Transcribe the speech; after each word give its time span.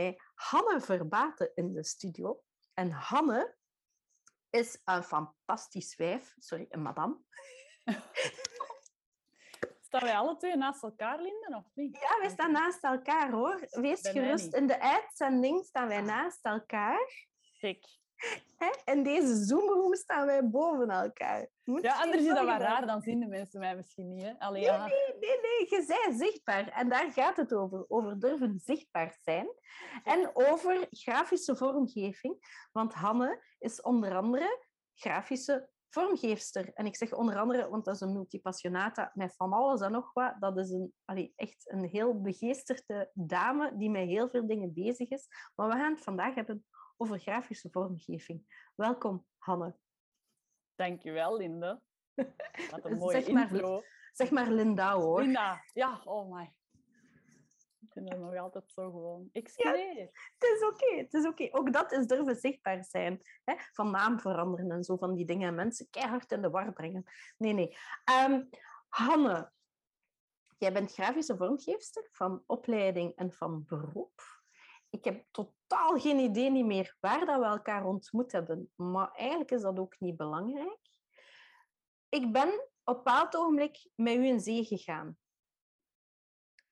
mij 0.00 0.20
Hanne 0.34 0.80
Verbaten 0.80 1.50
in 1.54 1.72
de 1.72 1.84
studio. 1.84 2.42
En 2.74 2.90
Hanne 2.90 3.56
is 4.50 4.80
een 4.84 5.02
fantastisch 5.02 5.96
wijf. 5.96 6.34
Sorry, 6.38 6.66
een 6.68 6.82
madame. 6.82 7.18
Staan 9.86 10.02
wij 10.02 10.16
alle 10.16 10.36
twee 10.36 10.56
naast 10.56 10.82
elkaar, 10.82 11.20
Linden, 11.20 11.54
of 11.54 11.64
niet? 11.74 11.98
Ja, 12.00 12.18
wij 12.18 12.28
staan 12.28 12.52
naast 12.52 12.84
elkaar, 12.84 13.30
hoor. 13.30 13.66
Wees 13.70 14.08
gerust. 14.08 14.54
In 14.54 14.66
de 14.66 14.80
uitzending 14.80 15.64
staan 15.64 15.88
wij 15.88 16.00
naast 16.00 16.44
elkaar. 16.44 17.28
Kijk. 17.58 17.99
In 18.84 19.02
deze 19.02 19.34
Zoom-room 19.34 19.94
staan 19.94 20.26
wij 20.26 20.48
boven 20.48 20.90
elkaar. 20.90 21.48
Moet 21.64 21.82
Ja, 21.82 22.02
anders 22.02 22.22
is 22.22 22.28
dat 22.28 22.44
wel 22.44 22.56
raar, 22.56 22.86
dan 22.86 23.02
zien 23.02 23.20
de 23.20 23.26
mensen 23.26 23.60
mij 23.60 23.76
misschien 23.76 24.08
niet. 24.08 24.22
Hè? 24.22 24.32
Allee, 24.38 24.60
Nee, 24.60 24.70
ja. 24.70 24.86
nee, 24.86 25.14
nee, 25.20 25.40
nee, 25.40 25.66
je 25.68 25.84
bent 25.86 26.18
zichtbaar. 26.18 26.68
En 26.68 26.88
daar 26.88 27.12
gaat 27.12 27.36
het 27.36 27.54
over. 27.54 27.84
Over 27.88 28.20
durven 28.20 28.60
zichtbaar 28.64 29.18
zijn. 29.22 29.48
En 30.04 30.30
over 30.32 30.86
grafische 30.90 31.56
vormgeving. 31.56 32.66
Want 32.72 32.94
Hanne 32.94 33.44
is 33.58 33.82
onder 33.82 34.16
andere 34.16 34.66
grafische 34.94 35.68
vormgeefster. 35.90 36.70
En 36.74 36.86
ik 36.86 36.96
zeg 36.96 37.12
onder 37.12 37.38
andere, 37.38 37.68
want 37.68 37.84
dat 37.84 37.94
is 37.94 38.00
een 38.00 38.12
multipassionata 38.12 39.10
met 39.14 39.36
van 39.36 39.52
alles 39.52 39.80
en 39.80 39.92
nog 39.92 40.12
wat. 40.12 40.34
Dat 40.38 40.58
is 40.58 40.70
een, 40.70 40.92
allee, 41.04 41.32
echt 41.36 41.70
een 41.70 41.84
heel 41.84 42.20
begeesterde 42.20 43.10
dame 43.14 43.76
die 43.76 43.90
met 43.90 44.06
heel 44.06 44.28
veel 44.30 44.46
dingen 44.46 44.72
bezig 44.72 45.08
is. 45.10 45.26
Maar 45.54 45.68
we 45.68 45.74
gaan 45.74 45.92
het 45.92 46.02
vandaag 46.02 46.34
hebben 46.34 46.64
over 47.00 47.18
grafische 47.18 47.70
vormgeving. 47.70 48.68
Welkom, 48.74 49.26
Hanne. 49.38 49.76
Dankjewel, 50.74 51.36
Linde. 51.36 51.80
Wat 52.70 52.84
een 52.84 52.96
mooie 52.96 53.22
Zeg 53.22 53.32
maar, 53.32 53.52
intro. 53.52 53.82
Zeg 54.12 54.30
maar 54.30 54.50
Linda, 54.50 54.94
hoor. 54.94 55.20
Linda. 55.20 55.64
Ja, 55.72 56.00
oh 56.04 56.34
my. 56.34 56.54
Ik 57.80 57.92
vind 57.92 58.08
dat 58.08 58.18
nog 58.18 58.36
altijd 58.36 58.70
zo 58.70 58.90
gewoon. 58.90 59.28
Excuseer. 59.32 60.10
Het 60.38 60.50
is 60.54 60.64
oké, 60.64 60.96
het 60.96 61.14
is 61.14 61.26
oké. 61.26 61.48
Ook 61.50 61.72
dat 61.72 61.92
is 61.92 62.06
durven 62.06 62.36
zichtbaar 62.36 62.84
zijn. 62.84 63.20
Hè? 63.44 63.54
Van 63.72 63.90
naam 63.90 64.20
veranderen 64.20 64.70
en 64.70 64.84
zo 64.84 64.96
van 64.96 65.14
die 65.14 65.26
dingen. 65.26 65.48
En 65.48 65.54
mensen 65.54 65.90
keihard 65.90 66.32
in 66.32 66.42
de 66.42 66.50
war 66.50 66.72
brengen. 66.72 67.04
Nee, 67.36 67.52
nee. 67.52 67.76
Ehm, 68.04 68.44
Hanne, 68.88 69.52
jij 70.58 70.72
bent 70.72 70.92
grafische 70.92 71.36
vormgeefster 71.36 72.08
van 72.12 72.42
opleiding 72.46 73.14
en 73.16 73.32
van 73.32 73.64
beroep. 73.66 74.39
Ik 74.90 75.04
heb 75.04 75.24
totaal 75.30 75.98
geen 75.98 76.18
idee 76.18 76.50
niet 76.50 76.66
meer 76.66 76.96
waar 77.00 77.26
dat 77.26 77.38
we 77.38 77.44
elkaar 77.44 77.84
ontmoet 77.84 78.32
hebben. 78.32 78.72
Maar 78.74 79.10
eigenlijk 79.10 79.50
is 79.50 79.62
dat 79.62 79.78
ook 79.78 80.00
niet 80.00 80.16
belangrijk. 80.16 80.78
Ik 82.08 82.32
ben 82.32 82.48
op 82.48 82.96
een 82.96 83.02
bepaald 83.02 83.36
ogenblik 83.36 83.90
met 83.94 84.14
u 84.14 84.26
in 84.26 84.40
zee 84.40 84.64
gegaan. 84.64 85.18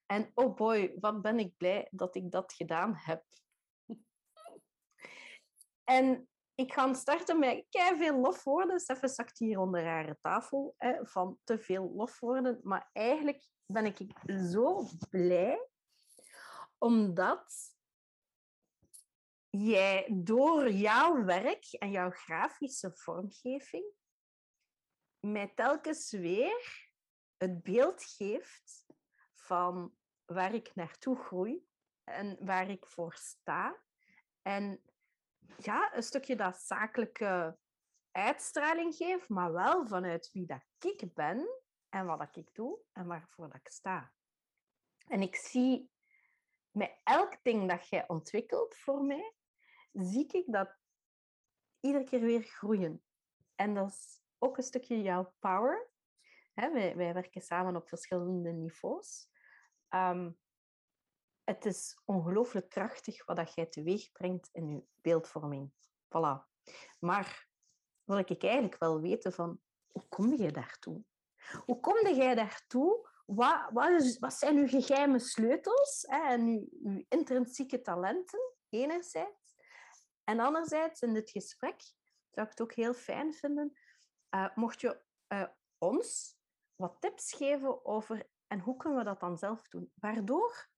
En 0.06 0.30
oh 0.34 0.54
boy, 0.54 0.96
wat 1.00 1.22
ben 1.22 1.38
ik 1.38 1.56
blij 1.56 1.88
dat 1.90 2.14
ik 2.14 2.30
dat 2.30 2.52
gedaan 2.52 2.94
heb. 2.96 3.24
En 5.84 6.28
ik 6.54 6.72
ga 6.72 6.94
starten 6.94 7.38
met 7.38 7.66
veel 7.70 8.20
lofwoorden. 8.20 8.80
Steffe 8.80 9.08
zakt 9.08 9.38
hier 9.38 9.58
onder 9.58 9.84
haar 9.84 10.18
tafel 10.20 10.74
hè, 10.76 11.06
van 11.06 11.38
te 11.44 11.58
veel 11.58 11.92
lofwoorden. 11.94 12.60
Maar 12.62 12.90
eigenlijk 12.92 13.48
ben 13.66 13.84
ik 13.84 14.12
zo 14.50 14.84
blij 15.10 15.68
omdat 16.78 17.67
jij 19.50 20.08
door 20.14 20.70
jouw 20.70 21.24
werk 21.24 21.64
en 21.64 21.90
jouw 21.90 22.10
grafische 22.10 22.92
vormgeving 22.94 23.92
mij 25.20 25.52
telkens 25.54 26.10
weer 26.10 26.90
het 27.36 27.62
beeld 27.62 28.04
geeft 28.04 28.86
van 29.34 29.96
waar 30.24 30.54
ik 30.54 30.74
naartoe 30.74 31.16
groei 31.16 31.66
en 32.04 32.36
waar 32.40 32.70
ik 32.70 32.86
voor 32.86 33.14
sta. 33.14 33.82
En 34.42 34.82
ja, 35.56 35.94
een 35.94 36.02
stukje 36.02 36.36
dat 36.36 36.60
zakelijke 36.60 37.58
uitstraling 38.10 38.94
geeft, 38.94 39.28
maar 39.28 39.52
wel 39.52 39.86
vanuit 39.86 40.30
wie 40.32 40.46
dat 40.46 40.64
ik 40.78 41.14
ben 41.14 41.60
en 41.88 42.06
wat 42.06 42.18
dat 42.18 42.36
ik 42.36 42.54
doe 42.54 42.78
en 42.92 43.06
waarvoor 43.06 43.48
dat 43.48 43.56
ik 43.56 43.68
sta. 43.68 44.12
En 45.06 45.22
ik 45.22 45.36
zie 45.36 45.90
met 46.70 47.00
elk 47.04 47.42
ding 47.42 47.68
dat 47.68 47.88
jij 47.88 48.08
ontwikkelt 48.08 48.76
voor 48.76 49.04
mij, 49.04 49.32
zie 49.92 50.26
ik 50.26 50.52
dat 50.52 50.76
iedere 51.80 52.04
keer 52.04 52.20
weer 52.20 52.42
groeien. 52.42 53.02
En 53.54 53.74
dat 53.74 53.88
is 53.88 54.20
ook 54.38 54.56
een 54.56 54.62
stukje 54.62 55.02
jouw 55.02 55.34
power. 55.38 55.90
Hè, 56.54 56.72
wij, 56.72 56.96
wij 56.96 57.14
werken 57.14 57.42
samen 57.42 57.76
op 57.76 57.88
verschillende 57.88 58.52
niveaus. 58.52 59.28
Ehm, 59.88 60.30
het 61.44 61.64
is 61.64 62.00
ongelooflijk 62.04 62.68
krachtig 62.68 63.24
wat 63.24 63.36
dat 63.36 63.54
jij 63.54 63.66
teweeg 63.66 64.12
brengt 64.12 64.48
in 64.52 64.68
je 64.68 64.84
beeldvorming. 64.94 65.72
Voilà. 66.04 66.46
Maar 66.98 67.48
wil 68.04 68.18
ik 68.18 68.42
eigenlijk 68.42 68.78
wel 68.78 69.00
weten 69.00 69.32
van, 69.32 69.60
hoe 69.86 70.08
kom 70.08 70.34
je 70.34 70.50
daartoe? 70.50 71.04
Hoe 71.64 71.80
kom 71.80 72.06
jij 72.08 72.34
daartoe? 72.34 73.08
Wat, 73.26 73.70
wat, 73.72 74.02
is- 74.02 74.18
wat 74.18 74.34
zijn 74.34 74.56
uw 74.56 74.66
geheime 74.68 75.18
sleutels 75.18 76.04
hè, 76.08 76.18
en 76.18 76.46
uw, 76.46 76.68
uw 76.82 77.04
intrinsieke 77.08 77.80
talenten, 77.80 78.54
enerzijds? 78.68 79.37
En 80.28 80.40
anderzijds, 80.40 81.02
in 81.02 81.14
dit 81.14 81.30
gesprek 81.30 81.80
zou 82.30 82.46
ik 82.46 82.52
het 82.52 82.60
ook 82.60 82.72
heel 82.72 82.94
fijn 82.94 83.34
vinden, 83.34 83.78
eh, 84.28 84.56
mocht 84.56 84.80
je 84.80 85.02
eh, 85.26 85.48
ons 85.78 86.38
wat 86.76 87.00
tips 87.00 87.32
geven 87.32 87.84
over 87.84 88.28
en 88.46 88.60
hoe 88.60 88.76
kunnen 88.76 88.98
we 88.98 89.04
dat 89.04 89.20
dan 89.20 89.38
zelf 89.38 89.68
doen? 89.68 89.92
Waardoor 89.94 90.70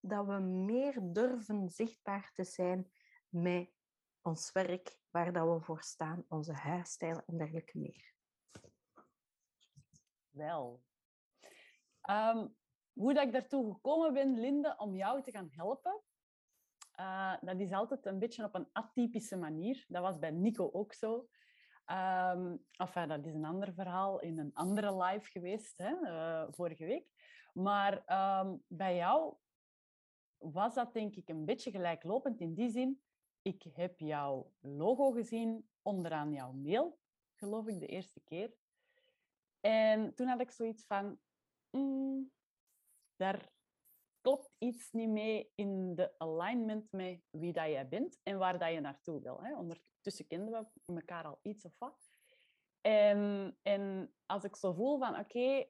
dat 0.00 0.26
we 0.26 0.38
meer 0.38 0.98
durven 1.00 1.68
zichtbaar 1.68 2.32
te 2.32 2.44
zijn 2.44 2.92
met 3.28 3.70
ons 4.20 4.52
werk, 4.52 4.98
waar 5.10 5.32
dat 5.32 5.48
we 5.48 5.60
voor 5.64 5.82
staan, 5.82 6.24
onze 6.28 6.52
huisstijl 6.52 7.22
en 7.26 7.36
dergelijke 7.38 7.78
meer. 7.78 8.14
Wel. 10.30 10.82
Ehm, 12.00 12.48
hoe 12.92 13.14
dat 13.14 13.26
ik 13.26 13.32
daartoe 13.32 13.72
gekomen 13.72 14.12
ben, 14.12 14.40
Linde, 14.40 14.74
om 14.78 14.96
jou 14.96 15.22
te 15.22 15.30
gaan 15.30 15.50
helpen, 15.50 16.02
eh, 16.96 17.34
dat 17.40 17.60
is 17.60 17.72
altijd 17.72 18.06
een 18.06 18.18
beetje 18.18 18.44
op 18.44 18.54
een 18.54 18.68
atypische 18.72 19.36
manier. 19.36 19.84
Dat 19.88 20.02
was 20.02 20.18
bij 20.18 20.30
Nico 20.30 20.70
ook 20.72 20.92
zo. 20.92 21.28
Ehm 21.84 22.56
enfin, 22.76 23.08
dat 23.08 23.26
is 23.26 23.34
een 23.34 23.44
ander 23.44 23.72
verhaal 23.74 24.20
in 24.20 24.38
een 24.38 24.54
andere 24.54 25.02
live 25.02 25.30
geweest, 25.30 25.78
hè, 25.78 25.94
eh, 25.94 26.46
vorige 26.50 26.84
week. 26.84 27.08
Maar 27.52 28.04
ehm, 28.04 28.56
bij 28.68 28.96
jou 28.96 29.36
was 30.38 30.74
dat 30.74 30.92
denk 30.92 31.14
ik 31.16 31.28
een 31.28 31.44
beetje 31.44 31.70
gelijklopend 31.70 32.40
in 32.40 32.54
die 32.54 32.70
zin. 32.70 33.02
Ik 33.42 33.62
heb 33.72 34.00
jouw 34.00 34.52
logo 34.60 35.10
gezien 35.10 35.68
onderaan 35.82 36.32
jouw 36.32 36.52
mail, 36.52 36.98
geloof 37.34 37.66
ik, 37.66 37.80
de 37.80 37.86
eerste 37.86 38.20
keer. 38.20 38.54
En 39.60 40.14
toen 40.14 40.26
had 40.26 40.40
ik 40.40 40.50
zoiets 40.50 40.86
van, 40.86 41.18
"Mm, 41.70 42.32
daar 43.16 43.55
klopt 44.26 44.50
iets 44.58 44.92
niet 44.92 45.08
mee 45.08 45.52
in 45.54 45.94
de 45.94 46.18
alignment 46.18 46.92
met 46.92 47.20
wie 47.30 47.52
dat 47.52 47.66
jij 47.66 47.88
bent 47.88 48.20
en 48.22 48.38
waar 48.38 48.58
dat 48.58 48.72
je 48.72 48.80
naartoe 48.80 49.20
wil. 49.22 49.42
Hè. 49.42 49.56
Ondertussen 49.56 50.26
kenden 50.26 50.52
we 50.84 50.94
elkaar 50.94 51.24
al 51.24 51.38
iets 51.42 51.64
of 51.64 51.78
wat. 51.78 52.08
En, 52.80 53.52
en 53.62 54.14
als 54.26 54.44
ik 54.44 54.56
zo 54.56 54.72
voel 54.72 54.98
van, 54.98 55.18
oké, 55.18 55.66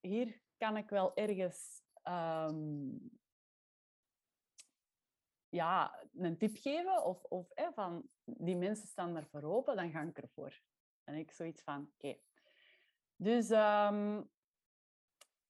hier 0.00 0.40
kan 0.56 0.76
ik 0.76 0.88
wel 0.88 1.16
ergens 1.16 1.82
ehm, 2.02 2.90
ja, 5.48 6.06
een 6.12 6.38
tip 6.38 6.56
geven 6.56 7.04
of, 7.04 7.22
of 7.22 7.50
hè, 7.54 7.72
van, 7.72 8.08
die 8.24 8.56
mensen 8.56 8.88
staan 8.88 9.14
daarvoor 9.14 9.42
open, 9.42 9.76
dan 9.76 9.90
ga 9.90 10.02
ik 10.02 10.18
ervoor. 10.18 10.60
En 11.04 11.14
ik 11.14 11.30
zoiets 11.30 11.62
van, 11.62 11.90
oké. 11.94 12.18
Dus 13.16 13.50
ehm, 13.50 14.22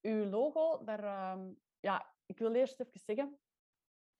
uw 0.01 0.25
logo, 0.25 0.83
daar, 0.83 1.03
ehm, 1.03 1.53
ja, 1.79 2.17
ik 2.29 2.37
wil 2.37 2.53
eerst 2.53 2.79
even 2.79 2.99
zeggen, 2.99 3.39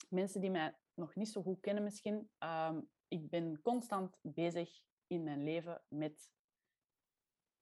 mensen 0.10 0.42
die 0.42 0.50
mij 0.50 0.76
nog 0.94 1.16
niet 1.16 1.30
zo 1.30 1.42
goed 1.42 1.60
kennen 1.60 1.84
misschien, 1.84 2.30
ehm, 2.38 2.82
ik 3.08 3.30
ben 3.30 3.62
constant 3.62 4.18
bezig 4.22 4.82
in 5.08 5.24
mijn 5.24 5.44
leven 5.44 5.84
met 5.88 6.32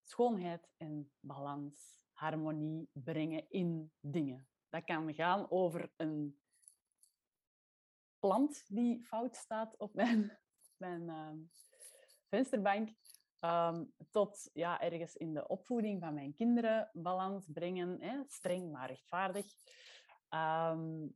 schoonheid 0.04 0.70
en 0.78 1.12
balans, 1.20 2.02
harmonie 2.12 2.90
brengen 2.92 3.50
in 3.50 3.92
dingen. 4.00 4.48
Dat 4.70 4.84
kan 4.84 5.14
gaan 5.14 5.52
over 5.52 5.92
een 5.96 6.40
plant 8.20 8.66
die 8.68 9.04
fout 9.04 9.36
staat 9.36 9.78
op 9.78 9.94
mijn, 9.94 10.40
mijn 10.84 11.10
ehm, 11.10 11.38
vensterbank, 12.28 12.90
ehm, 13.40 13.86
tot 14.12 14.50
ja, 14.54 14.82
ergens 14.82 15.16
in 15.16 15.34
de 15.34 15.48
opvoeding 15.48 16.02
van 16.02 16.14
mijn 16.14 16.34
kinderen 16.34 16.90
balans 16.94 17.48
brengen, 17.54 18.02
hè, 18.02 18.24
streng 18.28 18.72
maar 18.72 18.88
rechtvaardig. 18.88 19.46
Ehm, 20.29 21.07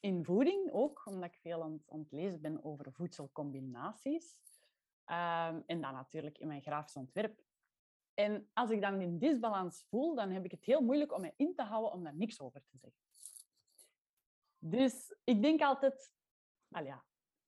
in 0.00 0.24
voeding 0.24 0.72
ook, 0.72 1.06
omdat 1.06 1.24
ik 1.24 1.38
veel 1.38 1.62
aan, 1.62 1.82
het- 1.86 2.12
lezen 2.12 2.40
ben 2.40 2.64
over 2.64 2.92
voedselcombinaties. 2.92 4.38
Ehm, 5.04 5.62
en 5.66 5.80
dan 5.80 5.92
natuurlijk 5.92 6.38
in 6.38 6.46
mijn 6.46 6.62
grafisch 6.62 6.96
ontwerp. 6.96 7.44
En 8.14 8.50
als 8.52 8.70
ik 8.70 8.80
dan 8.80 9.00
in 9.00 9.18
disbalans 9.18 9.84
voel, 9.88 10.14
dan 10.14 10.30
heb 10.30 10.44
ik 10.44 10.50
het 10.50 10.64
heel 10.64 10.80
moeilijk 10.80 11.12
om 11.12 11.20
me 11.20 11.32
in 11.36 11.54
te 11.54 11.62
houden 11.62 11.92
om 11.92 12.04
daar 12.04 12.16
niks 12.16 12.40
over 12.40 12.64
te 12.64 12.76
zeggen. 12.78 13.00
Dus 14.58 15.16
ik 15.24 15.42
denk 15.42 15.60
altijd, 15.60 16.14
al 16.68 16.84
ja, 16.84 17.04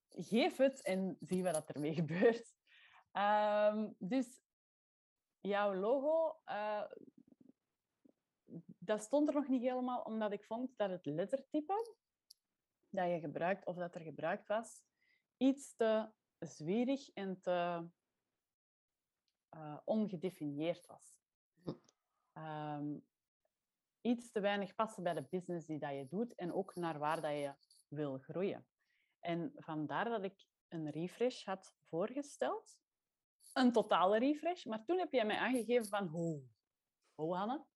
geef 0.09 0.57
het 0.57 0.83
en 0.83 1.17
zie 1.21 1.43
wat 1.43 1.71
ermee 1.71 1.95
gebeurt. 2.05 2.57
Ehm, 3.13 3.93
dus 3.99 4.43
jouw 5.41 5.75
logo, 5.75 6.41
uh, 6.47 6.85
dat 8.89 9.03
stond 9.03 9.29
er 9.29 9.35
nog 9.35 9.49
niet 9.49 9.63
helemaal, 9.63 10.03
omdat 10.03 10.33
ik 10.33 10.45
vond 10.45 10.77
dat 10.77 10.91
het 10.91 11.07
lettertype 11.07 11.95
dat 12.89 13.11
je 13.11 13.21
gebruikt, 13.21 13.67
of 13.67 13.77
dat 13.77 13.95
er 13.95 14.01
gebruikt 14.01 14.47
was, 14.47 14.83
iets 15.37 15.77
te 15.77 16.13
zwierig 16.39 17.11
en 17.13 17.41
te 17.41 17.89
uh, 19.57 19.79
ongedefinieerd 19.85 20.87
was. 20.87 21.21
Um, 22.33 23.07
iets 24.01 24.31
te 24.31 24.41
weinig 24.41 24.75
passen 24.75 25.03
bij 25.03 25.15
de 25.15 25.27
business 25.31 25.67
die 25.67 25.79
dat 25.79 25.95
je 25.95 26.07
doet 26.09 26.35
en 26.35 26.53
ook 26.53 26.75
naar 26.75 26.99
waar 26.99 27.21
dat 27.21 27.33
je 27.33 27.55
wil 27.89 28.19
groeien. 28.19 28.67
En 29.19 29.53
vandaar 29.57 30.05
dat 30.05 30.23
ik 30.23 30.47
een 30.69 30.91
refresh 30.91 31.45
had 31.45 31.75
voorgesteld. 31.89 32.79
Een 33.53 33.73
totale 33.73 34.19
refresh. 34.19 34.65
Maar 34.65 34.85
toen 34.85 34.99
heb 34.99 35.13
jij 35.13 35.27
mij 35.27 35.39
aangegeven 35.39 35.87
van, 35.89 36.07
hoe, 36.07 36.43
hoe 37.15 37.37
Hanne? 37.37 37.67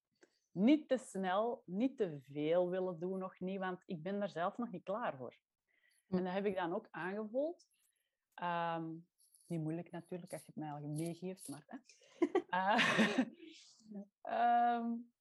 Niet 0.52 0.88
te 0.88 0.96
snel, 0.96 1.62
niet 1.66 1.96
te 1.96 2.20
veel 2.20 2.70
willen 2.70 2.98
doen 2.98 3.18
nog 3.18 3.40
niet, 3.40 3.58
want 3.58 3.82
ik 3.86 4.02
ben 4.02 4.18
daar 4.18 4.30
zelf 4.30 4.56
nog 4.56 4.70
niet 4.70 4.82
klaar 4.82 5.16
voor. 5.16 5.36
Hm. 6.06 6.16
En 6.16 6.24
dat 6.24 6.32
heb 6.32 6.46
ik 6.46 6.54
dan 6.54 6.74
ook 6.74 6.88
aangevoeld. 6.90 7.68
Um, 8.42 9.06
niet 9.46 9.60
moeilijk 9.60 9.90
natuurlijk, 9.90 10.32
als 10.32 10.40
je 10.40 10.46
het 10.46 10.56
mij 10.56 10.72
al 10.72 10.88
meegeeft, 10.88 11.48
maar... 11.48 11.64
Hè. 11.66 11.78
uh, 12.58 12.86
um, 14.78 15.12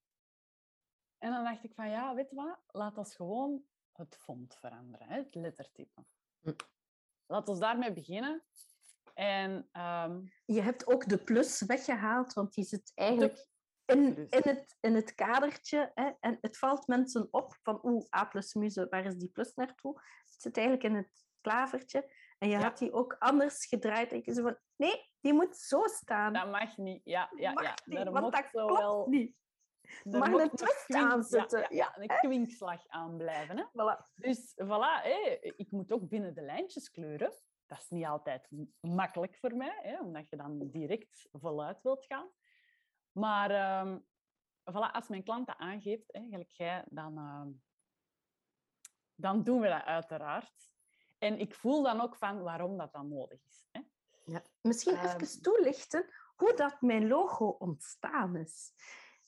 en 1.18 1.32
dan 1.32 1.44
dacht 1.44 1.64
ik 1.64 1.74
van, 1.74 1.90
ja, 1.90 2.16
weet 2.16 2.30
je 2.30 2.36
wat? 2.36 2.60
Laat 2.68 2.98
ons 2.98 3.16
gewoon 3.16 3.64
het 3.92 4.16
font 4.16 4.56
veranderen, 4.56 5.08
hè? 5.08 5.16
het 5.16 5.36
lettertype. 5.36 6.06
Hm. 6.42 6.54
Laat 7.26 7.50
ons 7.50 7.60
daarmee 7.60 7.94
beginnen. 7.94 8.44
En, 9.14 9.70
um... 9.82 10.32
Je 10.46 10.62
hebt 10.62 10.88
ook 10.88 11.10
de 11.10 11.18
plus 11.18 11.62
weggehaald, 11.62 12.34
want 12.34 12.54
die 12.54 12.64
zit 12.64 12.92
eigenlijk 12.96 13.51
in, 13.92 14.28
in, 14.30 14.42
het, 14.44 14.78
in 14.80 14.96
het 14.96 15.16
kadertje. 15.16 15.92
Hè? 15.94 16.12
En 16.20 16.38
het 16.42 16.58
valt 16.58 16.88
mensen 16.88 17.28
op 17.32 17.58
van, 17.64 17.80
oeh, 17.84 18.06
A 18.16 18.26
plus 18.26 18.54
muze, 18.54 18.88
waar 18.90 19.06
is 19.06 19.16
die 19.16 19.30
plus 19.30 19.54
naartoe? 19.54 20.02
Het 20.24 20.42
zit 20.42 20.58
eigenlijk 20.58 20.88
in 20.88 20.96
het 20.96 21.26
klavertje. 21.42 22.14
En 22.38 22.50
je 22.50 22.58
had 22.58 22.78
die 22.78 22.94
ook 22.94 23.16
anders 23.20 23.66
gedraaid. 23.66 24.12
En 24.12 24.22
je 24.24 24.34
van, 24.34 24.58
nee, 24.76 25.10
die 25.20 25.34
moet 25.34 25.58
zo 25.58 25.88
staan. 25.88 26.34
Dat 26.34 26.52
mag 26.52 26.78
niet. 26.78 27.02
Ja, 27.04 27.32
ja, 27.36 27.52
mag 27.52 27.64
ja. 27.64 27.76
Niet, 27.86 28.10
want 28.10 28.34
dat 28.34 28.50
klopt 28.50 28.78
wel... 28.78 29.08
niet. 29.10 29.40
Er 30.04 30.20
mag 30.20 30.30
een 30.30 30.50
twist 30.50 30.94
aanzetten. 30.94 31.60
Ja, 31.60 31.68
ja, 31.70 32.02
een 32.02 32.08
kwinkslag 32.08 32.88
aanblijven. 32.88 33.58
Hè? 33.58 33.64
Voilà. 33.64 34.14
Dus 34.16 34.54
voilà, 34.64 35.04
hé, 35.04 35.38
ik 35.56 35.72
moet 35.72 35.92
ook 35.92 36.10
binnen 36.10 36.34
de 36.34 36.42
lijntjes 36.42 36.92
kleuren. 36.92 37.34
Dat 37.66 37.80
is 37.80 37.90
niet 37.90 38.06
altijd 38.06 38.48
makkelijk 38.80 39.38
voor 39.38 39.56
mij, 39.56 39.80
hè, 39.82 40.00
omdat 40.00 40.30
je 40.30 40.36
dan 40.36 40.70
direct 40.72 41.30
voluit 41.32 41.82
wilt 41.82 42.06
gaan. 42.06 42.30
Maar 43.12 43.82
um, 43.82 44.06
voilà, 44.72 44.92
als 44.92 45.08
mijn 45.08 45.24
klant 45.24 45.48
dat 45.48 45.58
aangeeft, 45.58 46.12
hè, 46.12 46.22
gelijk 46.30 46.52
jij, 46.52 46.84
dan, 46.90 47.18
uh, 47.18 47.46
dan 49.16 49.44
doen 49.44 49.62
we 49.62 49.68
dat 49.68 49.84
uiteraard. 49.84 50.70
En 51.18 51.40
ik 51.40 51.56
voel 51.56 51.84
dan 51.84 52.02
ook 52.02 52.16
van 52.16 52.42
waarom 52.42 52.78
dat 52.78 52.92
dan 52.92 53.08
nodig 53.08 53.40
is. 53.46 53.68
Hè. 53.72 53.82
Ja. 54.26 54.42
Misschien 54.62 54.98
even 54.98 55.42
toelichten 55.42 56.06
hoe 56.36 56.54
dat 56.54 56.82
mijn 56.82 57.08
logo 57.08 57.46
ontstaan 57.48 58.36
is. 58.36 58.74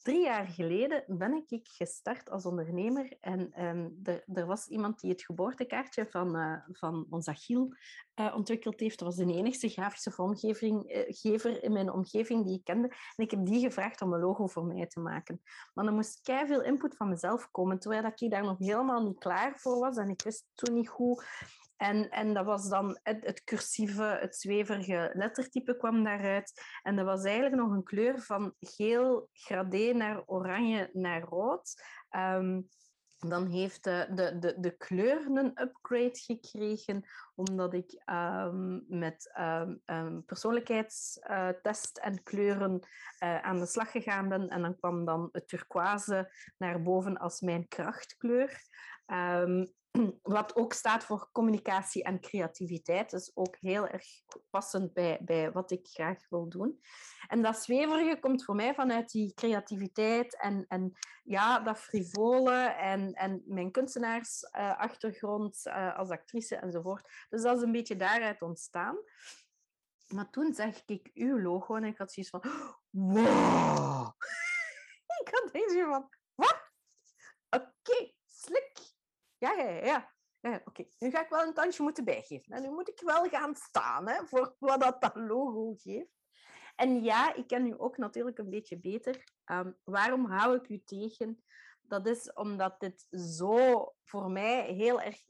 Drie 0.04 0.24
jaar 0.24 0.48
geleden 0.48 1.04
ben 1.08 1.44
ik 1.48 1.68
gestart 1.68 2.30
als 2.30 2.46
ondernemer 2.46 3.18
en 3.20 3.66
um, 3.66 4.00
er, 4.04 4.24
er, 4.34 4.46
was 4.46 4.68
iemand 4.68 5.00
die 5.00 5.12
het 5.12 5.24
geboortekaartje 5.24 6.06
van, 6.06 6.38
uh, 6.38 6.58
van 6.72 7.06
ons 7.10 7.28
Achille 7.28 7.78
uh, 8.16 8.34
ontwikkeld 8.36 8.80
heeft. 8.80 9.00
Dat 9.00 9.08
was 9.08 9.26
de 9.26 9.34
enige 9.34 9.70
grafische 9.70 10.12
vormgever 10.12 11.52
uh, 11.52 11.64
in 11.64 11.72
mijn 11.72 11.92
omgeving 11.92 12.46
die 12.46 12.58
ik 12.58 12.64
kende. 12.64 12.88
En 12.88 13.24
ik 13.24 13.32
heb 13.32 13.46
die 13.46 13.60
gevraagd 13.60 14.02
om 14.02 14.14
een 14.14 14.20
logo 14.20 14.48
voor 14.48 14.66
mij 14.66 14.88
te 14.88 15.00
maken. 15.00 15.42
Maar 15.74 15.86
er 15.86 15.94
moest 15.94 16.20
veel 16.24 16.64
input 16.64 16.96
van 16.96 17.10
mezelf 17.10 17.52
komen, 17.52 17.80
terwijl 17.80 18.06
ik 18.16 18.32
daar 18.32 18.44
nog 18.44 18.58
helemaal 18.58 19.04
niet 19.04 19.20
klaar 19.20 19.60
voor 19.60 19.80
was. 19.80 19.98
En 19.98 20.10
ik 20.10 20.22
wist 20.22 20.46
toen 20.56 20.74
niet 20.74 20.88
hoe 20.88 21.24
en, 21.84 22.10
en 22.10 22.34
dat 22.34 22.46
was 22.46 22.70
dan 22.70 23.00
het, 23.04 23.26
het 23.26 23.44
cursieve, 23.44 24.18
het 24.22 24.36
zweverige 24.36 25.12
lettertype 25.14 25.78
kwam 25.78 26.04
daaruit. 26.04 26.62
En 26.84 26.96
dat 26.96 27.06
was 27.06 27.24
eigenlijk 27.24 27.56
nog 27.56 27.72
een 27.72 27.84
kleur 27.84 28.22
van 28.22 28.54
geel 28.60 29.30
gradé 29.34 29.93
naar 29.94 30.24
oranje 30.26 30.90
naar 30.94 31.22
rood. 31.22 31.84
Um, 32.16 32.68
dan 33.28 33.48
heeft 33.48 33.84
de, 33.84 34.08
de, 34.14 34.40
de, 34.40 34.60
de 34.60 34.78
kleur 34.78 35.26
een 35.26 35.62
upgrade 35.62 36.20
gekregen, 36.20 37.06
omdat 37.36 37.74
ik 37.74 38.02
um, 38.06 38.86
met 38.88 39.32
um, 39.86 40.26
persoonlijkheidstest 40.26 41.98
en 41.98 42.24
kleuren 42.24 42.88
uh, 43.24 43.42
aan 43.42 43.60
de 43.60 43.66
slag 43.66 43.92
gegaan 43.92 44.30
ben. 44.30 44.48
En 44.48 44.62
dan 44.62 44.76
kwam 44.76 45.06
dan 45.06 45.30
het 45.32 45.48
turquoise 45.48 46.34
naar 46.58 46.82
boven 46.82 47.18
als 47.18 47.42
mijn 47.42 47.68
krachtkleur. 47.68 48.62
Wat 50.38 50.56
ook 50.56 50.74
staat 50.74 51.04
voor 51.04 51.30
communicatie 51.32 52.04
en 52.04 52.20
creativiteit. 52.20 53.10
Dus 53.10 53.32
ook 53.36 53.58
heel 53.60 53.88
erg 53.88 54.06
passend 54.50 54.94
bij, 54.94 55.20
bij 55.22 55.52
wat 55.52 55.72
ik 55.72 55.88
graag 55.88 56.30
wil 56.30 56.50
doen. 56.50 56.82
En 57.28 57.42
dat 57.42 57.58
zweverige 57.58 58.20
komt 58.20 58.44
voor 58.44 58.56
mij 58.56 58.74
vanuit 58.74 59.12
die 59.12 59.34
creativiteit 59.34 60.42
en, 60.42 60.66
en 60.68 60.94
ja, 61.24 61.60
dat 61.60 61.78
frivole 61.78 62.64
en, 62.66 63.14
en 63.14 63.44
mijn 63.46 63.72
kunstenaarsachtergrond 63.72 65.62
uh, 65.64 65.74
uh, 65.74 65.98
als 65.98 66.10
actrice 66.10 66.56
enzovoort. 66.56 67.28
Dus 67.30 67.42
dat 67.42 67.58
is 67.58 67.64
een 67.64 67.72
beetje 67.72 67.96
daaruit 67.96 68.42
ontstaan. 68.42 68.98
Maar 70.08 70.30
toen 70.30 70.54
zag 70.54 70.86
ik 70.86 71.12
uw 71.14 71.42
logo 71.42 71.76
en 71.76 71.84
ik 71.84 71.98
had 71.98 72.14
zoiets 72.14 72.32
van... 72.32 72.44
Wow! 72.90 74.12
ik 75.22 75.30
had 75.32 75.50
deze 75.52 75.86
van... 75.90 76.10
Wat? 76.36 76.72
Oké, 77.50 77.72
okay, 77.80 78.16
slik 78.26 78.73
ja, 79.52 79.64
ja, 79.64 79.86
ja. 79.86 80.14
ja 80.40 80.62
Oké, 80.66 80.86
nu 81.00 81.10
ga 81.10 81.24
ik 81.24 81.30
wel 81.30 81.48
een 81.48 81.54
tandje 81.54 81.84
moeten 81.84 82.06
bijgeven. 82.06 82.54
En 82.54 82.62
nu 82.62 82.70
moet 82.70 82.90
ik 82.90 83.00
wel 83.00 83.30
gaan 83.30 83.56
staan 83.56 84.08
hè, 84.08 84.28
voor 84.28 84.56
wat 84.60 85.00
dat, 85.00 85.16
logo 85.16 85.74
geeft. 85.78 86.22
En 86.76 87.04
ja, 87.04 87.34
ik 87.34 87.48
ken 87.48 87.68
u 87.68 87.74
ook 87.78 87.98
natuurlijk 87.98 88.38
een 88.38 88.50
beetje 88.50 88.80
beter. 88.80 89.24
Um, 89.46 89.78
waarom 89.84 90.26
hou 90.26 90.56
ik 90.56 90.70
u 90.70 90.82
tegen? 90.86 91.44
Dat 91.82 92.08
is 92.08 92.34
omdat 92.34 92.80
dit 92.80 93.08
zo 93.10 93.94
voor 94.04 94.32
mij 94.32 94.74
heel 94.74 95.02
erg 95.02 95.24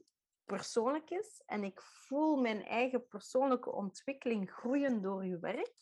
persoonlijk 0.44 1.10
is. 1.10 1.42
En 1.46 1.64
ik 1.64 1.80
voel 1.80 2.36
mijn 2.36 2.64
eigen 2.64 3.08
persoonlijke 3.08 3.72
ontwikkeling 3.72 4.50
groeien 4.50 5.02
door 5.02 5.22
uw 5.22 5.40
werk. 5.40 5.74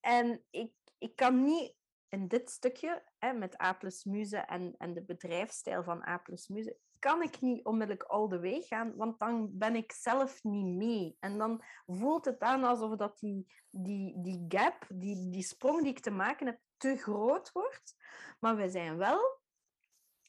En 0.00 0.44
ik, 0.50 0.72
ik 0.98 1.16
kan 1.16 1.44
niet 1.44 1.74
in 2.08 2.28
dit 2.28 2.50
stukje 2.50 3.02
hè, 3.18 3.32
met 3.32 3.60
A 3.60 3.72
plus 3.72 4.04
Muze 4.04 4.36
en, 4.36 4.74
en 4.78 4.94
de 4.94 5.02
bedrijfsstijl 5.02 5.82
van 5.82 6.06
A 6.06 6.18
plus 6.18 6.48
Muze, 6.48 6.76
kan 6.98 7.22
ik 7.22 7.40
niet 7.40 7.64
onmiddellijk 7.64 8.08
al 8.08 8.28
de 8.28 8.38
weg 8.38 8.66
gaan, 8.66 8.96
want 8.96 9.18
dan 9.18 9.58
ben 9.58 9.76
ik 9.76 9.92
zelf 9.92 10.44
niet 10.44 10.76
mee. 10.76 11.16
En 11.20 11.38
dan 11.38 11.62
voelt 11.86 12.24
het 12.24 12.40
aan 12.40 12.64
alsof 12.64 12.96
dat 12.96 13.18
die, 13.18 13.52
die, 13.70 14.22
die 14.22 14.44
gap, 14.48 14.86
die, 14.88 15.30
die 15.30 15.42
sprong 15.42 15.82
die 15.82 15.90
ik 15.90 16.00
te 16.00 16.10
maken 16.10 16.46
heb, 16.46 16.60
te 16.76 16.96
groot 16.96 17.52
wordt. 17.52 17.96
Maar 18.40 18.56
we 18.56 18.68
zijn 18.68 18.96
wel 18.96 19.40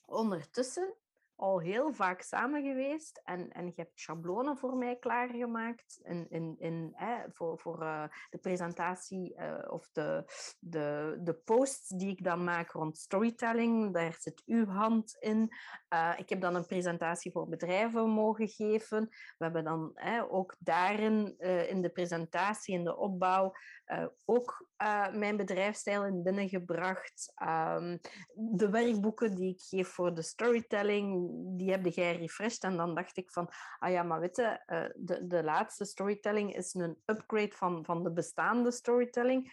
ondertussen 0.05 0.95
al 1.35 1.59
heel 1.59 1.93
vaak 1.93 2.21
samen 2.21 2.63
geweest 2.63 3.21
en, 3.23 3.51
en 3.51 3.65
je 3.65 3.73
hebt 3.75 3.99
schablonen 3.99 4.57
voor 4.57 4.77
mij 4.77 4.95
klaargemaakt 4.95 5.99
in, 6.03 6.25
in, 6.29 6.55
in, 6.59 6.91
hè, 6.93 7.17
voor, 7.31 7.59
voor 7.59 7.83
uh, 7.83 8.03
de 8.29 8.37
presentatie 8.37 9.35
uh, 9.37 9.53
of 9.67 9.89
de, 9.91 10.23
de, 10.59 11.19
de 11.23 11.33
posts 11.33 11.89
die 11.89 12.09
ik 12.09 12.23
dan 12.23 12.43
maak 12.43 12.71
rond 12.71 12.97
storytelling. 12.97 13.93
Daar 13.93 14.15
zit 14.19 14.43
uw 14.45 14.65
hand 14.65 15.17
in. 15.19 15.49
Uh, 15.93 16.13
ik 16.17 16.29
heb 16.29 16.41
dan 16.41 16.55
een 16.55 16.65
presentatie 16.65 17.31
voor 17.31 17.47
bedrijven 17.47 18.09
mogen 18.09 18.47
geven. 18.47 19.07
We 19.09 19.43
hebben 19.43 19.63
dan 19.63 19.91
hè, 19.93 20.31
ook 20.31 20.55
daarin 20.59 21.37
in 21.69 21.81
de 21.81 21.89
presentatie, 21.89 22.75
in 22.75 22.83
de 22.83 22.97
opbouw, 22.97 23.53
ook 24.25 24.67
mijn 25.11 25.37
bedrijfsstijl 25.37 26.05
in 26.05 26.23
binnengebracht. 26.23 27.33
Um, 27.41 27.99
de 28.33 28.69
werkboeken 28.69 29.35
die 29.35 29.53
ik 29.53 29.61
geef 29.61 29.87
voor 29.87 30.13
de 30.15 30.21
storytelling 30.21 31.31
die 31.57 31.71
heb 31.71 31.85
jij 31.85 32.17
refreshed. 32.17 32.63
En 32.63 32.77
dan 32.77 32.95
dacht 32.95 33.17
ik 33.17 33.31
van, 33.31 33.49
ah 33.79 33.91
ja, 33.91 34.03
maar 34.03 34.19
weet 34.19 34.35
je, 34.35 34.43
eh, 34.65 34.89
de, 34.95 35.27
de 35.27 35.43
laatste 35.43 35.85
storytelling 35.85 36.55
is 36.55 36.73
een 36.73 36.97
upgrade 37.05 37.51
van, 37.51 37.85
van 37.85 38.03
de 38.03 38.11
bestaande 38.11 38.71
storytelling. 38.71 39.43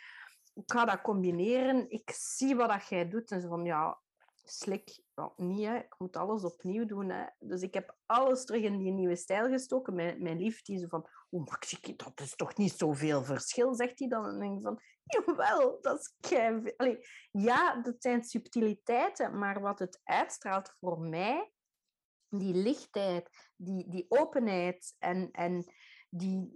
Ik 0.55 0.73
ga 0.73 0.85
dat 0.85 1.01
combineren. 1.01 1.91
Ik 1.91 2.11
zie 2.15 2.57
wat 2.57 2.69
dat 2.69 2.89
jij 2.89 3.09
doet. 3.09 3.31
En 3.31 3.41
zo 3.41 3.49
van, 3.49 3.65
ja, 3.65 3.99
slik, 4.44 5.02
niet, 5.37 5.66
hè. 5.66 5.76
ik 5.76 5.94
moet 5.99 6.16
alles 6.16 6.44
opnieuw 6.44 6.87
doen. 6.87 7.11
Hè. 7.11 7.25
Dus 7.38 7.62
ik 7.62 7.75
heb 7.75 7.96
alles 8.06 8.44
terug 8.44 8.62
in 8.62 8.78
die 8.78 8.92
nieuwe 8.92 9.16
stijl 9.16 9.49
gestoken. 9.49 9.94
Mijn, 9.94 10.22
mijn 10.22 10.38
lief, 10.38 10.62
die 10.62 10.78
zo 10.78 10.87
van, 10.87 11.08
oh, 11.30 11.46
Maxi, 11.46 11.96
dat 11.96 12.20
is 12.20 12.37
toch 12.37 12.56
niet 12.56 12.72
zoveel 12.72 13.25
verschil, 13.25 13.75
zegt 13.75 13.99
hij 13.99 14.08
dan. 14.08 14.25
En 14.25 14.52
ik 14.52 14.62
van, 14.62 14.80
jawel, 15.02 15.78
dat 15.80 15.99
is 15.99 16.14
kei... 16.20 16.75
ja, 17.30 17.82
dat 17.82 17.94
zijn 17.99 18.25
subtiliteiten, 18.25 19.38
maar 19.38 19.61
wat 19.61 19.78
het 19.78 20.00
uitstraalt 20.04 20.75
voor 20.80 21.00
mij 21.00 21.52
die 22.28 22.54
lichtheid, 22.54 23.50
die, 23.56 23.88
die 23.90 24.06
openheid 24.08 24.94
en, 24.99 25.30
en 25.30 25.72
die... 26.08 26.52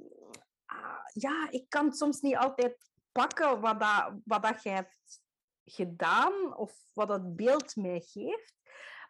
ah, 0.64 1.04
ja, 1.12 1.50
ik 1.50 1.68
kan 1.68 1.92
soms 1.92 2.20
niet 2.20 2.36
altijd 2.36 2.90
pakken 3.12 3.60
wat, 3.60 3.80
dat, 3.80 4.14
wat 4.24 4.42
dat 4.42 4.62
je 4.62 4.68
hebt 4.68 5.24
gedaan 5.66 6.56
of 6.56 6.86
wat 6.92 7.08
dat 7.08 7.36
beeld 7.36 7.76
mij 7.76 8.00
geeft. 8.00 8.54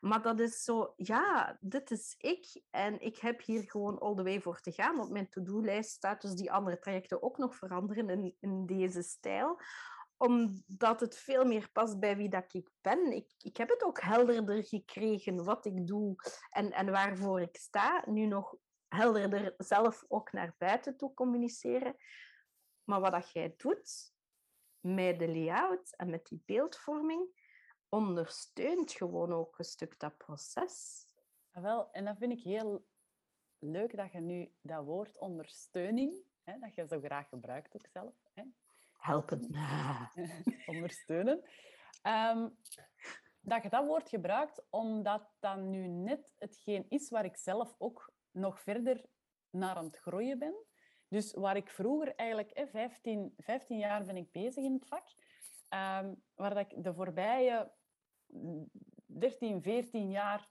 Maar 0.00 0.22
dat 0.22 0.40
is 0.40 0.62
zo, 0.64 0.92
ja, 0.96 1.56
dit 1.60 1.90
is 1.90 2.14
ik 2.18 2.62
en 2.70 3.00
ik 3.00 3.16
heb 3.16 3.42
hier 3.42 3.70
gewoon 3.70 3.98
all 3.98 4.14
the 4.14 4.22
way 4.22 4.40
voor 4.40 4.60
te 4.60 4.72
gaan. 4.72 5.00
Op 5.00 5.10
mijn 5.10 5.28
to-do-lijst 5.28 5.90
staat 5.90 6.20
dus 6.20 6.34
die 6.34 6.52
andere 6.52 6.78
trajecten 6.78 7.22
ook 7.22 7.38
nog 7.38 7.56
veranderen 7.56 8.10
in, 8.10 8.36
in 8.40 8.66
deze 8.66 9.02
stijl 9.02 9.60
omdat 10.16 11.00
het 11.00 11.16
veel 11.16 11.44
meer 11.44 11.70
past 11.72 11.98
bij 11.98 12.16
wie 12.16 12.28
dat 12.28 12.54
ik 12.54 12.70
ben. 12.80 13.12
Ik, 13.12 13.34
ik 13.38 13.56
heb 13.56 13.68
het 13.68 13.82
ook 13.82 14.00
helderder 14.00 14.64
gekregen 14.64 15.44
wat 15.44 15.66
ik 15.66 15.86
doe 15.86 16.14
en, 16.50 16.72
en 16.72 16.90
waarvoor 16.90 17.40
ik 17.40 17.56
sta. 17.56 18.02
Nu 18.06 18.26
nog 18.26 18.56
helderder 18.88 19.54
zelf 19.56 20.04
ook 20.08 20.32
naar 20.32 20.54
buiten 20.58 20.96
toe 20.96 21.14
communiceren. 21.14 21.96
Maar 22.84 23.00
wat 23.00 23.12
dat 23.12 23.30
jij 23.32 23.54
doet 23.56 24.14
met 24.94 25.18
de 25.18 25.28
layout 25.28 25.94
en 25.96 26.10
met 26.10 26.26
die 26.26 26.42
beeldvorming, 26.46 27.44
ondersteunt 27.88 28.92
gewoon 28.92 29.32
ook 29.32 29.58
een 29.58 29.64
stuk 29.64 29.98
dat 29.98 30.16
proces. 30.16 31.06
Ah, 31.52 31.62
wel, 31.62 31.90
en 31.92 32.04
dat 32.04 32.18
vind 32.18 32.32
ik 32.32 32.42
heel 32.42 32.86
leuk 33.58 33.96
dat 33.96 34.12
je 34.12 34.20
nu 34.20 34.52
dat 34.60 34.84
woord 34.84 35.18
ondersteuning, 35.18 36.24
hè, 36.44 36.58
dat 36.58 36.74
je 36.74 36.86
zo 36.86 37.00
graag 37.00 37.28
gebruikt 37.28 37.74
ook 37.74 37.86
zelf, 37.92 38.14
hè, 38.34 38.42
Helpen. 38.98 39.54
ondersteunen. 40.66 41.42
Ehm, 42.02 42.48
dat 43.40 43.62
je 43.62 43.68
dat 43.68 43.86
woord 43.86 44.08
gebruikt, 44.08 44.66
omdat 44.70 45.30
dat 45.38 45.58
nu 45.58 45.86
net 45.86 46.34
hetgeen 46.38 46.86
is 46.88 47.10
waar 47.10 47.24
ik 47.24 47.36
zelf 47.36 47.74
ook 47.78 48.12
nog 48.30 48.60
verder 48.60 49.04
naar 49.50 49.76
aan 49.76 49.84
het 49.84 49.98
groeien 49.98 50.38
ben. 50.38 50.64
Dus 51.08 51.32
waar 51.32 51.56
ik 51.56 51.68
vroeger 51.68 52.14
eigenlijk, 52.14 52.50
eh, 52.50 52.66
15, 52.66 53.34
15 53.36 53.78
jaar 53.78 54.04
ben 54.04 54.16
ik 54.16 54.32
bezig 54.32 54.64
in 54.64 54.72
het 54.72 54.86
vak, 54.86 55.08
ehm, 55.68 56.14
waar 56.34 56.54
dat 56.54 56.70
ik 56.70 56.84
de 56.84 56.94
voorbije 56.94 57.72
13, 59.06 59.62
14 59.62 60.10
jaar 60.10 60.48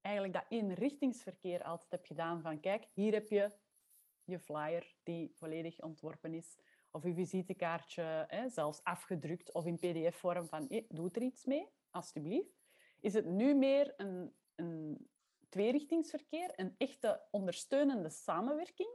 eigenlijk 0.00 0.34
dat 0.34 0.44
eenrichtingsverkeer 0.48 1.62
altijd 1.62 1.90
heb 1.90 2.04
gedaan 2.04 2.42
van 2.42 2.60
kijk, 2.60 2.88
hier 2.92 3.12
heb 3.12 3.28
je 3.28 3.52
je 4.24 4.38
flyer 4.38 4.94
die 5.02 5.32
volledig 5.34 5.80
ontworpen 5.80 6.34
is 6.34 6.58
of 6.90 7.04
je 7.04 7.14
visitekaartje, 7.14 8.24
hè, 8.28 8.48
zelfs 8.48 8.84
afgedrukt 8.84 9.52
of 9.52 9.66
in 9.66 9.78
pdf-vorm 9.78 10.46
van 10.48 10.84
doe 10.88 11.10
er 11.12 11.22
iets 11.22 11.44
mee, 11.44 11.68
alstublieft. 11.90 12.60
Is 13.00 13.14
het 13.14 13.24
nu 13.24 13.54
meer 13.54 13.94
een, 13.96 14.34
een 14.54 15.08
tweerichtingsverkeer, 15.48 16.52
een 16.56 16.74
echte 16.78 17.26
ondersteunende 17.30 18.10
samenwerking, 18.10 18.90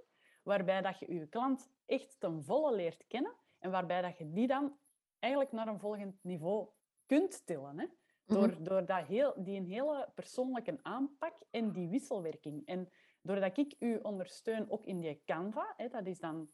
waarbij 0.46 0.82
dat 0.82 1.00
je 1.00 1.14
je 1.14 1.28
klant 1.28 1.70
echt 1.86 2.20
ten 2.20 2.44
volle 2.44 2.76
leert 2.76 3.08
kennen 3.08 3.36
en 3.60 3.72
waarbij 3.72 4.02
dat 4.02 4.18
je 4.18 4.32
die 4.32 4.48
dan 4.48 4.78
eigenlijk 5.20 5.52
naar 5.52 5.68
een 5.68 5.80
volgend 5.80 6.24
niveau 6.24 6.70
kunt 7.06 7.46
tillen. 7.46 7.80
Hè? 7.80 7.86
Door, 8.26 8.48
mm 8.48 8.64
door 8.64 8.86
dat 8.86 9.06
heel, 9.06 9.34
die 9.38 9.60
een 9.60 9.68
hele 9.68 10.10
persoonlijke 10.16 10.80
aanpak 10.82 11.34
en 11.52 11.72
die 11.72 11.90
wisselwerking. 11.90 12.66
En 12.66 12.90
doordat 13.22 13.58
ik 13.58 13.76
u 13.80 14.00
ondersteun 14.02 14.70
ook 14.70 14.86
in 14.86 15.00
die 15.00 15.22
Canva, 15.26 15.74
hè, 15.78 15.88
dat 15.88 16.06
is 16.06 16.20
dan 16.20 16.50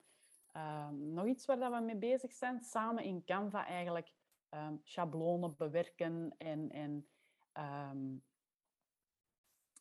um, 0.55 1.13
nog 1.13 1.25
iets 1.25 1.45
waar 1.45 1.71
we 1.71 1.79
mee 1.79 1.95
bezig 1.95 2.31
zijn, 2.33 2.61
samen 2.61 3.03
in 3.03 3.23
Canva 3.23 3.65
eigenlijk 3.65 4.11
um, 4.49 4.79
schablonen 4.83 5.55
bewerken 5.57 6.35
en, 6.37 6.69
en, 6.69 7.07
um, 7.53 8.23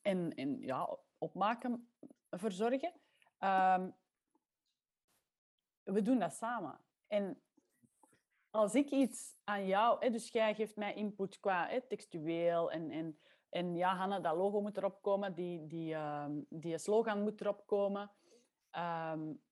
en, 0.03 0.35
en 0.35 0.61
ja, 0.61 0.99
opmaken 1.19 1.89
verzorgen. 2.31 2.93
We 5.83 6.03
doen 6.03 6.19
dat 6.19 6.33
samen. 6.33 6.79
En 7.07 7.43
als 8.51 8.75
ik 8.75 8.91
iets 8.91 9.35
aan 9.45 9.67
jou, 9.67 10.05
hè, 10.05 10.11
dus 10.11 10.29
jij 10.29 10.55
geeft 10.55 10.77
mij 10.77 10.95
input 10.95 11.41
qua 11.41 11.67
hè, 11.67 11.81
textueel 11.81 12.71
en, 12.71 12.91
en, 12.91 13.21
en 13.49 13.77
ja, 13.77 13.95
Hanna, 13.95 14.21
dat 14.21 14.37
logo 14.37 14.61
moet 14.61 14.77
erop 14.77 15.03
komen, 15.03 15.35
die, 15.35 15.67
die, 15.67 15.97
die 16.49 16.79
slogan 16.79 17.23
moet 17.23 17.41
erop 17.41 17.67
komen. 17.67 18.11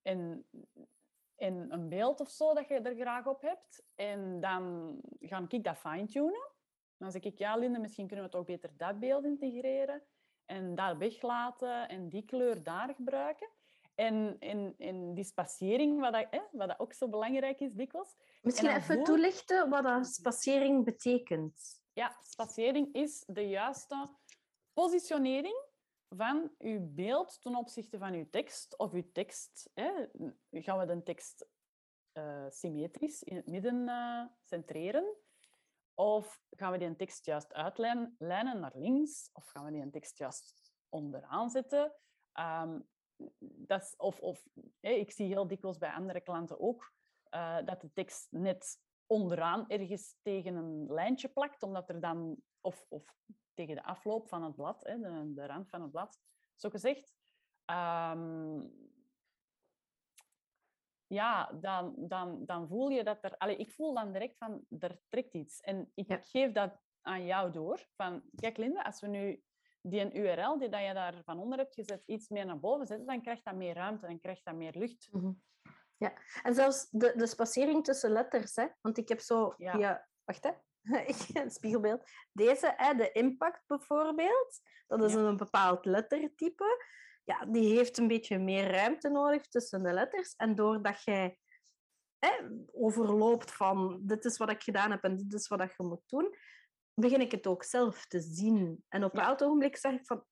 en 0.03 0.47
in 1.39 1.67
een 1.69 1.89
beeld 1.89 2.21
of 2.21 2.31
zo 2.31 2.55
dat 2.55 2.69
je 2.69 2.75
er 2.75 2.95
graag 2.95 3.27
op 3.27 3.43
hebt. 3.43 3.87
En 3.95 4.41
dan 4.41 4.95
ga 5.21 5.45
ik 5.49 5.65
dat 5.65 5.77
fine-tunen. 5.77 6.51
Dan 6.97 7.11
zeg 7.11 7.23
ik, 7.23 7.39
ja 7.39 7.57
Linde, 7.57 7.79
misschien 7.79 8.07
kunnen 8.07 8.25
we 8.25 8.31
toch 8.31 8.45
beter 8.45 8.77
dat 8.77 8.99
beeld 8.99 9.25
integreren. 9.25 10.03
En 10.45 10.75
dat 10.75 10.97
weglaten 10.97 11.89
en 11.89 12.09
die 12.09 12.25
kleur 12.25 12.63
daar 12.63 12.95
gebruiken. 12.95 13.49
En 13.99 14.37
in, 14.41 14.75
in 14.77 15.15
die 15.15 15.25
spacering, 15.25 16.01
wat, 16.01 16.13
dat, 16.13 16.27
hè, 16.31 16.41
wat 16.53 16.69
dat 16.69 16.79
ook 16.79 16.93
zo 16.93 17.09
belangrijk 17.09 17.61
is 17.61 17.73
dikwijls. 17.73 18.17
Misschien 18.43 18.71
even 18.71 19.05
toelichten 19.05 19.69
wat 19.69 19.83
dat 19.83 20.07
spacering 20.07 20.85
betekent. 20.85 21.83
Ja, 21.93 22.17
spacering 22.21 22.95
is 22.95 23.25
de 23.27 23.49
juiste 23.49 24.11
positionering 24.73 25.65
van 26.09 26.55
uw 26.59 26.95
beeld 26.95 27.43
ten 27.43 27.57
opzichte 27.57 27.99
van 27.99 28.13
uw 28.13 28.29
tekst. 28.31 28.77
Of 28.77 28.93
uw 28.93 29.11
tekst, 29.13 29.71
hè, 29.75 30.07
gaan 30.51 30.79
we 30.79 30.87
de 30.87 31.03
tekst 31.03 31.49
uh, 32.13 32.47
symmetrisch 32.49 33.23
in 33.23 33.37
het 33.37 33.47
midden 33.47 33.89
uh, 33.89 34.25
centreren? 34.43 35.17
Of 35.95 36.43
gaan 36.51 36.73
we 36.73 36.79
die 36.79 36.97
tekst 36.97 37.27
juist 37.27 37.53
uitlijnen 37.53 38.17
naar 38.61 38.73
links? 38.75 39.31
Of 39.33 39.49
gaan 39.49 39.65
we 39.65 39.71
die 39.71 39.91
tekst 39.91 40.19
juist 40.19 40.73
onderaan 40.89 41.51
zetten? 41.51 41.93
Um, 42.35 42.89
dat 43.39 43.83
is, 43.83 43.97
of, 43.97 44.45
ik 44.81 45.11
zie 45.11 45.27
heel 45.27 45.47
dikwijls 45.47 45.79
bij 45.79 45.93
andere 45.93 46.21
klanten 46.21 46.61
ook 46.61 46.93
uh, 47.31 47.59
dat 47.65 47.81
de 47.81 47.93
tekst 47.93 48.27
net 48.31 48.81
onderaan 49.07 49.69
ergens 49.69 50.17
tegen 50.23 50.55
een 50.55 50.93
lijntje 50.93 51.29
plakt, 51.29 51.63
omdat 51.63 51.89
er 51.89 52.01
dan, 52.01 52.43
of, 52.61 52.87
of 52.89 53.17
tegen 53.55 53.75
de 53.75 53.85
afloop 53.85 54.29
van 54.29 54.43
het 54.43 54.55
blad, 54.55 54.85
hè, 54.85 54.99
de, 54.99 55.33
de 55.35 55.47
rand 55.47 55.69
van 55.69 55.83
het 55.83 55.91
blad, 55.91 56.21
zo 56.57 56.69
gezegd. 56.69 57.17
Um, 57.71 58.73
ja, 61.07 61.53
dan, 61.53 61.95
dan, 61.97 62.45
dan 62.45 62.69
voel 62.69 62.89
je 62.89 63.05
dat 63.05 63.25
er... 63.25 63.37
Allez, 63.37 63.59
ik 63.59 63.71
voel 63.71 63.95
dan 63.95 64.13
direct 64.13 64.37
van, 64.37 64.67
er 64.79 65.01
trekt 65.09 65.35
iets. 65.35 65.61
En 65.61 65.93
ik 65.95 66.19
geef 66.21 66.53
dat 66.53 66.81
aan 67.01 67.25
jou 67.25 67.53
door. 67.53 67.89
Van, 67.97 68.23
kijk 68.35 68.57
Linda, 68.57 68.83
als 68.83 69.01
we 69.01 69.07
nu 69.07 69.43
die 69.81 70.01
een 70.01 70.17
URL 70.17 70.59
die 70.59 70.69
dat 70.69 70.85
je 70.87 70.95
daar 70.95 71.23
van 71.25 71.39
onder 71.39 71.59
hebt 71.59 71.75
gezet 71.75 72.03
iets 72.07 72.29
meer 72.29 72.47
naar 72.47 72.59
boven 72.59 72.87
zetten, 72.87 73.07
dan 73.07 73.23
krijgt 73.23 73.45
dat 73.45 73.55
meer 73.55 73.75
ruimte 73.75 74.07
en 74.07 74.21
krijgt 74.21 74.45
dat 74.45 74.55
meer 74.55 74.75
lucht. 74.79 75.09
Mhm. 75.11 75.33
Ja, 75.97 76.13
en 76.43 76.55
zelfs 76.55 76.89
de, 76.91 77.13
de 77.17 77.27
spacering 77.27 77.85
tussen 77.85 78.11
letters, 78.11 78.57
hè? 78.57 78.67
want 78.81 78.99
ik 78.99 79.09
heb 79.09 79.21
zo 79.21 79.55
ja. 79.57 80.07
Wacht, 80.25 80.45
hè? 80.45 80.51
een 81.43 81.51
spiegelbeeld. 81.51 82.11
Deze, 82.33 82.75
hè, 82.77 82.95
de 82.95 83.13
impact 83.13 83.67
bijvoorbeeld, 83.67 84.61
dat 84.87 85.03
is 85.03 85.15
een 85.15 85.37
bepaald 85.37 85.85
lettertype. 85.85 86.85
Ja, 87.25 87.45
die 87.45 87.77
heeft 87.77 87.99
een 87.99 88.09
beetje 88.09 88.39
meer 88.39 88.71
ruimte 88.71 89.09
nodig 89.09 89.49
tussen 89.49 89.83
de 89.83 89.93
letters. 89.93 90.35
En 90.37 90.55
doordat 90.55 91.03
jij 91.03 91.39
hè, 92.19 92.31
overloopt 92.73 93.53
van 93.53 94.01
dit 94.03 94.25
is 94.25 94.37
wat 94.37 94.51
ik 94.51 94.63
gedaan 94.63 94.91
heb 94.91 95.05
en 95.05 95.17
dit 95.17 95.33
is 95.35 95.49
wat 95.49 95.75
je 95.77 95.83
moet 95.83 96.03
doen, 96.07 96.35
begin 97.01 97.21
ik 97.21 97.33
het 97.33 97.47
ook 97.47 97.65
zelf 97.65 98.07
te 98.07 98.21
zien. 98.21 98.85
En 98.89 99.05
op 99.05 99.13
een 99.13 99.19
bepaald 99.19 99.43
ogenblik 99.43 99.77
zeg 99.77 99.93
ik 99.93 100.07
van, 100.07 100.25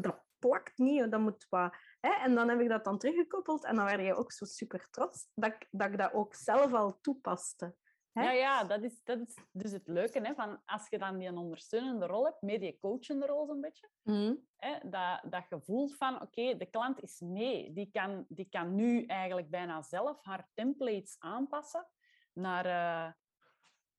dat 0.00 0.24
plakt 0.38 0.78
niet, 0.78 1.10
dat 1.10 1.20
moet 1.20 1.46
wat... 1.48 1.74
Hè? 2.00 2.10
En 2.10 2.34
dan 2.34 2.48
heb 2.48 2.60
ik 2.60 2.68
dat 2.68 2.84
dan 2.84 2.98
teruggekoppeld 2.98 3.64
en 3.64 3.76
dan 3.76 3.84
werd 3.84 4.00
je 4.00 4.14
ook 4.14 4.32
zo 4.32 4.44
super 4.44 4.88
trots 4.90 5.28
dat 5.34 5.52
ik, 5.52 5.68
dat 5.70 5.90
ik 5.90 5.98
dat 5.98 6.12
ook 6.12 6.34
zelf 6.34 6.72
al 6.72 6.98
toepaste. 7.00 7.74
Ja, 8.12 8.32
ja 8.32 8.64
dat, 8.64 8.82
is, 8.82 9.00
dat 9.04 9.18
is 9.18 9.36
dus 9.52 9.72
het 9.72 9.86
leuke. 9.86 10.20
Hè, 10.20 10.34
van 10.34 10.62
als 10.64 10.88
je 10.88 10.98
dan 10.98 11.18
die 11.18 11.32
ondersteunende 11.32 12.06
rol 12.06 12.24
hebt, 12.24 12.42
meer 12.42 12.60
die 12.60 12.78
coachende 12.80 13.26
rol 13.26 13.46
zo'n 13.46 13.60
beetje, 13.60 13.88
mm. 14.02 14.46
hè, 14.56 14.78
dat, 14.88 15.32
dat 15.32 15.44
je 15.48 15.60
voelt 15.60 15.96
van, 15.96 16.22
oké, 16.22 16.56
de 16.56 16.66
klant 16.66 17.02
is 17.02 17.20
mee. 17.20 17.72
Die 17.72 17.90
kan, 17.92 18.24
die 18.28 18.48
kan 18.48 18.74
nu 18.74 19.04
eigenlijk 19.04 19.50
bijna 19.50 19.82
zelf 19.82 20.18
haar 20.22 20.48
templates 20.54 21.16
aanpassen 21.18 21.88
naar, 22.32 22.66
uh, 22.66 23.12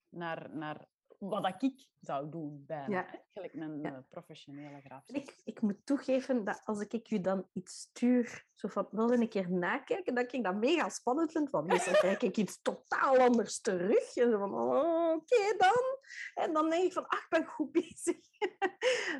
naar, 0.10 0.56
naar 0.56 0.88
wat 1.30 1.63
ik 1.63 1.88
zou 2.00 2.30
doen 2.30 2.63
bijna. 2.68 2.88
Ja. 2.88 3.20
Gelijk 3.34 3.54
een 3.54 3.82
ja. 3.82 3.94
Eh, 3.94 3.98
professionele 4.10 4.82
grafisch. 4.82 5.16
Ik, 5.16 5.36
ik 5.44 5.62
moet 5.62 5.86
toegeven 5.86 6.44
dat 6.44 6.62
als 6.66 6.80
ik 6.80 7.08
je 7.08 7.22
dan 7.22 7.48
iets 7.54 7.80
stuur, 7.80 8.46
zo 8.56 8.68
van 8.68 8.88
wel 8.92 9.13
een 9.13 9.30
keer 9.30 9.51
nakijken, 9.51 10.16
dat 10.16 10.34
ik 10.34 10.44
dat 10.44 10.56
mega 10.56 10.90
spannend 10.90 11.32
vind. 11.32 11.50
Want 11.50 11.68
meestal 11.68 11.94
krijg 12.04 12.22
ik 12.22 12.38
iets 12.38 12.62
totaal 12.62 13.18
anders 13.18 13.62
terug. 13.62 14.16
En 14.16 14.32
zo 14.32 14.38
van, 14.38 14.54
oh, 14.54 15.13
oké 15.13 15.56
dan. 15.58 15.98
En 16.34 16.54
dan 16.54 16.70
denk 16.70 16.84
ik 16.84 16.94
van, 16.94 17.08
ach, 17.08 17.24
ik 17.24 17.30
ben 17.30 17.46
goed 17.46 17.72
bezig. 17.82 18.18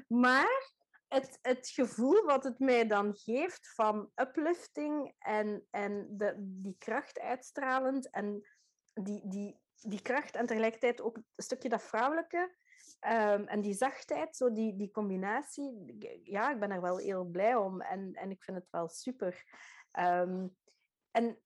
maar 0.08 0.72
het, 1.08 1.40
het 1.42 1.70
gevoel 1.70 2.26
wat 2.26 2.44
het 2.44 2.60
mij 2.60 2.88
dan 2.88 3.16
geeft 3.16 3.74
van 3.74 4.12
uplifting 4.16 5.14
en, 5.20 5.68
en 5.70 6.08
de, 6.10 6.36
die 6.38 6.76
kracht 6.78 7.20
uitstralend 7.20 8.10
en 8.10 8.48
die, 8.94 9.28
die 9.28 9.61
die 9.88 10.02
kracht 10.02 10.36
en 10.36 10.46
tegelijkertijd 10.46 11.02
ook 11.02 11.16
een 11.16 11.26
stukje 11.36 11.70
dat 11.70 11.84
vrouwelijke. 11.84 12.56
Ehm, 13.00 13.44
en 13.44 13.62
die 13.62 13.74
zachtheid, 13.74 14.36
zo 14.36 14.54
die, 14.54 14.76
die 14.76 14.92
combinatie, 14.92 15.98
ja, 16.24 16.52
ik 16.52 16.60
ben 16.60 16.72
er 16.72 16.82
wel 16.82 16.98
heel 16.98 17.26
blij 17.26 17.56
om 17.56 17.82
en, 17.82 18.14
en 18.14 18.32
ik 18.32 18.44
vind 18.44 18.58
het 18.58 18.68
wel 18.70 18.88
super. 18.88 19.44
Ehm, 19.92 20.48
en 21.12 21.40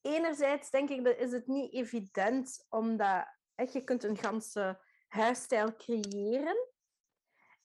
enerzijds 0.00 0.70
denk 0.70 0.90
ik 0.90 1.04
dat 1.04 1.16
is 1.16 1.32
het 1.32 1.46
niet 1.46 1.72
evident, 1.72 2.66
omdat 2.68 3.26
hè, 3.54 3.66
je 3.72 3.84
kunt 3.84 4.04
een 4.04 4.18
ganse 4.18 4.80
huisstijl 5.08 5.76
creëren. 5.76 6.74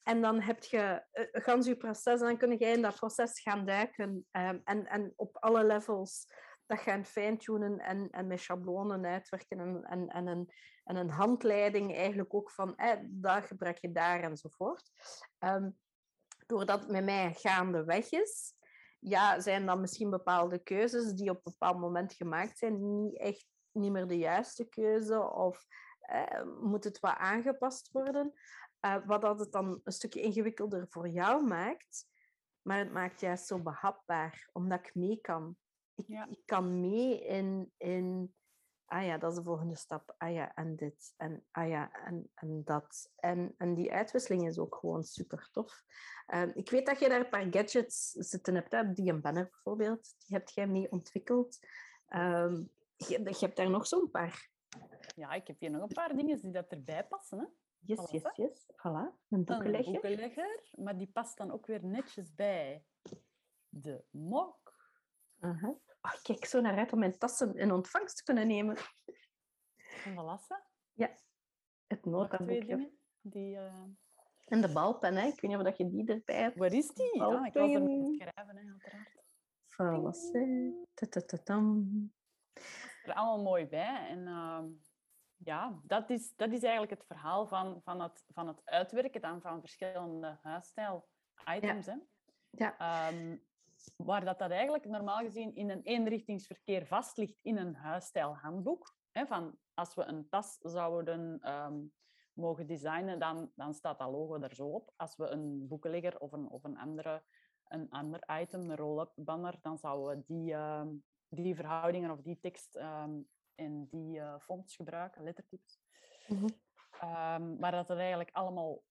En 0.03 0.21
dan 0.21 0.41
heb 0.41 0.63
je 0.63 1.05
uh, 1.13 1.25
gans 1.31 1.65
je 1.65 1.75
proces 1.75 2.19
en 2.19 2.27
dan 2.27 2.37
kun 2.37 2.51
je 2.51 2.65
in 2.65 2.81
dat 2.81 2.95
proces 2.95 3.39
gaan 3.39 3.65
duiken 3.65 4.27
ehm, 4.31 4.59
en, 4.63 4.87
en 4.87 5.13
op 5.15 5.37
alle 5.37 5.63
levels 5.63 6.27
dat 6.71 6.79
gaan 6.79 7.05
fine-tunen 7.05 7.79
en, 7.79 8.09
en 8.09 8.27
met 8.27 8.39
schablonen 8.39 9.05
uitwerken 9.05 9.59
en, 9.59 9.83
en, 9.83 10.07
en, 10.07 10.27
een, 10.27 10.51
en 10.83 10.95
een 10.95 11.09
handleiding 11.09 11.95
eigenlijk 11.95 12.33
ook 12.33 12.51
van 12.51 12.75
eh, 12.75 12.99
dat 13.03 13.45
gebruik 13.45 13.77
je 13.77 13.91
daar 13.91 14.23
enzovoort. 14.23 14.91
Um, 15.39 15.77
doordat 16.45 16.79
het 16.79 16.89
met 16.89 17.03
mij 17.03 17.33
gaandeweg 17.33 18.11
is, 18.11 18.53
ja, 18.99 19.39
zijn 19.39 19.65
dan 19.65 19.81
misschien 19.81 20.09
bepaalde 20.09 20.63
keuzes 20.63 21.13
die 21.13 21.29
op 21.29 21.35
een 21.35 21.41
bepaald 21.51 21.79
moment 21.79 22.13
gemaakt 22.13 22.57
zijn 22.57 23.01
niet 23.01 23.17
echt 23.17 23.47
niet 23.71 23.91
meer 23.91 24.07
de 24.07 24.17
juiste 24.17 24.69
keuze 24.69 25.31
of 25.31 25.65
eh, 25.99 26.43
moet 26.61 26.83
het 26.83 26.99
wat 26.99 27.15
aangepast 27.15 27.89
worden. 27.91 28.33
Uh, 28.85 29.05
wat 29.05 29.21
dat 29.21 29.39
het 29.39 29.51
dan 29.51 29.79
een 29.83 29.91
stukje 29.91 30.21
ingewikkelder 30.21 30.87
voor 30.89 31.09
jou 31.09 31.47
maakt, 31.47 32.05
maar 32.61 32.77
het 32.77 32.91
maakt 32.91 33.19
juist 33.19 33.45
zo 33.45 33.59
behapbaar, 33.59 34.49
omdat 34.51 34.79
ik 34.79 34.95
mee 34.95 35.21
kan. 35.21 35.57
Ik, 36.01 36.07
ja. 36.07 36.27
ik 36.29 36.41
kan 36.45 36.79
mee 36.81 37.25
in, 37.25 37.71
in, 37.77 38.33
ah 38.85 39.05
ja, 39.05 39.17
dat 39.17 39.31
is 39.31 39.37
de 39.37 39.43
volgende 39.43 39.75
stap. 39.75 40.15
Ah 40.17 40.33
ja, 40.33 40.55
en 40.55 40.75
dit. 40.75 41.13
En 41.17 41.45
ah 41.51 41.67
ja, 41.67 41.91
en, 41.91 42.31
en 42.33 42.63
dat. 42.63 43.11
En, 43.15 43.53
en 43.57 43.73
die 43.73 43.91
uitwisseling 43.91 44.47
is 44.47 44.59
ook 44.59 44.75
gewoon 44.75 45.03
super 45.03 45.49
tof. 45.51 45.83
Um, 46.33 46.51
ik 46.53 46.69
weet 46.69 46.85
dat 46.85 46.99
je 46.99 47.09
daar 47.09 47.19
een 47.19 47.29
paar 47.29 47.47
gadgets 47.51 48.09
zitten 48.11 48.55
hebt, 48.55 48.95
die 48.95 49.11
een 49.11 49.21
banner 49.21 49.49
bijvoorbeeld. 49.51 50.15
Die 50.17 50.37
heb 50.37 50.49
jij 50.49 50.67
mee 50.67 50.91
ontwikkeld. 50.91 51.59
Um, 52.09 52.71
je, 52.95 53.19
je 53.23 53.37
hebt 53.39 53.55
daar 53.55 53.69
nog 53.69 53.87
zo'n 53.87 54.11
paar. 54.11 54.49
Ja, 55.15 55.31
ik 55.31 55.47
heb 55.47 55.59
hier 55.59 55.71
nog 55.71 55.81
een 55.81 55.93
paar 55.93 56.15
dingen 56.15 56.41
die 56.41 56.51
dat 56.51 56.67
erbij 56.67 57.07
passen. 57.07 57.39
Hè? 57.39 57.45
Yes, 57.79 57.99
voilà, 57.99 58.11
yes, 58.11 58.35
yes. 58.35 58.71
Voilà, 58.71 59.27
een 59.29 59.43
boekenlegger. 59.43 59.85
Een 59.87 60.01
boekenlegger, 60.01 60.69
maar 60.71 60.97
die 60.97 61.11
past 61.11 61.37
dan 61.37 61.51
ook 61.51 61.65
weer 61.65 61.85
netjes 61.85 62.35
bij 62.35 62.85
de 63.69 64.03
mok. 64.09 64.70
Uh 65.41 65.61
-huh. 65.61 65.75
oh, 66.01 66.21
kijk 66.23 66.45
zo 66.45 66.61
naar 66.61 66.77
uit 66.77 66.93
om 66.93 66.99
mijn 66.99 67.17
tassen 67.17 67.55
in 67.55 67.71
ontvangst 67.71 68.17
te 68.17 68.23
kunnen 68.23 68.47
nemen. 68.47 68.77
Van 69.77 70.13
Valassen? 70.13 70.63
Ja, 70.93 71.15
het 71.87 72.05
notaboekje. 72.05 72.91
Die, 73.21 73.55
uh... 73.55 73.83
En 74.45 74.61
de 74.61 74.71
balpen, 74.71 75.15
hè? 75.15 75.27
ik 75.27 75.41
weet 75.41 75.57
niet 75.57 75.67
of 75.67 75.77
je 75.77 75.89
die 75.89 76.07
erbij 76.07 76.35
hebt. 76.35 76.57
Waar 76.57 76.73
is 76.73 76.93
die? 76.93 77.17
Ja, 77.17 77.45
ik 77.45 77.53
was 77.53 77.69
niet 77.69 78.21
schrijven, 78.21 78.55
hè, 78.55 78.71
uiteraard. 78.71 79.23
Valassen. 79.65 80.87
Er 83.03 83.13
allemaal 83.13 83.43
mooi 83.43 83.67
bij. 83.67 84.07
En 84.07 84.19
uh, 84.19 84.63
ja, 85.37 85.79
dat 85.83 86.09
is, 86.09 86.35
dat 86.35 86.51
is 86.51 86.61
eigenlijk 86.61 86.91
het 86.91 87.05
verhaal 87.05 87.47
van, 87.47 87.81
van, 87.83 88.01
het, 88.01 88.25
van 88.33 88.47
het 88.47 88.61
uitwerken 88.65 89.21
dan 89.21 89.41
van 89.41 89.59
verschillende 89.59 90.37
huisstijl-items. 90.41 91.85
Ja. 91.85 91.99
Ja. 92.49 93.07
Um, 93.11 93.43
waar 93.95 94.25
dat, 94.25 94.39
dat 94.39 94.51
eigenlijk 94.51 94.85
normaal 94.85 95.19
gezien 95.19 95.55
in 95.55 95.69
een 95.69 95.81
eenrichtingsverkeer 95.81 96.85
vast 96.85 97.17
ligt 97.17 97.39
in 97.41 97.57
een 97.57 97.75
huisstijlhandboek. 97.75 98.95
Hè, 99.11 99.25
van 99.25 99.57
als 99.73 99.93
we 99.93 100.03
een 100.03 100.29
tas 100.29 100.57
zouden 100.61 101.49
um, 101.51 101.93
mogen 102.33 102.67
designen, 102.67 103.19
dan, 103.19 103.51
dan 103.55 103.73
staat 103.73 103.99
dat 103.99 104.11
logo 104.11 104.41
er 104.41 104.55
zo 104.55 104.67
op. 104.67 104.93
Als 104.95 105.15
we 105.15 105.27
een 105.27 105.67
boekenlegger 105.67 106.19
of 106.19 106.31
een, 106.31 106.49
of 106.49 106.63
een, 106.63 106.77
andere, 106.77 107.23
een 107.67 107.89
ander 107.89 108.41
item, 108.41 108.69
een 108.69 108.75
roll-up 108.75 109.11
banner, 109.15 109.59
dan 109.61 109.77
zouden 109.77 110.17
we 110.17 110.23
die, 110.25 110.53
um, 110.53 111.03
die 111.29 111.55
verhoudingen 111.55 112.11
of 112.11 112.21
die 112.21 112.39
tekst 112.39 112.75
um, 112.75 113.27
en 113.55 113.87
die 113.87 114.17
uh, 114.17 114.39
fonts 114.39 114.75
gebruiken, 114.75 115.23
lettertypes. 115.23 115.79
Mm 116.27 116.37
-hmm. 116.37 116.49
um, 117.09 117.59
maar 117.59 117.71
dat 117.71 117.87
het 117.87 117.97
eigenlijk 117.97 118.31
allemaal 118.31 118.83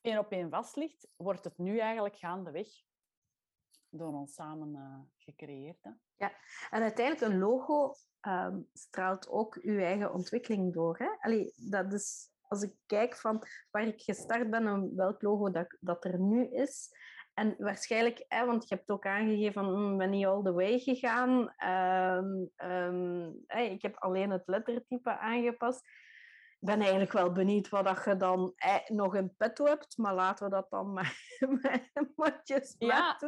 één 0.00 0.18
op 0.18 0.30
één 0.30 0.50
vast 0.50 0.76
ligt, 0.76 1.08
wordt 1.16 1.44
het 1.44 1.58
nu 1.58 1.78
eigenlijk 1.78 2.16
gaandeweg 2.16 2.68
door 3.98 4.12
ons 4.12 4.34
samen 4.34 4.74
uh, 4.74 4.98
gecreëerd. 5.16 5.82
Hè? 5.82 5.90
Ja, 6.16 6.32
en 6.70 6.82
uiteindelijk 6.82 7.32
een 7.32 7.38
logo 7.38 7.94
um, 8.28 8.68
straalt 8.72 9.28
ook 9.28 9.58
uw 9.62 9.78
eigen 9.78 10.12
ontwikkeling 10.12 10.72
door. 10.72 10.98
Hè? 10.98 11.08
Allee, 11.20 11.52
dat 11.56 11.92
is, 11.92 12.30
als 12.48 12.62
ik 12.62 12.74
kijk 12.86 13.16
van 13.16 13.42
waar 13.70 13.86
ik 13.86 14.02
gestart 14.02 14.50
ben 14.50 14.66
en 14.66 14.94
welk 14.94 15.22
logo 15.22 15.50
dat, 15.50 15.76
dat 15.80 16.04
er 16.04 16.20
nu 16.20 16.48
is, 16.48 16.90
en 17.34 17.54
waarschijnlijk, 17.58 18.24
hè, 18.28 18.46
want 18.46 18.68
je 18.68 18.74
hebt 18.74 18.90
ook 18.90 19.06
aangegeven 19.06 19.52
van 19.52 19.72
ik 19.72 19.78
mm, 19.78 19.96
ben 19.96 20.10
niet 20.10 20.26
all 20.26 20.42
the 20.42 20.52
way 20.52 20.78
gegaan. 20.78 21.54
Um, 22.68 23.34
ik 23.48 23.82
heb 23.82 23.96
alleen 23.96 24.30
het 24.30 24.42
lettertype 24.46 25.18
aangepast. 25.18 25.88
Ik 26.64 26.70
ben 26.70 26.80
eigenlijk 26.80 27.12
wel 27.12 27.32
benieuwd 27.32 27.68
wat 27.68 27.84
dat 27.84 28.04
je 28.04 28.16
dan 28.16 28.52
eh, 28.56 28.86
nog 28.86 29.14
in 29.14 29.36
petto 29.36 29.64
hebt, 29.64 29.98
maar 29.98 30.14
laten 30.14 30.44
we 30.44 30.50
dat 30.50 30.70
dan 30.70 30.92
maar 30.92 31.38
matjes 32.16 32.74
ja, 32.78 33.18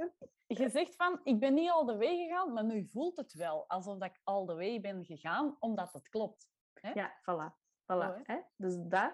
Je 0.47 0.71
zegt 0.71 0.97
van, 0.97 1.21
ik 1.23 1.41
ben 1.41 1.55
niet 1.55 1.71
all 1.71 1.87
the 1.87 1.97
way 1.97 2.17
gegaan, 2.17 2.53
maar 2.53 2.65
nu 2.65 2.87
voelt 2.91 3.17
het 3.17 3.33
wel 3.33 3.65
alsof 3.69 4.03
ik 4.03 4.21
all 4.25 4.47
the 4.47 4.55
way 4.55 4.81
ben 4.81 5.05
gegaan, 5.05 5.57
omdat 5.59 5.93
het 5.93 6.09
klopt. 6.09 6.49
Hè? 6.73 6.91
Ja, 6.91 7.13
voilà. 7.21 7.65
Voilà, 7.83 8.23
hè? 8.23 8.39
Dus 8.57 8.75
dat. 8.79 9.13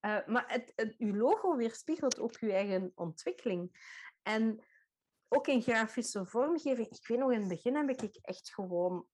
Uh, 0.00 0.26
maar 0.26 0.44
het, 0.46 0.72
het, 0.76 0.94
uw 0.98 1.14
logo 1.14 1.56
weerspiegelt 1.56 2.20
ook 2.20 2.36
uw 2.40 2.50
eigen 2.50 2.92
ontwikkeling. 2.94 3.90
En 4.22 4.64
ook 5.28 5.46
in 5.46 5.62
grafische 5.62 6.26
vormgeving, 6.26 6.88
ik 6.88 7.06
weet 7.06 7.18
nog 7.18 7.32
in 7.32 7.40
het 7.40 7.48
begin 7.48 7.76
heb 7.76 7.88
ik 7.88 8.18
echt 8.22 8.54
gewoon 8.54 9.06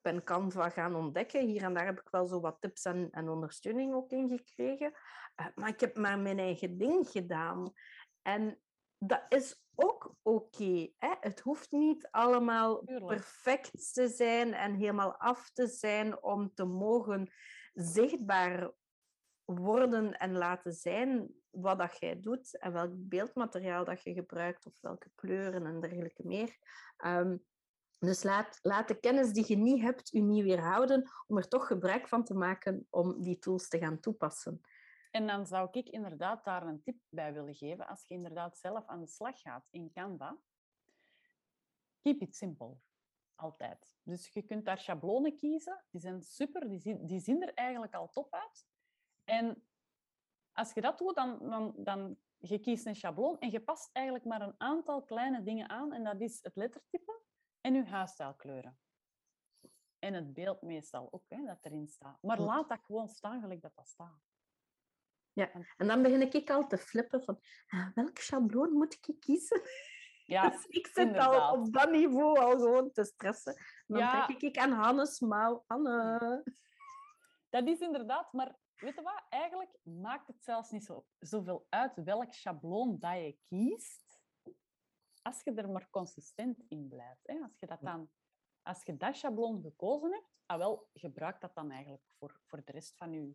ben 0.00 0.24
Canva 0.24 0.68
gaan 0.68 0.94
ontdekken. 0.94 1.46
Hier 1.46 1.62
en 1.62 1.74
daar 1.74 1.86
heb 1.86 2.00
ik 2.00 2.08
wel 2.10 2.26
zo 2.26 2.40
wat 2.40 2.60
tips 2.60 2.84
en, 2.84 3.10
en 3.10 3.28
ondersteuning 3.28 3.94
ook 3.94 4.10
in 4.10 4.28
gekregen. 4.28 4.92
Uh, 5.40 5.46
maar 5.54 5.68
ik 5.68 5.80
heb 5.80 5.96
maar 5.96 6.18
mijn 6.18 6.38
eigen 6.38 6.78
ding 6.78 7.08
gedaan. 7.08 7.72
En 8.22 8.60
dat 8.98 9.24
is 9.28 9.64
ook 9.74 10.14
oké. 10.22 10.62
Okay, 10.62 10.94
het 11.20 11.40
hoeft 11.40 11.70
niet 11.70 12.08
allemaal 12.10 12.84
perfect 12.84 13.94
te 13.94 14.08
zijn 14.08 14.54
en 14.54 14.74
helemaal 14.74 15.16
af 15.16 15.50
te 15.50 15.66
zijn 15.66 16.22
om 16.22 16.54
te 16.54 16.64
mogen 16.64 17.32
zichtbaar 17.72 18.72
worden 19.44 20.18
en 20.18 20.36
laten 20.36 20.72
zijn 20.72 21.34
wat 21.50 21.78
dat 21.78 21.98
jij 21.98 22.20
doet 22.20 22.58
en 22.58 22.72
welk 22.72 22.90
beeldmateriaal 22.94 23.84
dat 23.84 24.02
je 24.02 24.12
gebruikt 24.12 24.66
of 24.66 24.80
welke 24.80 25.10
kleuren 25.14 25.66
en 25.66 25.80
dergelijke 25.80 26.26
meer. 26.26 26.56
Um, 27.06 27.44
dus 28.04 28.22
laat, 28.22 28.58
laat 28.62 28.88
de 28.88 29.00
kennis 29.00 29.32
die 29.32 29.44
je 29.48 29.56
niet 29.56 29.80
hebt 29.80 30.12
u 30.12 30.20
niet 30.20 30.44
weerhouden 30.44 31.10
om 31.26 31.36
er 31.36 31.48
toch 31.48 31.66
gebruik 31.66 32.08
van 32.08 32.24
te 32.24 32.34
maken 32.34 32.86
om 32.90 33.22
die 33.22 33.38
tools 33.38 33.68
te 33.68 33.78
gaan 33.78 34.00
toepassen. 34.00 34.60
En 35.10 35.26
dan 35.26 35.46
zou 35.46 35.68
ik 35.70 35.88
inderdaad 35.88 36.44
daar 36.44 36.66
een 36.66 36.82
tip 36.82 36.96
bij 37.08 37.32
willen 37.32 37.54
geven 37.54 37.86
als 37.86 38.06
je 38.06 38.14
inderdaad 38.14 38.58
zelf 38.58 38.86
aan 38.86 39.00
de 39.00 39.06
slag 39.06 39.40
gaat 39.40 39.66
in 39.70 39.92
Canva. 39.92 40.38
Keep 42.00 42.20
it 42.20 42.36
simple. 42.36 42.76
Altijd. 43.34 43.96
Dus 44.02 44.28
je 44.28 44.42
kunt 44.42 44.64
daar 44.64 44.78
schablonen 44.78 45.36
kiezen. 45.36 45.84
Die 45.90 46.00
zijn 46.00 46.22
super. 46.22 46.68
Die 46.68 46.80
zien, 46.80 47.06
die 47.06 47.46
er 47.46 47.54
eigenlijk 47.54 47.94
al 47.94 48.10
top 48.10 48.32
uit. 48.34 48.66
En 49.24 49.68
als 50.52 50.72
je 50.72 50.80
dat 50.80 50.98
doet, 50.98 51.14
dan, 51.14 51.38
dan, 51.50 51.74
dan 51.76 52.18
je 52.38 52.58
kiest 52.58 52.86
een 52.86 52.96
schabloon 52.96 53.38
en 53.38 53.50
je 53.50 53.60
past 53.60 53.90
eigenlijk 53.92 54.26
maar 54.26 54.42
een 54.42 54.54
aantal 54.58 55.02
kleine 55.02 55.42
dingen 55.42 55.68
aan. 55.68 55.92
En 55.92 56.04
dat 56.04 56.20
is 56.20 56.38
het 56.42 56.56
lettertype 56.56 57.22
en 57.64 57.74
je 57.74 57.84
huisstijlkleuren. 57.84 58.78
En 59.98 60.14
het 60.14 60.32
beeld 60.32 60.62
meestal 60.62 61.08
ook, 61.10 61.24
hè, 61.28 61.44
dat 61.44 61.58
erin 61.60 61.88
staat. 61.88 62.22
Maar 62.22 62.40
laat 62.40 62.68
dat 62.68 62.80
gewoon 62.84 63.08
staan 63.08 63.40
gelijk 63.40 63.62
dat 63.62 63.74
dat 63.74 63.88
staat. 63.88 64.22
Ja, 65.32 65.50
en 65.76 65.86
dan 65.86 66.02
begin 66.02 66.32
ik 66.32 66.50
al 66.50 66.66
te 66.66 66.78
flippen 66.78 67.24
van 67.24 67.40
ah, 67.66 67.88
welk 67.94 68.18
schabloon 68.18 68.72
moet 68.72 68.94
ik 68.94 69.20
kiezen? 69.20 69.62
Ja, 70.24 70.48
dus 70.50 70.66
ik 70.66 70.86
zit 70.86 71.16
al 71.16 71.52
op 71.52 71.72
dat 71.72 71.90
niveau 71.90 72.38
al 72.38 72.50
gewoon 72.50 72.92
te 72.92 73.04
stressen. 73.04 73.56
Dan 73.86 73.98
ja. 73.98 74.26
denk 74.26 74.40
ik 74.40 74.56
aan 74.56 74.72
Hannes 74.72 75.20
mouw. 75.20 75.64
Hanne. 75.66 76.42
Dat 77.50 77.66
is 77.66 77.80
inderdaad, 77.80 78.32
maar 78.32 78.56
weet 78.76 78.94
je 78.94 79.02
wat? 79.02 79.24
Eigenlijk 79.28 79.78
maakt 79.82 80.26
het 80.26 80.42
zelfs 80.42 80.70
niet 80.70 80.84
zo, 80.84 81.06
zoveel 81.18 81.66
uit 81.68 82.02
welk 82.04 82.32
schabloon 82.32 82.98
dat 82.98 83.14
je 83.14 83.38
kiest, 83.48 84.03
als 85.24 85.42
je 85.42 85.54
er 85.54 85.70
maar 85.70 85.90
consistent 85.90 86.62
in 86.68 86.88
blijft. 86.88 87.26
Hè? 87.26 87.38
Als, 87.42 87.58
je 87.58 87.66
dat 87.66 87.80
dan, 87.80 88.10
als 88.62 88.82
je 88.82 88.96
dat 88.96 89.16
schabloon 89.16 89.60
gekozen 89.62 90.12
hebt, 90.12 90.28
ah 90.46 90.58
wel, 90.58 90.90
gebruik 90.94 91.40
dat 91.40 91.54
dan 91.54 91.70
eigenlijk 91.70 92.04
voor, 92.18 92.40
voor 92.44 92.64
de 92.64 92.72
rest 92.72 92.96
van 92.96 93.12
je, 93.12 93.34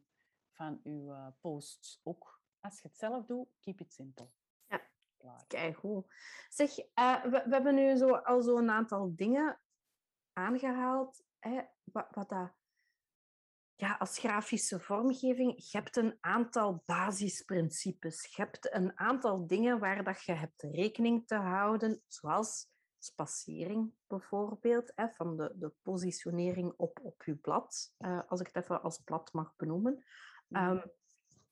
van 0.51 0.79
uw 0.83 1.11
uh, 1.11 1.27
posts 1.39 2.01
ook. 2.03 2.41
Als 2.59 2.81
je 2.81 2.87
het 2.87 2.97
zelf 2.97 3.25
doet, 3.25 3.47
keep 3.59 3.79
it 3.79 3.93
simple. 3.93 4.29
Ja, 5.21 5.43
kijk 5.47 5.77
goed. 5.77 6.13
Zeg, 6.49 6.79
uh, 6.79 7.23
we, 7.23 7.29
we, 7.29 7.53
hebben 7.53 7.75
nu 7.75 7.95
zo, 7.95 8.15
al 8.15 8.41
zo'n 8.41 8.69
aantal 8.69 9.15
dingen 9.15 9.59
aangehaald. 10.33 11.23
Hè, 11.39 11.61
wat, 11.83 12.07
wat 12.11 12.29
dat 12.29 12.51
ja, 13.79 13.95
als 13.99 14.17
grafische 14.17 14.79
vormgeving, 14.79 15.53
je 15.55 15.77
hebt 15.77 15.95
een 15.95 16.17
aantal 16.19 16.83
basisprincipes. 16.85 18.35
Je 18.35 18.41
hebt 18.41 18.73
een 18.73 18.99
aantal 18.99 19.47
dingen 19.47 19.79
waar 19.79 20.03
dat 20.03 20.23
je 20.23 20.31
hebt 20.31 20.61
rekening 20.61 21.27
te 21.27 21.35
houden, 21.35 22.01
zoals 22.07 22.67
spacering 22.97 23.91
bijvoorbeeld, 24.07 24.91
hè, 24.95 25.09
van 25.09 25.37
de, 25.37 25.53
de 25.55 25.71
positionering 25.81 26.73
op, 26.77 26.99
op 27.01 27.23
je 27.23 27.35
blad, 27.35 27.93
uh, 27.99 28.21
als 28.27 28.39
ik 28.39 28.47
het 28.47 28.63
even 28.63 28.81
als 28.81 29.01
blad 29.03 29.33
mag 29.33 29.55
benoemen. 29.55 30.03
Um, 30.49 30.83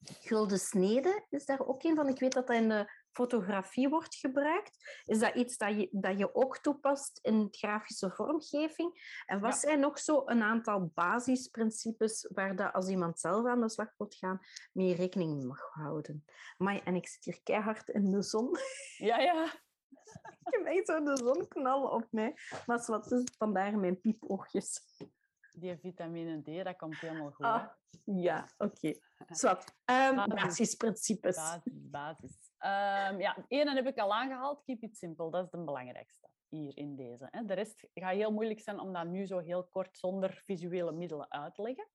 gulden 0.04 0.60
snede 0.60 1.26
is 1.30 1.46
daar 1.46 1.68
ook 1.68 1.84
een 1.84 1.96
van. 1.96 2.08
Ik 2.08 2.20
weet 2.20 2.34
dat 2.34 2.48
dat 2.48 2.56
in 2.56 2.70
de 2.70 2.92
fotografie 3.18 3.90
wordt 3.90 4.16
gebruikt. 4.16 5.02
Is 5.06 5.20
dat 5.20 5.36
iets 5.36 5.58
dat 5.58 5.70
je, 5.70 5.90
dat 5.92 6.18
je 6.18 6.36
ook 6.36 6.58
toepast 6.58 7.20
in 7.22 7.48
grafische 7.52 8.12
vormgeving? 8.12 9.22
En 9.26 9.40
wat 9.40 9.58
zijn 9.58 9.80
nog 9.80 10.00
zo 10.00 10.22
een 10.26 10.42
aantal 10.42 10.92
basisprincipes 10.94 12.30
waar 12.34 12.56
dat 12.56 12.74
als 12.74 12.88
iemand 12.88 13.20
zelf 13.20 13.46
aan 13.46 13.62
de 13.62 13.70
slag 13.70 13.94
wilt 13.98 14.16
gaan, 14.16 14.40
mee 14.72 14.96
rekening 14.96 15.44
mag 15.44 15.70
houden? 15.74 16.26
En 16.58 16.96
ik 16.96 17.08
zit 17.08 17.24
hier 17.26 17.42
keihard 17.44 17.90
in 17.90 18.12
de 18.12 18.22
zon. 18.22 18.58
Ja, 18.98 19.20
ja. 19.20 19.44
ik 20.46 20.54
heb 20.54 20.66
echt 20.66 20.88
zo 20.88 21.04
de 21.04 21.18
zon 21.18 21.48
knallen 21.48 21.92
op 21.92 22.08
mij. 22.12 22.34
Maar 22.66 22.84
wat 22.86 23.12
is 23.12 23.24
vandaar 23.38 23.78
mijn 23.78 24.02
piepoogjes 24.02 24.82
die 25.60 25.78
vitamine 25.78 26.42
D, 26.42 26.64
dat 26.66 26.76
komt 26.76 27.00
helemaal 27.00 27.32
goed. 27.32 27.46
Ah, 27.46 27.68
ja, 28.04 28.48
oké. 28.58 28.74
Okay. 28.74 29.02
Zwat. 29.30 29.76
Um, 29.86 30.16
basisprincipes. 30.28 31.36
Basis, 31.36 31.74
basis. 31.74 32.47
Um, 32.60 33.20
ja, 33.20 33.46
ene 33.48 33.74
heb 33.74 33.88
ik 33.88 33.98
al 33.98 34.14
aangehaald. 34.14 34.64
Keep 34.64 34.82
it 34.84 34.98
simple. 34.98 35.32
Dat 35.32 35.44
is 35.44 35.50
de 35.50 35.64
belangrijkste 35.64 36.30
hier 36.50 36.78
in 36.78 36.96
deze. 36.96 37.28
Hè. 37.32 37.46
De 37.46 37.54
rest 37.54 37.88
gaat 37.94 38.14
heel 38.14 38.32
moeilijk 38.32 38.60
zijn 38.60 38.80
om 38.80 38.94
dat 38.94 39.08
nu 39.08 39.26
zo 39.26 39.40
heel 39.40 39.68
kort 39.68 39.98
zonder 39.98 40.42
visuele 40.46 40.92
middelen 40.92 41.32
uit 41.32 41.56
te 41.56 41.62
leggen. 41.62 41.88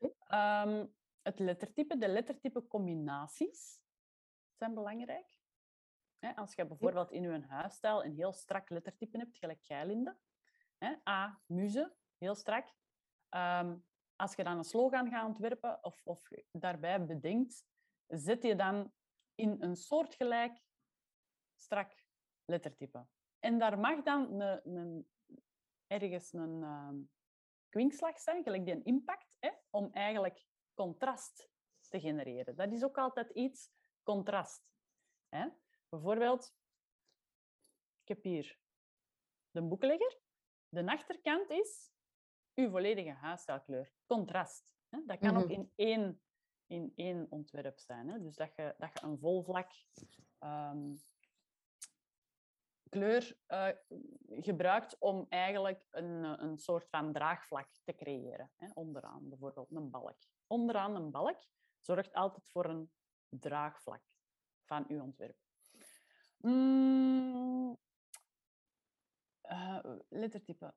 Um, 0.00 0.10
ehm, 0.26 0.86
het 1.22 1.38
lettertype, 1.38 1.98
de 1.98 2.08
lettertype 2.08 2.66
combinaties 2.66 3.80
zijn 4.54 4.74
belangrijk. 4.74 5.40
Als 6.34 6.54
je 6.54 6.66
bijvoorbeeld 6.66 7.10
in 7.10 7.22
je 7.22 7.44
huisstijl 7.48 8.04
een 8.04 8.14
heel 8.14 8.32
strak 8.32 8.70
lettertype 8.70 9.18
hebt, 9.18 9.38
gelijk 9.38 9.62
jij, 9.62 9.86
Linde. 9.86 10.16
A, 11.08 11.40
muze, 11.46 11.94
heel 12.18 12.34
strak. 12.34 12.74
Ehm, 13.28 13.76
als 14.16 14.34
je 14.34 14.44
dan 14.44 14.56
een 14.56 14.64
slogan 14.64 15.10
gaat 15.10 15.26
ontwerpen 15.26 15.84
of, 15.84 16.00
of 16.04 16.28
daarbij 16.50 17.04
bedenkt, 17.04 17.64
zet 18.06 18.42
je 18.42 18.56
dan 18.56 18.92
in 19.42 19.56
een 19.60 19.76
soortgelijk 19.76 20.62
strak 21.56 22.04
lettertype. 22.44 23.06
En 23.38 23.58
daar 23.58 23.78
mag 23.78 24.02
dan 24.02 24.40
een, 24.40 24.76
een, 24.76 25.08
ergens 25.86 26.32
een 26.32 26.60
uh, 26.60 26.90
kwinkslag 27.68 28.18
zijn, 28.20 28.42
gelijk 28.42 28.64
die 28.64 28.74
een 28.74 28.84
impact, 28.84 29.36
hè, 29.38 29.50
om 29.70 29.90
eigenlijk 29.92 30.46
contrast 30.74 31.50
te 31.88 32.00
genereren. 32.00 32.56
Dat 32.56 32.72
is 32.72 32.84
ook 32.84 32.98
altijd 32.98 33.30
iets, 33.30 33.70
contrast. 34.02 34.72
Hè. 35.28 35.48
Bijvoorbeeld, 35.88 36.54
ik 38.02 38.08
heb 38.08 38.22
hier 38.22 38.58
de 39.50 39.62
boeklegger. 39.62 40.20
De 40.68 40.86
achterkant 40.86 41.50
is 41.50 41.92
uw 42.54 42.70
volledige 42.70 43.10
huisstijlkleur. 43.10 43.92
Contrast. 44.06 44.74
Hè? 44.88 44.98
Dat 45.06 45.18
kan 45.18 45.36
ook 45.36 45.48
mhm. 45.48 45.52
in 45.52 45.72
één, 45.74 46.22
in 46.72 46.92
één 46.96 47.26
ontwerp 47.30 47.78
zijn. 47.78 48.08
Hè? 48.08 48.20
Dus 48.20 48.36
dat 48.36 48.54
je, 48.54 48.74
dat 48.78 48.92
je 48.92 49.06
een 49.06 49.18
volvlak 49.18 49.70
um, 50.40 51.02
kleur 52.88 53.36
uh, 53.48 53.68
gebruikt 54.28 54.98
om 54.98 55.26
eigenlijk 55.28 55.86
een, 55.90 56.42
een 56.42 56.58
soort 56.58 56.88
van 56.88 57.12
draagvlak 57.12 57.68
te 57.84 57.94
creëren. 57.94 58.50
Hè? 58.56 58.68
Onderaan 58.74 59.28
bijvoorbeeld 59.28 59.70
een 59.70 59.90
balk. 59.90 60.18
Onderaan 60.46 60.96
een 60.96 61.10
balk 61.10 61.38
zorgt 61.80 62.12
altijd 62.12 62.48
voor 62.50 62.64
een 62.64 62.92
draagvlak 63.28 64.02
van 64.64 64.84
uw 64.88 65.02
ontwerp. 65.02 65.36
Mm, 66.36 67.78
uh, 69.42 69.78
lettertype. 70.08 70.74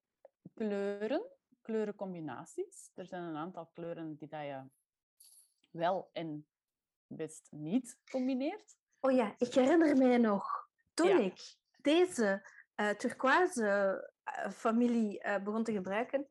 Kleuren 0.53 1.35
kleurencombinaties. 1.65 2.91
Er 2.95 3.05
zijn 3.05 3.23
een 3.23 3.35
aantal 3.35 3.65
kleuren 3.65 4.15
die 4.15 4.27
dat 4.27 4.41
je 4.41 4.63
wel 5.75 6.09
en 6.13 6.47
best 7.07 7.47
niet 7.51 7.99
combineert. 8.11 8.75
Oh 8.99 9.11
ja, 9.11 9.35
ik 9.37 9.53
herinner 9.53 9.97
mij 9.97 10.17
nog, 10.17 10.69
toen 10.93 11.19
ik 11.19 11.55
deze 11.81 12.49
uh, 12.75 12.89
turquoise 12.89 14.11
uh, 14.25 14.51
familie 14.51 15.25
uh, 15.25 15.43
begon 15.43 15.63
te 15.63 15.71
gebruiken, 15.71 16.27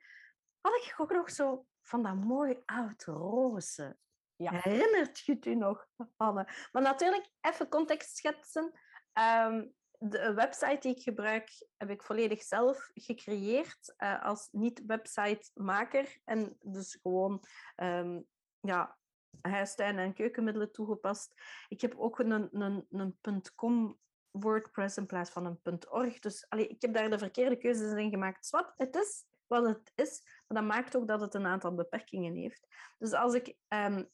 had 0.61 0.75
ik 0.75 0.95
ook 0.97 1.13
nog 1.13 1.31
zo 1.31 1.67
van 1.83 2.03
dat 2.03 2.15
mooi 2.15 2.63
oud 2.65 3.05
roze. 3.05 3.97
Ja. 4.37 4.51
Herinnert 4.53 5.19
je 5.19 5.33
het 5.33 5.47
u 5.47 5.55
nog, 5.55 5.87
Anne? 6.17 6.69
Maar 6.73 6.83
natuurlijk, 6.83 7.31
even 7.41 7.69
context 7.69 8.17
schetsen. 8.17 8.73
Um, 9.13 9.75
de 9.99 10.35
website 10.35 10.79
die 10.81 10.97
ik 10.97 11.03
gebruik 11.03 11.67
heb 11.77 11.91
ik 11.91 12.03
volledig 12.03 12.43
zelf 12.43 12.91
gecreëerd 12.95 13.95
uh, 13.99 14.25
als 14.25 14.49
niet-website-maker. 14.51 16.21
En 16.25 16.57
dus 16.61 16.99
gewoon 17.03 17.45
um, 17.77 18.27
ja, 18.61 18.99
huistuin- 19.51 19.99
en 19.99 20.15
keukenmiddelen 20.15 20.73
toegepast. 20.73 21.35
Ik 21.69 21.81
heb 21.81 21.95
ook 21.97 22.19
een, 22.19 22.49
een, 22.63 22.87
een 23.23 23.43
.com 23.55 23.99
WordPress 24.31 24.97
in 24.97 25.07
plaats 25.07 25.31
van 25.31 25.59
een 25.63 25.91
.org. 25.91 26.19
Dus 26.19 26.49
allee, 26.49 26.69
ik 26.69 26.83
heb 26.83 26.95
daar 26.95 27.11
de 27.11 27.19
verkeerde 27.19 27.57
keuzes 27.57 27.93
in 27.93 28.11
gemaakt. 28.11 28.51
Wat 28.51 28.73
het 28.77 28.95
is, 28.97 29.25
wat 29.47 29.67
het 29.67 29.93
is. 29.95 30.23
Maar 30.47 30.61
dat 30.61 30.71
maakt 30.71 30.97
ook 30.97 31.09
dat 31.09 31.21
het 31.21 31.35
een 31.35 31.47
aantal 31.47 31.75
beperkingen 31.75 32.35
heeft. 32.35 32.67
Dus 32.99 33.13
als 33.13 33.35
ik 33.35 33.57
um, 33.69 34.11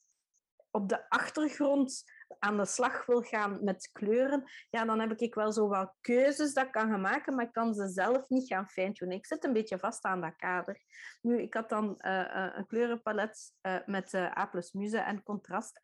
op 0.71 0.89
de 0.89 1.11
achtergrond 1.11 2.05
aan 2.39 2.57
de 2.57 2.67
slag 2.67 3.07
wil 3.07 3.23
gaan 3.23 3.65
met 3.65 3.91
kleuren, 3.93 4.45
ja, 4.71 4.85
dan 4.85 5.01
heb 5.01 5.13
ik 5.13 5.35
wel 5.35 5.53
zo 5.53 5.69
wel 5.69 5.95
keuzes 6.01 6.55
dat 6.55 6.67
ik 6.67 6.73
kan 6.73 7.01
maken, 7.01 7.35
maar 7.35 7.45
ik 7.45 7.53
kan 7.53 7.75
ze 7.75 7.89
zelf 7.89 8.29
niet 8.29 8.47
gaan 8.47 8.69
fine-tunen. 8.69 9.17
Ik 9.17 9.27
zit 9.27 9.45
een 9.45 9.53
beetje 9.53 9.79
vast 9.79 10.05
aan 10.05 10.21
dat 10.21 10.37
kader. 10.37 10.83
Nu, 11.21 11.43
ik 11.43 11.55
had 11.55 11.69
dan 11.69 11.95
uh, 11.99 12.51
een 12.55 12.67
kleurenpalet 12.67 13.55
uh, 13.63 13.79
met 13.87 14.13
uh, 14.13 14.37
A 14.37 14.47
plus 14.47 14.73
muze 14.73 14.99
en 14.99 15.23
contrast 15.23 15.81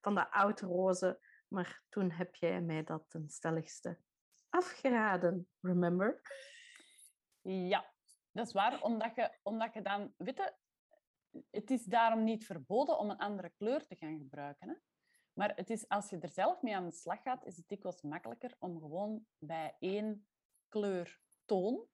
van 0.00 0.14
de 0.14 0.32
oud-roze, 0.32 1.20
maar 1.48 1.82
toen 1.88 2.10
heb 2.10 2.34
jij 2.34 2.60
mij 2.60 2.84
dat 2.84 3.04
ten 3.08 3.28
stelligste 3.28 3.98
afgeraden, 4.48 5.48
remember? 5.60 6.20
Ja, 7.42 7.92
dat 8.32 8.46
is 8.46 8.52
waar, 8.52 8.82
omdat 8.82 9.14
je, 9.14 9.38
omdat 9.42 9.74
je 9.74 9.82
dan... 9.82 10.14
Weet 10.16 10.58
het 11.50 11.70
is 11.70 11.84
daarom 11.84 12.24
niet 12.24 12.46
verboden 12.46 12.98
om 12.98 13.10
een 13.10 13.16
andere 13.16 13.52
kleur 13.58 13.86
te 13.86 13.96
gaan 13.96 14.18
gebruiken. 14.18 14.68
Hè? 14.68 14.74
Maar 15.40 15.56
het 15.56 15.70
is, 15.70 15.88
als 15.88 16.10
je 16.10 16.18
er 16.18 16.28
zelf 16.28 16.62
mee 16.62 16.76
aan 16.76 16.84
de 16.84 16.94
slag 16.94 17.22
gaat, 17.22 17.44
is 17.44 17.56
het 17.56 17.68
dikwijls 17.68 18.02
makkelijker 18.02 18.56
om 18.58 18.80
gewoon 18.80 19.26
bij 19.38 19.76
één 19.78 20.26
kleurtoon 20.68 21.86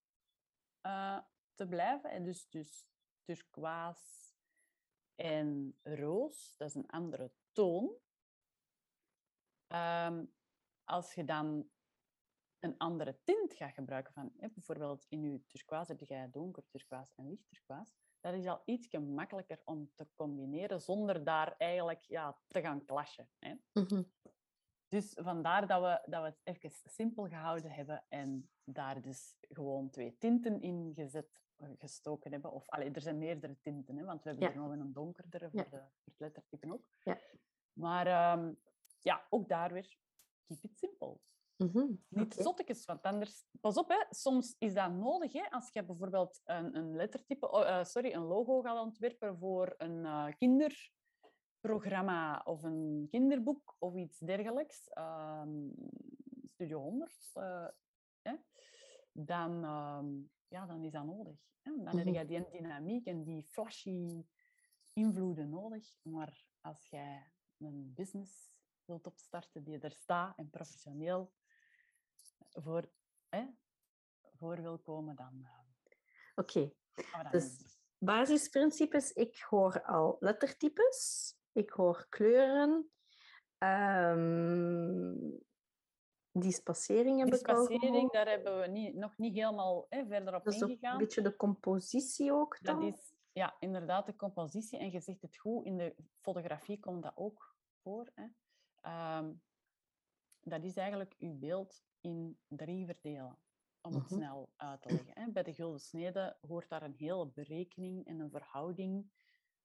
uh, 0.87 1.21
te 1.55 1.69
blijven. 1.69 2.11
En 2.11 2.25
dus, 2.25 2.49
dus 2.49 2.87
turquoise 3.25 4.35
en 5.15 5.79
roos, 5.83 6.55
dat 6.57 6.69
is 6.69 6.75
een 6.75 6.87
andere 6.87 7.33
toon. 7.53 7.97
Um, 9.69 10.35
als 10.85 11.15
je 11.15 11.25
dan 11.25 11.71
een 12.59 12.79
andere 12.79 13.21
tint 13.25 13.53
gaat 13.53 13.75
gebruiken, 13.75 14.13
van, 14.13 14.33
bijvoorbeeld 14.37 15.07
in 15.09 15.23
je 15.23 15.47
turquoise 15.47 15.93
heb 15.93 16.01
je 16.01 16.29
donker 16.31 16.67
turquoise 16.69 17.13
en 17.17 17.29
licht 17.29 17.49
turquoise, 17.49 17.93
dat 18.27 18.35
is 18.35 18.47
al 18.47 18.63
iets 18.65 18.91
makkelijker 18.91 19.61
om 19.65 19.91
te 19.95 20.07
combineren 20.15 20.81
zonder 20.81 21.25
daar 21.25 21.55
eigenlijk 21.59 22.05
ja, 22.05 22.39
te 22.49 22.61
gaan 22.61 22.85
clashen. 22.85 23.29
Hè? 23.39 23.55
Mhm. 23.73 24.03
Dus 24.89 25.13
vandaar 25.17 25.67
dat 25.67 25.81
we, 25.81 26.11
dat 26.11 26.23
we 26.23 26.29
het 26.29 26.41
even 26.63 26.71
simpel 26.85 27.29
gehouden 27.29 27.71
hebben 27.71 28.05
en 28.09 28.51
daar 28.65 29.03
dus 29.03 29.37
gewoon 29.41 29.91
twee 29.91 30.17
tinten 30.19 30.61
in 30.61 30.93
gezet, 30.95 31.41
eh, 31.57 31.69
gestoken 31.79 32.33
hebben. 32.33 32.53
Of 32.53 32.69
allee, 32.69 32.91
er 32.91 33.01
zijn 33.01 33.19
meerdere 33.19 33.61
tinten, 33.61 33.97
hè, 33.97 34.05
want 34.05 34.23
we 34.23 34.29
hebben 34.29 34.49
ja. 34.49 34.55
er 34.55 34.61
nog 34.61 34.71
een 34.71 34.93
donkerdere 34.93 35.51
voor, 35.51 35.71
de, 35.71 35.71
voor 35.71 36.13
het 36.13 36.19
lettertype 36.19 36.73
ook. 36.73 36.87
Ja. 37.03 37.19
Maar 37.73 38.39
um, 38.39 38.59
ja, 39.01 39.27
ook 39.31 39.49
daar 39.49 39.73
weer, 39.73 39.97
keep 40.45 40.65
it 40.65 40.79
simple. 40.79 41.19
Mm 41.57 42.05
Niet 42.09 42.33
okay. 42.33 42.45
zottekes, 42.45 42.85
want 42.85 43.03
anders... 43.03 43.47
Pas 43.61 43.77
op, 43.77 43.89
hè, 43.89 44.05
soms 44.11 44.55
is 44.59 44.75
dat 44.75 44.93
nodig. 44.93 45.33
Hè, 45.33 45.51
als 45.51 45.71
je 45.73 45.85
bijvoorbeeld 45.85 46.41
een, 46.45 46.77
een 46.77 46.97
lettertype... 46.97 47.51
Oh, 47.51 47.61
uh, 47.61 47.85
sorry, 47.85 48.13
een 48.13 48.25
logo 48.25 48.61
gaat 48.61 48.81
ontwerpen 48.81 49.39
voor 49.39 49.75
een 49.79 50.05
uh, 50.05 50.27
kinderprogramma 50.39 52.43
of 52.45 52.63
een 52.63 53.07
kinderboek 53.11 53.77
of 53.79 53.95
iets 53.95 54.19
dergelijks. 54.19 54.91
Um, 54.99 55.75
Studio 56.45 56.81
100. 56.81 57.31
Uh, 57.35 57.65
eh, 57.65 57.69
hè, 58.23 58.35
dan, 59.13 59.65
um, 59.65 60.31
ja, 60.49 60.67
dan 60.67 60.83
is 60.83 60.93
dat 60.93 61.05
nodig. 61.05 61.39
Hè. 61.63 61.71
Dan 61.71 61.81
mm 61.81 61.87
-hmm. 61.87 61.99
heb 61.99 62.15
je 62.15 62.25
die 62.25 62.49
dynamiek 62.51 63.07
en 63.07 63.25
die 63.25 63.43
flashy 63.43 64.25
invloeden 64.93 65.49
nodig. 65.49 65.99
Maar 66.03 66.45
als 66.61 66.89
jij 66.89 67.33
een 67.59 67.93
business 67.95 68.55
wilt 68.85 69.07
opstarten 69.07 69.65
die 69.65 69.79
er 69.79 69.95
staat 69.95 70.39
en 70.39 70.51
professioneel 70.51 71.33
voor, 72.63 72.91
hè, 73.29 73.47
voor 74.39 74.63
wil 74.63 74.79
komen, 74.79 75.17
dan. 75.17 75.33
Uh, 75.43 75.49
Oké. 76.35 76.59
Okay. 76.59 77.31
Dus 77.31 77.79
basisprincipes, 77.99 79.13
ik 79.13 79.39
hoor 79.49 79.83
al 79.83 80.17
lettertypes, 80.21 81.35
ik 81.53 81.71
hoor 81.71 82.07
kleuren, 82.09 82.91
um, 83.59 85.45
die 86.33 86.53
spacering 86.53 87.19
heb 87.19 87.35
ik 87.35 87.49
al 87.49 87.65
spacering, 87.65 88.13
daar 88.13 88.29
hebben 88.29 88.61
we 88.61 88.67
niet, 88.67 88.95
nog 88.95 89.17
niet 89.17 89.35
helemaal 89.35 89.87
hè, 89.89 90.07
verder 90.07 90.35
op 90.35 90.45
dat 90.45 90.55
ingegaan. 90.55 90.93
Een 90.93 90.99
beetje 90.99 91.23
de 91.23 91.37
compositie 91.37 92.33
ook 92.33 92.59
dan? 92.61 92.81
Dat 92.81 92.95
is 92.95 93.15
ja, 93.33 93.57
inderdaad 93.59 94.07
de 94.07 94.17
compositie. 94.17 94.79
En 94.79 94.91
je 94.91 95.01
zegt 95.01 95.23
het 95.23 95.37
goed, 95.37 95.67
in 95.67 95.77
de 95.77 95.95
fotografie 96.21 96.81
komt 96.81 97.03
dat 97.03 97.13
ook 97.15 97.57
voor. 97.83 98.11
Hè. 98.15 98.25
Um, 99.19 99.43
dat 100.41 100.65
is 100.65 100.75
eigenlijk 100.75 101.15
uw 101.19 101.39
beeld 101.39 101.85
in 102.07 102.39
drie 102.49 102.87
verdelen, 102.87 103.39
om 103.81 103.95
het 103.95 104.09
-hmm. 104.09 104.19
snel 104.19 104.53
uit 104.57 104.83
te 104.83 104.93
leggen. 104.93 105.13
Hè. 105.15 105.31
Bij 105.31 105.43
de 105.43 105.55
gulden 105.55 105.81
snede 105.81 106.37
hoort 106.41 106.69
daar 106.69 106.83
een 106.83 106.95
hele 106.97 107.27
berekening 107.27 108.07
en 108.07 108.21
een 108.21 108.31
verhouding 108.31 109.13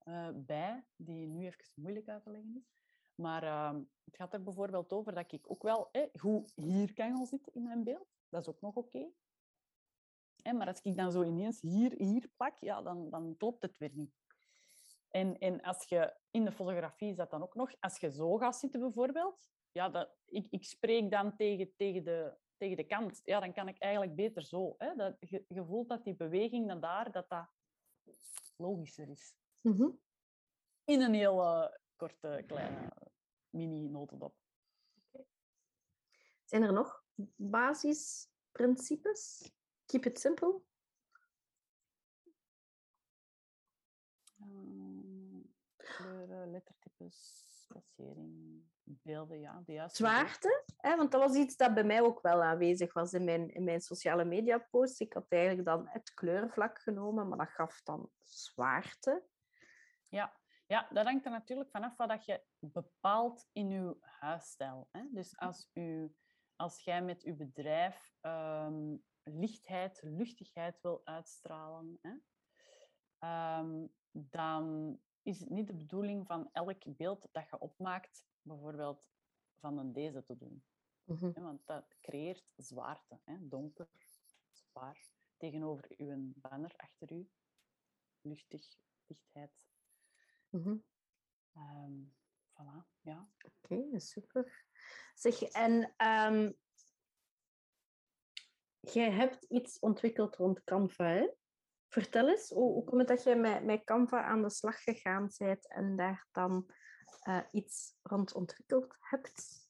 uh, 0.04 0.30
bij, 0.34 0.86
die 0.96 1.28
nu 1.28 1.46
even 1.46 1.66
moeilijk 1.76 2.08
uit 2.10 2.24
te 2.24 2.30
leggen 2.30 2.56
is. 2.56 2.72
Maar 3.16 3.44
uh, 3.44 3.80
het 4.04 4.16
gaat 4.16 4.34
er 4.34 4.44
bijvoorbeeld 4.44 4.94
over 4.94 5.14
dat 5.14 5.32
ik 5.32 5.52
ook 5.52 5.64
wel 5.64 5.92
eh, 5.92 6.08
goed 6.14 6.52
hier 6.56 6.94
kan 6.94 7.16
gaan 7.16 7.26
zitten 7.26 7.54
in 7.54 7.64
mijn 7.64 7.84
beeld. 7.84 8.08
Dat 8.30 8.42
is 8.42 8.50
ook 8.50 8.62
nog 8.62 8.76
oké. 8.76 8.98
Okay. 10.38 10.54
Maar 10.54 10.68
als 10.68 10.82
ik 10.82 10.98
dan 10.98 11.12
zo 11.12 11.24
ineens 11.24 11.62
hier, 11.62 11.94
hier 11.98 12.30
plak, 12.36 12.56
ja, 12.60 12.82
dan, 12.82 13.10
dan 13.10 13.38
klopt 13.38 13.62
het 13.62 13.78
weer 13.78 13.92
niet. 13.94 14.14
En, 15.10 15.38
en 15.38 15.62
als 15.62 15.84
je 15.84 16.16
in 16.32 16.46
de 16.46 16.52
fotografie 16.52 17.10
is 17.10 17.16
dat 17.16 17.30
dan 17.30 17.42
ook 17.42 17.56
nog, 17.56 17.74
als 17.80 18.00
je 18.00 18.12
zo 18.12 18.38
gaat 18.38 18.56
zitten 18.56 18.80
bijvoorbeeld, 18.80 19.40
ja, 19.72 19.90
dat, 19.90 20.10
ik, 20.26 20.48
ik 20.50 20.64
spreek 20.64 21.12
dan 21.12 21.36
tegen, 21.36 21.76
tegen, 21.76 22.04
de, 22.04 22.38
tegen 22.58 22.78
de 22.78 22.84
kant. 22.84 23.22
Ja, 23.24 23.40
dan 23.40 23.54
kan 23.54 23.68
ik 23.68 23.78
eigenlijk 23.78 24.16
beter 24.16 24.44
zo. 24.44 24.76
Hè? 24.78 24.96
Dat, 24.96 25.16
je, 25.20 25.46
je 25.48 25.66
voelt 25.66 25.90
dat 25.90 26.04
die 26.04 26.16
beweging 26.16 26.66
naar 26.66 26.80
daar, 26.80 27.12
dat 27.12 27.30
dat 27.30 27.50
logischer 28.56 29.10
is. 29.10 29.36
Mm 29.62 29.76
-hmm. 29.76 30.00
In 30.84 31.02
een 31.02 31.14
heel 31.14 31.42
uh, 31.42 31.68
korte, 31.96 32.44
kleine 32.48 32.92
mini-notendop. 33.50 34.36
Okay. 35.08 35.26
Zijn 36.44 36.64
er 36.64 36.74
nog 36.74 37.06
basisprincipes? 37.36 39.52
Keep 39.86 40.06
it 40.06 40.20
simple. 40.20 40.62
Um, 44.42 45.54
kleuren, 45.78 46.52
lettertypes, 46.52 47.46
beelden, 48.84 49.40
ja. 49.40 49.62
De 49.66 49.74
juiste 49.74 50.04
Zwaarte, 50.04 50.64
hè, 50.78 50.96
want 50.96 51.12
dat 51.12 51.22
was 51.22 51.36
iets 51.36 51.56
dat 51.56 51.74
bij 51.74 51.84
mij 51.84 52.02
ook 52.02 52.22
wel 52.22 52.44
aanwezig 52.44 52.94
was 52.94 53.14
in 53.14 53.24
mijn, 53.24 53.50
in 53.50 53.64
mijn 53.64 53.82
sociale 53.82 54.26
media 54.26 54.58
posts. 54.58 55.00
Ik 55.00 55.14
had 55.14 55.26
eigenlijk 55.30 55.66
dan 55.66 55.88
het 55.88 56.14
kleurenvlak 56.14 56.80
genomen, 56.80 57.28
maar 57.28 57.38
dat 57.38 57.50
gaf 57.50 57.82
dan 57.84 58.10
zwaarte. 58.20 59.24
Ja, 60.08 60.40
ja, 60.68 60.88
dat 60.90 61.06
hangt 61.06 61.26
er 61.26 61.32
natuurlijk 61.32 61.70
vanaf 61.70 61.98
wat 61.98 62.26
je 62.26 62.44
bepaalt 62.60 63.48
in 63.52 63.70
je 63.70 63.98
huisstijl. 64.02 64.88
Hè? 64.92 65.04
Dus 65.12 65.38
als, 65.38 65.70
u, 65.74 66.16
als 66.56 66.84
jij 66.84 67.02
met 67.02 67.22
je 67.22 67.34
bedrijf 67.34 68.14
um, 68.22 69.04
lichtheid, 69.24 70.02
luchtigheid 70.04 70.82
wil 70.82 71.02
uitstralen, 71.04 72.00
hè? 72.02 72.14
Um, 73.60 73.94
dan 74.12 74.98
is 75.24 75.40
het 75.40 75.50
niet 75.50 75.68
de 75.68 75.74
bedoeling 75.74 76.28
van 76.28 76.50
elk 76.52 76.98
beeld 76.98 77.28
dat 77.32 77.50
je 77.50 77.60
opmaakt, 77.60 78.26
bijvoorbeeld 78.42 79.04
van 79.60 79.78
een 79.78 79.94
deze 79.94 80.24
te 80.24 80.38
doen. 80.38 80.64
Mm 81.04 81.16
-hmm. 81.18 81.34
Want 81.34 81.66
dat 81.66 81.96
creëert 82.02 82.52
zwaarte, 82.56 83.20
hè? 83.24 83.48
donker, 83.48 83.90
zwaar, 84.52 85.12
tegenover 85.38 85.94
uw 85.98 86.32
banner 86.36 86.74
achter 86.76 87.12
u. 87.12 87.30
Luchtig, 88.22 88.78
lichtheid, 89.06 89.70
Mm 90.50 90.64
-hmm. 90.64 90.84
um, 91.56 92.16
voilà, 92.54 92.88
ja. 93.02 93.30
Oké, 93.42 93.74
okay, 93.74 94.00
super. 94.00 94.66
Zeg, 95.14 95.42
en 95.42 95.94
um, 96.08 96.58
jij 98.80 99.12
hebt 99.12 99.44
iets 99.44 99.80
ontwikkeld 99.80 100.36
rond 100.36 100.64
Canva, 100.64 101.06
hè? 101.06 101.28
Vertel 101.92 102.30
eens, 102.30 102.50
hoe, 102.50 102.74
hoe 102.74 102.84
komt 102.84 103.00
het 103.00 103.08
dat 103.08 103.24
je 103.24 103.36
met, 103.36 103.64
met 103.64 103.84
Canva 103.84 104.24
aan 104.24 104.42
de 104.42 104.50
slag 104.50 104.84
gegaan 104.84 105.30
bent 105.38 105.68
en 105.68 105.96
daar 105.96 106.28
dan 106.32 106.72
uh, 107.28 107.40
iets 107.52 107.96
rond 108.02 108.34
ontwikkeld 108.34 108.96
hebt? 109.00 109.70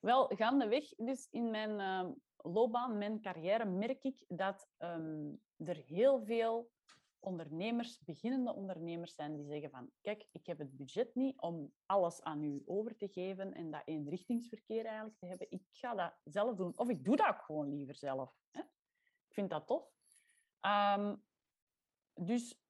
Wel, 0.00 0.26
gaandeweg, 0.26 0.94
dus 0.96 1.28
in 1.30 1.50
mijn 1.50 1.70
uh, 1.70 2.10
loopbaan, 2.36 2.98
mijn 2.98 3.20
carrière, 3.20 3.64
merk 3.64 4.02
ik 4.02 4.24
dat 4.28 4.68
um, 4.78 5.40
er 5.56 5.76
heel 5.76 6.24
veel 6.24 6.70
ondernemers, 7.20 8.00
beginnende 8.00 8.54
ondernemers 8.54 9.14
zijn 9.14 9.36
die 9.36 9.46
zeggen 9.46 9.70
van 9.70 9.90
kijk, 10.00 10.26
ik 10.32 10.46
heb 10.46 10.58
het 10.58 10.76
budget 10.76 11.14
niet 11.14 11.40
om 11.40 11.72
alles 11.86 12.22
aan 12.22 12.42
u 12.42 12.62
over 12.66 12.96
te 12.96 13.08
geven 13.08 13.54
en 13.54 13.70
dat 13.70 13.82
eenrichtingsverkeer 13.84 14.84
eigenlijk 14.84 15.18
te 15.18 15.26
hebben. 15.26 15.46
Ik 15.50 15.62
ga 15.72 15.94
dat 15.94 16.12
zelf 16.24 16.56
doen. 16.56 16.72
Of 16.76 16.88
ik 16.88 17.04
doe 17.04 17.16
dat 17.16 17.28
ook 17.28 17.42
gewoon 17.42 17.68
liever 17.68 17.94
zelf. 17.94 18.32
Hè? 18.50 18.60
Ik 19.28 19.34
vind 19.34 19.50
dat 19.50 19.66
tof. 19.66 19.97
Um, 20.60 21.24
dus 22.14 22.60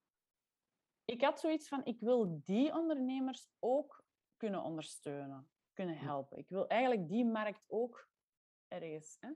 ik 1.05 1.21
had 1.21 1.39
zoiets 1.39 1.67
van, 1.67 1.85
ik 1.85 1.99
wil 1.99 2.41
die 2.43 2.73
ondernemers 2.73 3.49
ook 3.59 4.03
kunnen 4.37 4.63
ondersteunen, 4.63 5.49
kunnen 5.73 5.97
helpen. 5.97 6.37
Ik 6.37 6.49
wil 6.49 6.67
eigenlijk 6.67 7.09
die 7.09 7.25
markt 7.25 7.65
ook 7.67 8.09
ergens 8.67 9.17
hè, 9.19 9.29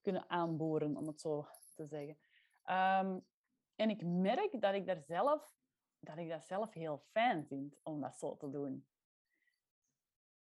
kunnen 0.00 0.30
aanboren, 0.30 0.96
om 0.96 1.06
het 1.06 1.20
zo 1.20 1.46
te 1.74 1.86
zeggen. 1.86 2.18
Um, 2.64 3.26
en 3.74 3.90
ik 3.90 4.04
merk 4.04 4.60
dat 4.60 4.74
ik, 4.74 4.86
daar 4.86 5.02
zelf, 5.02 5.56
dat 5.98 6.16
ik 6.16 6.28
dat 6.28 6.44
zelf 6.44 6.72
heel 6.72 6.98
fijn 6.98 7.46
vind 7.46 7.76
om 7.82 8.00
dat 8.00 8.18
zo 8.18 8.36
te 8.36 8.50
doen. 8.50 8.86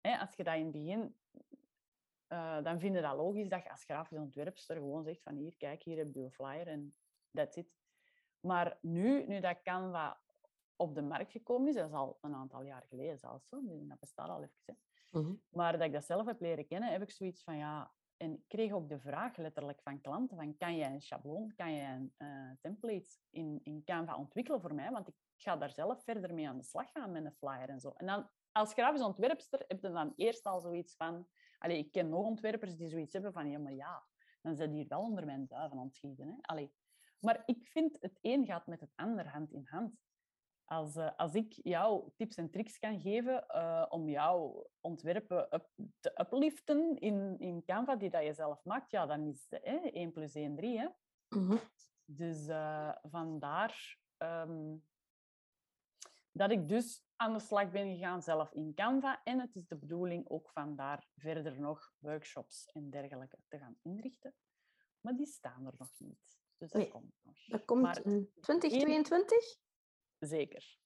Hè, 0.00 0.18
als 0.18 0.34
je 0.34 0.44
dat 0.44 0.54
in 0.54 0.62
het 0.62 0.72
begin... 0.72 1.16
Uh, 2.28 2.62
dan 2.62 2.80
vind 2.80 2.94
je 2.94 3.00
dat 3.00 3.16
logisch 3.16 3.48
dat 3.48 3.62
je 3.62 3.70
als 3.70 3.84
grafisch 3.84 4.18
ontwerpster 4.18 4.76
gewoon 4.76 5.04
zegt 5.04 5.22
van 5.22 5.34
hier, 5.34 5.56
kijk, 5.56 5.82
hier 5.82 5.96
heb 5.96 6.14
je 6.14 6.20
een 6.20 6.32
flyer 6.32 6.68
en 6.68 6.96
that's 7.32 7.56
it. 7.56 7.66
Maar 8.40 8.78
nu, 8.80 9.26
nu 9.26 9.40
dat 9.40 9.62
Canva 9.62 10.20
op 10.76 10.94
de 10.94 11.02
markt 11.02 11.30
gekomen 11.30 11.68
is, 11.68 11.74
dat 11.74 11.88
is 11.88 11.94
al 11.94 12.18
een 12.20 12.34
aantal 12.34 12.62
jaar 12.62 12.84
geleden 12.88 13.18
zelfs, 13.18 13.48
zo, 13.48 13.60
dat 13.64 14.00
bestaat 14.00 14.28
al 14.28 14.42
even, 14.42 14.62
hè. 14.64 14.74
Mm 15.10 15.24
-hmm. 15.24 15.42
maar 15.48 15.72
dat 15.72 15.86
ik 15.86 15.92
dat 15.92 16.04
zelf 16.04 16.26
heb 16.26 16.40
leren 16.40 16.66
kennen, 16.66 16.92
heb 16.92 17.02
ik 17.02 17.10
zoiets 17.10 17.42
van, 17.42 17.56
ja, 17.56 17.92
en 18.16 18.32
ik 18.32 18.48
kreeg 18.48 18.72
ook 18.72 18.88
de 18.88 18.98
vraag 18.98 19.36
letterlijk 19.36 19.82
van 19.82 20.00
klanten, 20.00 20.36
van 20.36 20.56
kan 20.56 20.76
jij 20.76 20.92
een 20.92 21.02
schabloon, 21.02 21.52
kan 21.56 21.74
jij 21.74 21.94
een 21.94 22.14
uh, 22.18 22.50
template 22.60 23.10
in, 23.30 23.60
in 23.62 23.84
Canva 23.84 24.16
ontwikkelen 24.16 24.60
voor 24.60 24.74
mij? 24.74 24.90
Want 24.90 25.08
ik 25.08 25.14
ga 25.36 25.56
daar 25.56 25.70
zelf 25.70 26.04
verder 26.04 26.34
mee 26.34 26.48
aan 26.48 26.56
de 26.56 26.62
slag 26.62 26.90
gaan 26.92 27.12
met 27.12 27.24
een 27.24 27.34
flyer 27.34 27.68
en 27.68 27.80
zo. 27.80 27.92
En 27.96 28.06
dan 28.06 28.28
als 28.52 28.72
grafisch 28.72 29.02
ontwerpster 29.02 29.64
heb 29.68 29.80
je 29.80 29.90
dan 29.90 30.12
eerst 30.16 30.46
al 30.46 30.60
zoiets 30.60 30.96
van... 30.96 31.26
Allee, 31.58 31.78
ik 31.78 31.92
ken 31.92 32.08
nog 32.08 32.24
ontwerpers 32.24 32.76
die 32.76 32.88
zoiets 32.88 33.12
hebben 33.12 33.32
van, 33.32 33.50
ja, 33.50 33.58
maar 33.58 33.74
ja, 33.74 34.04
dan 34.42 34.56
zit 34.56 34.70
hier 34.70 34.88
wel 34.88 35.00
onder 35.00 35.24
mijn 35.24 35.46
duiven 35.46 35.78
aan 35.78 35.84
het 35.84 35.94
schieten. 35.94 36.28
Hè? 36.28 36.34
Allee. 36.40 36.72
Maar 37.22 37.42
ik 37.46 37.66
vind, 37.66 37.96
het 38.00 38.18
een 38.20 38.46
gaat 38.46 38.66
met 38.66 38.80
het 38.80 38.92
ander 38.94 39.28
hand 39.28 39.52
in 39.52 39.66
hand. 39.66 40.00
Als, 40.64 40.96
uh, 40.96 41.10
als 41.16 41.34
ik 41.34 41.52
jou 41.62 42.10
tips 42.16 42.36
en 42.36 42.50
tricks 42.50 42.78
kan 42.78 43.00
geven 43.00 43.44
uh, 43.48 43.86
om 43.88 44.08
jouw 44.08 44.70
ontwerpen 44.80 45.54
up, 45.54 45.68
te 46.00 46.20
upliften 46.20 46.98
in, 46.98 47.38
in 47.38 47.64
Canva, 47.64 47.96
die 47.96 48.10
dat 48.10 48.24
je 48.24 48.32
zelf 48.32 48.64
maakt, 48.64 48.90
ja, 48.90 49.06
dan 49.06 49.26
is 49.26 49.46
het 49.48 49.62
1 49.62 50.12
plus 50.12 50.34
1 50.34 50.56
3. 50.56 50.78
Hè? 50.78 50.88
Mm 51.28 51.48
-hmm. 51.48 51.60
Dus 52.04 52.48
uh, 52.48 52.94
vandaar 53.02 53.98
um, 54.18 54.84
dat 56.32 56.50
ik 56.50 56.68
dus 56.68 57.04
aan 57.16 57.32
de 57.32 57.40
slag 57.40 57.70
ben 57.70 57.94
gegaan 57.94 58.22
zelf 58.22 58.52
in 58.52 58.74
Canva. 58.74 59.20
En 59.24 59.40
het 59.40 59.54
is 59.54 59.66
de 59.66 59.76
bedoeling 59.76 60.28
ook 60.28 60.50
vandaar 60.50 61.08
verder 61.16 61.60
nog 61.60 61.92
workshops 61.98 62.66
en 62.66 62.90
dergelijke 62.90 63.38
te 63.48 63.58
gaan 63.58 63.76
inrichten. 63.82 64.34
Maar 65.00 65.16
die 65.16 65.26
staan 65.26 65.66
er 65.66 65.74
nog 65.78 65.90
niet. 65.98 66.41
Dus 66.62 66.70
dat 66.70 66.80
Nee, 66.82 66.90
komt 66.90 67.12
nog. 67.22 67.44
Dat 67.46 67.64
komt 67.64 67.82
Maar 67.82 68.04
in 68.04 68.32
2022? 68.40 69.58
Zeker. 70.18 70.78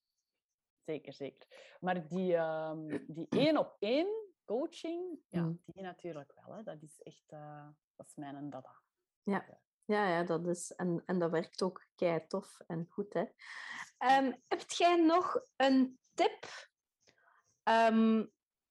Zeker, 0.85 1.13
zeker. 1.13 1.77
Maar 1.81 2.09
die, 2.09 2.35
ehm, 2.37 2.87
die 3.07 3.27
één 3.29 3.57
op 3.57 3.77
één 3.79 4.35
coaching, 4.45 5.19
ja, 5.29 5.41
Mm. 5.41 5.63
die 5.65 5.83
natuurlijk 5.83 6.33
wel. 6.35 6.55
Hè. 6.57 6.63
Dat 6.63 6.83
is 6.83 7.03
echt, 7.03 7.25
eh, 7.27 7.69
dat 7.97 8.07
is 8.07 8.15
mijn 8.15 8.51
dada. 8.51 8.83
Ja, 9.23 9.61
ja, 9.85 10.23
dat 10.23 10.47
is... 10.47 10.73
En, 10.73 11.03
en 11.07 11.19
dat 11.19 11.31
werkt 11.31 11.63
ook 11.63 11.87
kei 11.95 12.27
tof 12.27 12.61
en 12.67 12.87
goed, 12.89 13.13
hè. 13.13 13.25
Ehm, 13.99 14.33
heb 14.49 14.71
jij 14.71 14.97
nog 14.97 15.41
een 15.57 15.99
tip 16.15 16.47
ehm, 17.63 18.27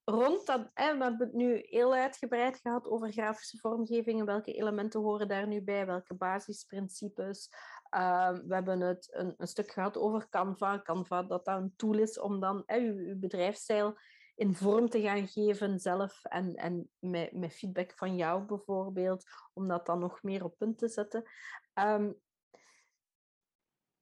rond 0.06 0.46
dat... 0.46 0.70
We 0.74 0.82
hebben 0.82 1.18
het 1.20 1.34
nu 1.34 1.66
heel 1.70 1.94
uitgebreid 1.94 2.58
gehad 2.58 2.88
over 2.88 3.12
grafische 3.12 3.58
vormgeving 3.58 4.20
en 4.20 4.26
welke 4.26 4.54
elementen 4.54 5.00
horen 5.00 5.28
daar 5.28 5.48
nu 5.48 5.62
bij, 5.62 5.86
welke 5.86 6.14
basisprincipes. 6.14 7.50
Ehm, 7.90 8.48
we 8.48 8.54
hebben 8.54 8.80
het 8.80 9.08
een, 9.12 9.34
een 9.38 9.48
stuk 9.48 9.72
gehad 9.72 9.98
over 9.98 10.30
Canva. 10.30 10.82
Canva, 10.82 11.24
dat 11.24 11.46
dat 11.46 11.62
een 11.62 11.74
tool 11.76 11.98
is 11.98 12.20
om 12.20 12.40
dan 12.40 12.64
hè, 12.66 12.78
uw, 12.78 13.20
bedrijfsstijl 13.20 13.98
in 14.36 14.56
vorm 14.56 14.90
te 14.90 15.02
gaan 15.02 15.28
geven 15.28 15.80
zelf 15.80 16.24
en, 16.24 16.56
en 16.56 16.90
met, 17.00 17.32
met 17.32 17.54
feedback 17.54 17.94
van 17.96 18.16
jou 18.16 18.44
bijvoorbeeld, 18.44 19.24
om 19.54 19.68
dat 19.68 19.86
dan 19.86 20.00
nog 20.00 20.24
meer 20.24 20.44
op 20.44 20.58
punt 20.58 20.78
te 20.78 20.88
zetten. 20.88 21.24
Ehm, 21.74 22.12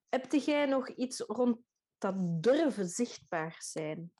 heb 0.10 0.32
jij 0.32 0.66
nog 0.66 0.90
iets 0.90 1.20
rond 1.20 1.58
dat 1.98 2.16
durven 2.44 2.88
zichtbaar 2.88 3.56
zijn? 3.60 4.12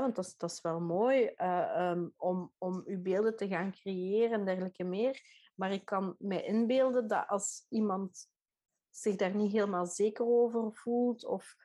Want 0.00 0.16
dat 0.16 0.24
is, 0.24 0.36
dat 0.36 0.50
is 0.50 0.60
wel 0.60 0.80
mooi 0.80 1.32
uh, 1.36 1.90
um, 1.90 2.12
om, 2.16 2.52
om 2.58 2.82
uw 2.86 3.02
beelden 3.02 3.36
te 3.36 3.48
gaan 3.48 3.72
creëren 3.72 4.32
en 4.32 4.44
dergelijke 4.44 4.84
meer. 4.84 5.20
Maar 5.54 5.72
ik 5.72 5.84
kan 5.84 6.14
me 6.18 6.42
inbeelden 6.44 7.08
dat 7.08 7.26
als 7.28 7.66
iemand 7.68 8.30
zich 8.90 9.16
daar 9.16 9.34
niet 9.34 9.52
helemaal 9.52 9.86
zeker 9.86 10.26
over 10.26 10.74
voelt 10.74 11.24
of 11.24 11.56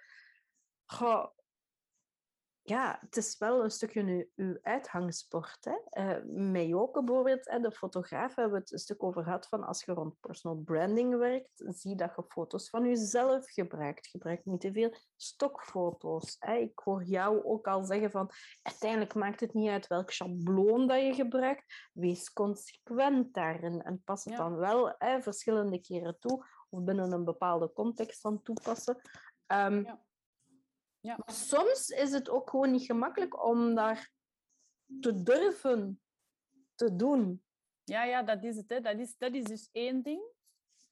ja, 2.70 2.98
het 3.02 3.18
is 3.18 3.38
wel 3.38 3.64
een 3.64 3.72
stukje 3.72 4.30
uw, 4.36 4.58
uitgangsport. 4.62 5.58
Hè? 5.66 6.04
Uh, 6.04 6.24
met 6.26 6.68
Joke 6.68 7.04
bijvoorbeeld, 7.04 7.50
hè, 7.50 7.60
de 7.60 7.72
fotograaf, 7.72 8.36
hebben 8.36 8.54
we 8.54 8.60
het 8.60 8.72
een 8.72 8.80
stuk 8.80 9.04
over 9.04 9.24
gehad 9.24 9.48
van 9.48 9.64
als 9.64 9.84
je 9.84 9.92
rond 9.92 10.20
personal 10.20 10.58
branding 10.58 11.18
werkt, 11.18 11.50
zie 11.56 11.96
dat 11.96 12.14
je 12.16 12.24
foto's 12.28 12.70
van 12.70 12.88
jezelf 12.88 13.50
gebruikt. 13.50 14.08
Gebruik 14.08 14.46
niet 14.46 14.62
te 14.62 14.72
veel 14.72 14.94
stokfoto's. 15.16 16.36
Hè? 16.40 16.56
Ik 16.56 16.80
hoor 16.80 17.04
jou 17.04 17.44
ook 17.44 17.68
al 17.68 17.84
zeggen 17.84 18.12
van 18.12 18.30
uiteindelijk 18.62 19.14
maakt 19.14 19.40
het 19.40 19.54
niet 19.54 19.70
uit 19.70 19.88
welk 19.88 20.12
schabloon 20.12 20.88
dat 20.88 21.02
je 21.02 21.14
gebruikt. 21.14 21.90
Wees 21.94 22.34
consequent 22.34 23.34
daarin 23.34 23.82
en 23.82 24.02
pas 24.04 24.24
het 24.24 24.38
dan 24.38 24.56
wel 24.56 24.96
hè, 24.98 25.22
verschillende 25.22 25.82
keren 25.82 26.20
toe 26.20 26.46
of 26.70 26.84
binnen 26.84 27.12
een 27.12 27.26
bepaalde 27.26 27.74
context 27.74 28.22
van 28.22 28.42
toepassen. 28.42 29.02
Um, 29.48 29.84
ja. 29.84 30.06
Ja. 31.00 31.16
Maar 31.26 31.36
soms 31.36 31.90
is 31.90 32.12
het 32.12 32.30
ook 32.30 32.50
gewoon 32.50 32.72
niet 32.72 32.86
gemakkelijk 32.86 33.44
om 33.44 33.76
daar 33.76 34.12
te 35.00 35.24
durven 35.24 36.02
te 36.76 36.96
doen. 36.96 37.44
Ja, 37.84 38.04
ja, 38.04 38.24
dat 38.24 38.44
is 38.44 38.56
het. 38.56 38.70
Hè. 38.70 38.82
Dat, 38.82 39.00
is, 39.00 39.18
dat 39.18 39.34
is 39.34 39.44
dus 39.44 39.70
één 39.72 40.04
ding. 40.04 40.22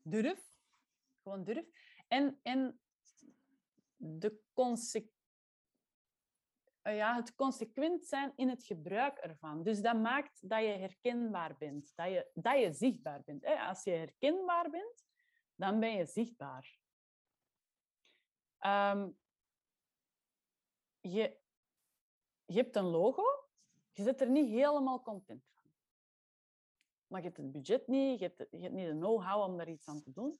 Durf. 0.01 0.53
Gewoon 1.23 1.43
durf. 1.43 1.65
En, 2.07 2.39
en 2.43 2.79
de 3.95 4.43
eh, 6.81 6.95
ja, 6.95 7.15
het 7.15 7.35
consequent 7.35 8.05
zijn 8.05 8.33
in 8.35 8.49
het 8.49 8.63
gebruik 8.63 9.17
ervan. 9.17 9.63
Dus 9.63 9.81
dat 9.81 10.01
maakt 10.01 10.49
dat 10.49 10.59
je 10.59 10.67
herkenbaar 10.67 11.57
bent, 11.57 11.91
dat 11.95 12.07
je, 12.07 12.29
dat 12.33 12.59
je 12.59 12.73
zichtbaar 12.73 13.21
bent. 13.23 13.45
Als 13.45 13.83
je 13.83 13.91
herkenbaar 13.91 14.69
bent, 14.69 15.05
dan 15.55 15.79
ben 15.79 15.91
je 15.91 16.05
zichtbaar. 16.05 16.77
Um, 18.59 19.17
je, 21.11 21.37
je 22.45 22.55
hebt 22.55 22.75
een 22.75 22.89
logo, 22.89 23.23
je 23.91 24.03
zit 24.03 24.21
er 24.21 24.29
niet 24.29 24.49
helemaal 24.49 25.01
content 25.01 25.45
van. 25.53 25.63
Maar 27.07 27.21
je 27.21 27.25
hebt 27.25 27.39
het 27.39 27.51
budget 27.51 27.87
niet, 27.87 28.19
je 28.19 28.25
hebt, 28.25 28.47
je 28.51 28.69
niet 28.69 28.87
de 28.87 28.97
know-how 28.97 29.49
om 29.49 29.57
daar 29.57 29.69
iets 29.69 29.87
aan 29.87 30.01
te 30.01 30.11
doen. 30.11 30.39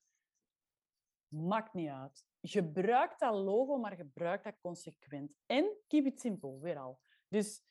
Maakt 1.28 1.74
niet 1.74 1.90
uit. 1.90 2.26
Gebruik 2.42 3.20
dat 3.20 3.36
logo, 3.36 3.78
maar 3.78 3.96
gebruik 3.96 4.44
dat 4.44 4.60
consequent. 4.60 5.38
En 5.46 5.78
keep 5.88 6.06
it 6.06 6.20
simple, 6.20 6.60
weer 6.60 6.78
al. 6.78 7.00
Dus 7.28 7.64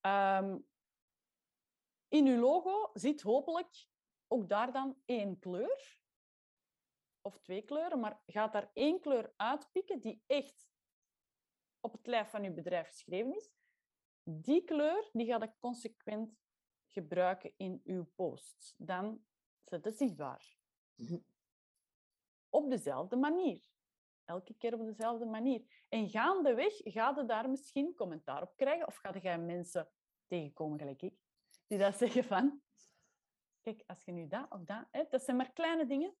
um, 0.00 0.66
in 2.08 2.24
je 2.24 2.38
logo 2.38 2.90
zit 2.92 3.22
hopelijk 3.22 3.88
ook 4.26 4.48
daar 4.48 4.72
dan 4.72 5.02
één 5.04 5.38
kleur. 5.38 6.04
Of 7.20 7.38
twee 7.38 7.62
kleuren, 7.62 8.00
maar 8.00 8.22
gaat 8.26 8.52
daar 8.52 8.70
één 8.72 9.00
kleur 9.00 9.32
uitpikken 9.36 10.00
die 10.00 10.22
echt 10.26 10.66
op 11.86 11.92
het 11.92 12.06
lijf 12.06 12.30
van 12.30 12.42
je 12.42 12.50
bedrijf 12.50 12.86
geschreven 12.86 13.36
is, 13.36 13.52
die 14.22 14.64
kleur 14.64 15.08
die 15.12 15.26
ga 15.26 15.42
ik 15.42 15.58
consequent 15.58 16.38
gebruiken 16.86 17.52
in 17.56 17.80
uw 17.84 18.04
posts. 18.14 18.74
Dan 18.78 19.24
zet 19.64 19.84
het 19.84 19.96
zichtbaar. 19.96 20.56
Mhm. 20.94 21.18
Op 22.48 22.70
dezelfde 22.70 23.16
manier. 23.16 23.68
Elke 24.24 24.54
keer 24.54 24.74
op 24.74 24.86
dezelfde 24.86 25.26
manier. 25.26 25.84
En 25.88 26.08
gaandeweg 26.08 26.74
ga 26.84 27.14
je 27.16 27.24
daar 27.24 27.50
misschien 27.50 27.94
commentaar 27.94 28.42
op 28.42 28.56
krijgen. 28.56 28.86
Of 28.86 28.96
ga 28.96 29.14
je 29.22 29.38
mensen 29.38 29.88
tegenkomen, 30.26 30.78
gelijk 30.78 31.02
ik, 31.02 31.14
die 31.66 31.78
dat 31.78 31.96
zeggen 32.02 32.24
van... 32.24 32.60
Kijk, 33.60 33.82
als 33.86 34.04
je 34.04 34.12
nu 34.12 34.26
dat 34.26 34.46
of 34.50 34.64
dat... 34.64 34.86
Hè, 34.90 35.04
dat 35.08 35.22
zijn 35.22 35.36
maar 35.36 35.52
kleine 35.52 35.86
dingen 35.86 36.16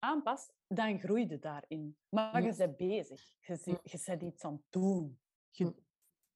aanpast, 0.00 0.52
dan 0.66 0.98
groei 0.98 1.28
je 1.28 1.38
daarin. 1.38 1.96
Maar 2.08 2.42
je 2.42 2.56
bent 2.56 2.76
bezig. 2.76 3.34
Je, 3.40 3.78
je 3.82 4.02
bent 4.06 4.22
iets 4.22 4.44
aan 4.44 4.52
het 4.52 4.64
doen. 4.68 5.20
Je 5.50 5.74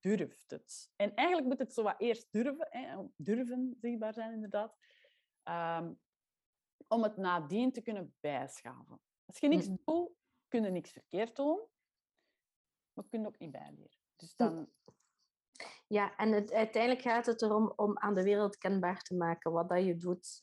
durft 0.01 0.51
het. 0.51 0.91
En 0.97 1.15
eigenlijk 1.15 1.49
moet 1.49 1.59
het 1.59 1.75
zo 1.75 1.83
wat 1.83 2.01
eerst 2.01 2.33
durven, 2.33 2.67
hè, 2.71 3.05
durven 3.17 3.77
zichtbaar 3.81 4.15
zijn 4.15 4.33
inderdaad, 4.33 4.77
um, 5.45 6.01
om 6.89 7.03
het 7.03 7.17
nadien 7.17 7.73
te 7.73 7.83
kunnen 7.83 8.15
bijschaven. 8.21 9.01
Als 9.25 9.39
je 9.39 9.49
niks 9.49 9.67
doet, 9.67 10.11
kun 10.49 10.63
je 10.63 10.71
niks 10.71 10.93
verkeerd 10.93 11.37
doen, 11.37 11.67
maar 12.93 13.05
kun 13.09 13.21
je 13.21 13.27
ook 13.27 13.39
niet 13.39 13.51
bijleren. 13.51 13.99
Dus 14.17 14.37
dan... 14.37 14.73
Ja, 15.87 16.17
en 16.17 16.33
het, 16.33 16.53
uiteindelijk 16.53 17.03
gaat 17.03 17.27
het 17.27 17.43
erom 17.43 17.73
om 17.77 17.99
aan 17.99 18.15
de 18.15 18.23
wereld 18.23 18.59
kenbaar 18.59 19.03
te 19.03 19.15
maken 19.15 19.53
wat 19.53 19.69
dat 19.69 19.85
je 19.85 19.97
doet 19.97 20.43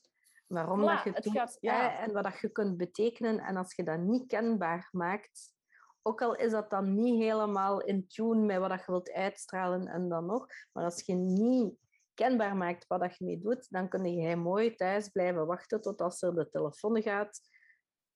waarom 0.52 0.80
dat 0.80 1.02
je 1.04 1.10
het 1.10 1.24
doet 1.24 1.32
gaat, 1.32 1.56
ja. 1.60 1.98
en 1.98 2.12
wat 2.12 2.24
dat 2.24 2.38
je 2.40 2.48
kunt 2.48 2.76
betekenen. 2.76 3.38
En 3.38 3.56
als 3.56 3.74
je 3.74 3.84
dat 3.84 3.98
niet 3.98 4.26
kenbaar 4.26 4.88
maakt, 4.90 5.54
ook 6.02 6.22
al 6.22 6.36
is 6.36 6.50
dat 6.50 6.70
dan 6.70 6.94
niet 6.94 7.22
helemaal 7.22 7.80
in 7.80 8.06
tune 8.08 8.44
met 8.44 8.58
wat 8.58 8.70
dat 8.70 8.78
je 8.78 8.86
wilt 8.86 9.12
uitstralen 9.12 9.86
en 9.86 10.08
dan 10.08 10.26
nog, 10.26 10.46
maar 10.72 10.84
als 10.84 11.02
je 11.06 11.14
niet 11.14 11.74
kenbaar 12.14 12.56
maakt 12.56 12.86
wat 12.86 13.00
dat 13.00 13.16
je 13.16 13.24
mee 13.24 13.40
doet, 13.40 13.70
dan 13.70 13.88
kun 13.88 14.14
je 14.14 14.36
mooi 14.36 14.74
thuis 14.74 15.08
blijven 15.08 15.46
wachten 15.46 15.80
tot 15.80 16.00
als 16.00 16.22
er 16.22 16.34
de 16.34 16.48
telefoon 16.48 17.02
gaat. 17.02 17.40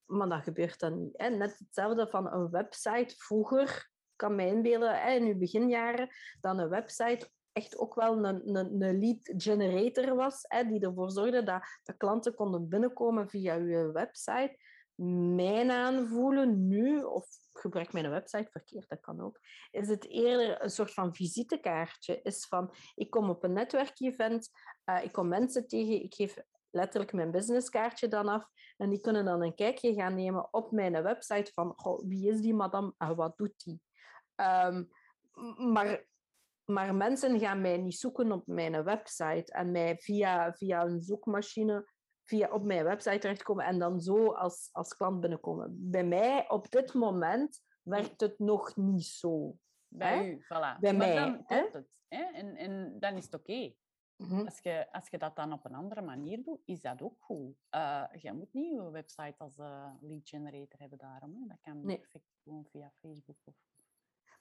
Maar 0.05 0.29
dat 0.29 0.43
gebeurt 0.43 0.81
dan 0.81 1.03
niet. 1.03 1.17
En 1.17 1.39
net 1.39 1.59
hetzelfde 1.59 2.09
van 2.09 2.33
een 2.33 2.51
website 2.51 3.15
vroeger, 3.17 3.91
kan 4.17 4.35
mij 4.35 4.49
inbeelden, 4.49 5.15
in 5.15 5.25
je 5.25 5.37
beginjaren, 5.37 6.09
dan 6.41 6.59
een 6.59 6.69
website 6.69 7.31
echt 7.57 7.79
ook 7.79 7.95
wel 7.95 8.25
een, 8.25 8.57
een, 8.57 8.83
een 8.83 8.99
lead 8.99 9.33
generator 9.37 10.15
was, 10.15 10.45
hè, 10.49 10.65
die 10.65 10.81
ervoor 10.81 11.11
zorgde 11.11 11.43
dat, 11.43 11.63
dat 11.83 11.97
klanten 11.97 12.35
konden 12.35 12.69
binnenkomen 12.69 13.29
via 13.29 13.55
je 13.55 13.91
website. 13.93 14.57
Mijn 15.35 15.71
aanvoelen 15.71 16.67
nu, 16.67 17.03
of 17.03 17.27
gebruik 17.53 17.93
mijn 17.93 18.11
website 18.11 18.51
verkeerd, 18.51 18.89
dat 18.89 19.01
kan 19.01 19.21
ook, 19.21 19.41
is 19.71 19.89
het 19.89 20.09
eerder 20.09 20.63
een 20.63 20.71
soort 20.71 20.93
van 20.93 21.15
visitekaartje. 21.15 22.21
Is 22.23 22.47
van, 22.47 22.75
ik 22.95 23.11
kom 23.11 23.31
op 23.31 23.45
een 23.45 23.53
netwerkevent, 23.53 24.51
uh, 24.85 25.05
ik 25.05 25.13
kom 25.13 25.29
mensen 25.29 25.67
tegen, 25.67 26.03
ik 26.03 26.15
geef 26.15 26.37
letterlijk 26.71 27.13
mijn 27.13 27.31
businesskaartje 27.31 28.09
dan 28.09 28.29
af 28.29 28.49
en 28.77 28.91
die 28.91 29.01
kunnen 29.01 29.25
dan 29.25 29.43
een 29.43 29.55
kijkje 29.55 29.95
gaan 29.95 30.15
nemen 30.15 30.53
op 30.53 30.71
mijn 30.71 31.03
website 31.03 31.53
van 31.53 31.73
goh, 31.77 32.05
wie 32.07 32.31
is 32.31 32.41
die 32.41 32.55
madame 32.55 32.95
en 32.99 33.17
wat 33.17 33.37
doet 33.37 33.65
die? 33.65 33.81
Um, 34.37 34.89
maar 35.73 36.07
maar 36.67 36.95
mensen 36.95 37.39
gaan 37.39 37.61
mij 37.61 37.77
niet 37.77 37.99
zoeken 37.99 38.33
op 38.33 38.47
mijn 38.47 38.85
website 38.85 39.53
en 39.53 39.71
mij 39.71 39.97
via, 39.99 40.53
via 40.53 40.85
een 40.85 41.03
zoekmachine 41.03 41.95
via 42.29 42.49
op 42.51 42.65
mijn 42.65 42.85
website 42.85 43.19
terechtkomen 43.19 43.65
en 43.65 43.79
dan 43.79 44.01
zo 44.01 44.33
als, 44.33 44.69
als 44.73 44.97
klant 44.97 45.21
binnenkomen. 45.21 45.91
Bij 45.91 46.05
mij 46.05 46.49
op 46.49 46.71
dit 46.71 46.95
moment 46.95 47.63
werkt 47.83 48.21
het 48.21 48.39
nog 48.39 48.77
niet 48.77 49.05
zo. 49.05 49.57
Bij 49.89 50.19
hè? 50.19 50.25
u, 50.25 50.45
voilà. 50.45 50.81
Bij 50.81 50.95
mij. 50.95 51.15
Dan 51.15 51.43
hè? 51.47 51.69
het. 51.73 51.89
Hè? 52.09 52.23
En, 52.23 52.57
en 52.57 52.97
dan 52.99 53.17
is 53.17 53.25
het 53.25 53.35
oké. 53.35 53.75
Mhm. 54.17 54.45
Als, 54.45 54.59
je, 54.59 54.93
als 54.93 55.09
je 55.09 55.19
dat 55.19 55.37
dan 55.37 55.53
op 55.53 55.65
een 55.65 55.75
andere 55.75 56.03
manier 56.03 56.43
doet, 56.43 56.61
is 56.65 56.81
dat 56.81 57.03
ook 57.03 57.17
goed. 57.19 57.55
Uh, 57.71 58.05
je 58.13 58.33
moet 58.33 58.53
niet 58.53 58.73
je 58.73 58.91
website 58.91 59.35
als 59.39 59.59
uh, 59.59 59.91
lead 60.01 60.29
generator 60.29 60.81
hebben 60.81 60.99
daarom. 60.99 61.35
Hè. 61.35 61.47
Dat 61.47 61.61
kan 61.61 61.83
perfect 61.83 62.39
gewoon 62.43 62.67
via 62.71 62.93
Facebook 63.01 63.39
of 63.45 63.55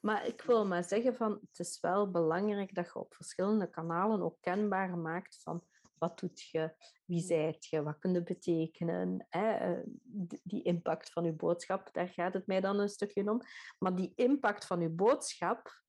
maar 0.06 0.26
ik 0.26 0.42
wil 0.42 0.66
maar 0.66 0.84
zeggen 0.84 1.14
van, 1.14 1.32
het 1.32 1.58
is 1.58 1.80
wel 1.80 2.10
belangrijk 2.10 2.74
dat 2.74 2.86
je 2.86 2.98
op 2.98 3.14
verschillende 3.14 3.70
kanalen 3.70 4.22
ook 4.22 4.36
kenbaar 4.40 4.98
maakt 4.98 5.40
van 5.42 5.64
wat 5.98 6.18
doet 6.18 6.40
je, 6.40 6.74
wie 7.04 7.20
zijt 7.20 7.66
je, 7.66 7.82
wat 7.82 7.98
kun 7.98 8.12
je 8.12 8.22
betekenen. 8.22 9.26
Hè? 9.28 9.52
Eh, 9.52 9.82
die 10.42 10.62
impact 10.62 11.12
van 11.12 11.24
je 11.24 11.32
boodschap, 11.32 11.92
daar 11.92 12.08
gaat 12.08 12.34
het 12.34 12.46
mij 12.46 12.60
dan 12.60 12.78
een 12.78 12.88
stukje 12.88 13.30
om. 13.30 13.40
Maar 13.78 13.94
die 13.94 14.12
impact 14.14 14.66
van 14.66 14.80
je 14.80 14.88
boodschap 14.88 15.82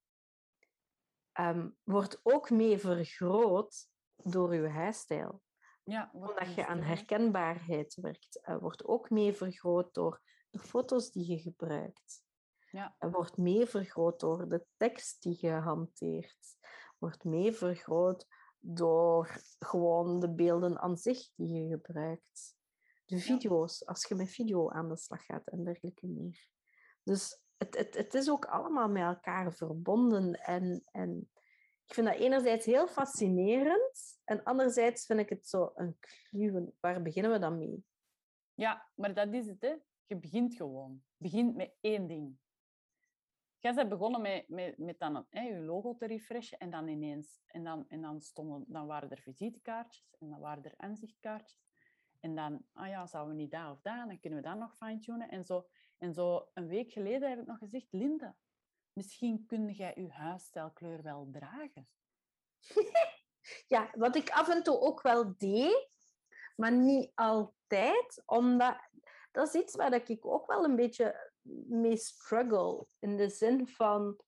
um, 1.40 1.78
wordt 1.84 2.20
ook 2.24 2.50
mee 2.50 2.78
vergroot 2.78 3.88
door 4.16 4.56
je 4.56 4.68
huisstijl. 4.68 5.42
Ja, 5.84 6.10
Omdat 6.14 6.54
je 6.54 6.68
aan 6.68 6.82
herkenbaarheid 6.82 7.96
werkt, 8.02 8.40
uh, 8.44 8.58
wordt 8.58 8.86
ook 8.86 9.10
mee 9.10 9.34
vergroot 9.34 9.94
door 9.94 10.22
de 10.50 10.60
foto's 10.60 11.12
die 11.12 11.30
je 11.32 11.40
gebruikt. 11.40 12.26
Ja. 12.78 12.96
wordt 13.00 13.38
mee 13.38 13.66
vergroot 13.66 14.20
door 14.20 14.50
de 14.50 14.66
tekst 14.78 15.22
die 15.22 15.38
je 15.40 15.52
hanteert. 15.52 16.58
Wordt 16.98 17.24
mee 17.24 17.54
vergroot 17.54 18.28
door 18.60 19.42
gewoon 19.60 20.20
de 20.20 20.34
beelden 20.34 20.80
aan 20.80 20.98
zich 20.98 21.30
die 21.36 21.54
je 21.54 21.70
gebruikt. 21.70 22.56
De 23.06 23.20
video's, 23.20 23.86
als 23.86 24.08
je 24.08 24.16
met 24.16 24.30
video 24.30 24.70
aan 24.70 24.90
de 24.90 24.98
slag 24.98 25.26
gaat 25.26 25.48
en 25.48 25.64
dergelijke 25.64 26.08
meer. 26.08 26.48
Dus 27.04 27.42
het, 27.58 27.78
het, 27.78 27.98
het 27.98 28.14
is 28.14 28.30
ook 28.30 28.46
allemaal 28.46 28.90
met 28.90 29.04
elkaar 29.04 29.54
verbonden. 29.54 30.34
En, 30.34 30.84
en 30.92 31.30
ik 31.86 31.94
vind 31.94 32.08
dat 32.08 32.16
enerzijds 32.16 32.66
heel 32.66 32.88
fascinerend 32.88 34.20
en 34.24 34.44
anderzijds 34.44 35.06
vind 35.06 35.20
ik 35.20 35.30
het 35.30 35.48
zo 35.48 35.72
een 35.76 35.98
kluwen. 36.00 36.76
Waar 36.80 37.02
beginnen 37.02 37.32
we 37.32 37.40
dan 37.40 37.58
mee? 37.58 37.86
Ja, 38.54 38.90
maar 38.96 39.14
dat 39.14 39.34
is 39.34 39.48
het. 39.48 39.62
Hè. 39.62 39.76
Je 40.06 40.18
begint 40.18 40.56
gewoon. 40.56 41.04
Begint 41.18 41.56
met 41.56 41.76
één 41.82 42.08
ding. 42.08 42.38
Jij 43.60 43.74
bent 43.74 43.90
begonnen 43.90 44.22
met, 44.22 44.50
met, 44.50 44.78
met 44.78 45.00
dan 45.00 45.26
hè, 45.30 45.42
je 45.42 45.60
logo 45.60 45.96
te 45.96 46.06
refreshen 46.06 46.58
en 46.58 46.70
dan 46.70 46.88
ineens... 46.88 47.42
En 47.46 47.64
dan, 47.64 47.86
en 47.88 48.02
dan, 48.02 48.22
stonden, 48.22 48.66
dan 48.68 48.88
waren 48.88 49.10
er 49.10 49.22
visitekaartjes 49.22 50.16
en 50.20 50.30
dan 50.30 50.40
waren 50.40 50.64
er 50.64 50.74
aanzichtkaartjes. 50.78 51.66
En 52.20 52.36
dan, 52.36 52.66
ah 52.74 52.88
ja, 52.88 53.06
zouden 53.06 53.36
we 53.36 53.42
niet 53.42 53.52
daar 53.52 53.72
of 53.72 53.82
daar? 53.82 54.08
Dan 54.08 54.20
kunnen 54.20 54.42
we 54.42 54.48
dat 54.48 54.58
nog 54.58 54.76
fine-tunen. 54.78 55.30
En 55.30 55.44
zo, 55.44 55.68
en 55.98 56.14
zo 56.14 56.50
een 56.54 56.68
week 56.68 56.92
geleden 56.92 57.30
heb 57.30 57.40
ik 57.40 57.46
nog 57.46 57.58
gezegd, 57.58 57.88
Linde, 57.92 58.36
misschien 58.94 59.46
kun 59.46 59.72
jij 59.72 59.94
je 59.96 60.10
huisstijlkleur 60.10 61.02
wel 61.02 61.30
dragen. 61.32 61.88
ja, 63.74 63.90
wat 63.92 64.16
ik 64.16 64.30
af 64.30 64.50
en 64.50 64.64
toe 64.64 64.80
ook 64.80 65.02
wel 65.02 65.38
deed, 65.38 65.90
maar 66.56 66.72
niet 66.72 67.12
altijd, 67.16 68.24
omdat 68.26 68.78
dat 69.32 69.48
is 69.48 69.62
iets 69.62 69.76
waar 69.76 69.94
ik 69.94 70.26
ook 70.26 70.48
wel 70.48 70.64
een 70.64 70.76
beetje 70.76 71.32
mee 71.68 71.98
struggle. 71.98 72.88
In 73.00 73.18
de 73.18 73.30
zin 73.30 73.68
van, 73.68 74.22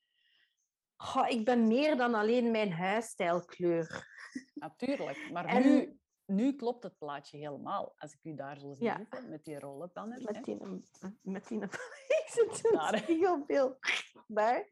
oh, 0.97 1.26
ik 1.30 1.45
ben 1.45 1.67
meer 1.67 1.97
dan 1.97 2.13
alleen 2.13 2.51
mijn 2.51 2.72
huisstijlkleur. 2.72 4.07
Natuurlijk, 4.53 5.30
maar 5.32 5.65
nu, 5.65 5.99
nu 6.26 6.55
klopt 6.55 6.84
het 6.84 6.97
plaatje 6.97 7.38
helemaal. 7.38 7.93
Als 7.97 8.13
ik 8.13 8.20
u 8.24 8.36
daar 8.36 8.59
zo 8.59 8.74
zie 8.74 8.86
ja. 8.86 9.07
met 9.28 9.43
die 9.43 9.59
rollenpanner. 9.59 10.22
Met 10.24 10.43
die, 10.43 10.57
met 11.22 11.47
die, 11.47 11.63
ik 12.07 12.26
zit 12.28 12.72
een 12.72 12.97
spiegelbeeld 12.97 13.78
daar. 14.28 14.67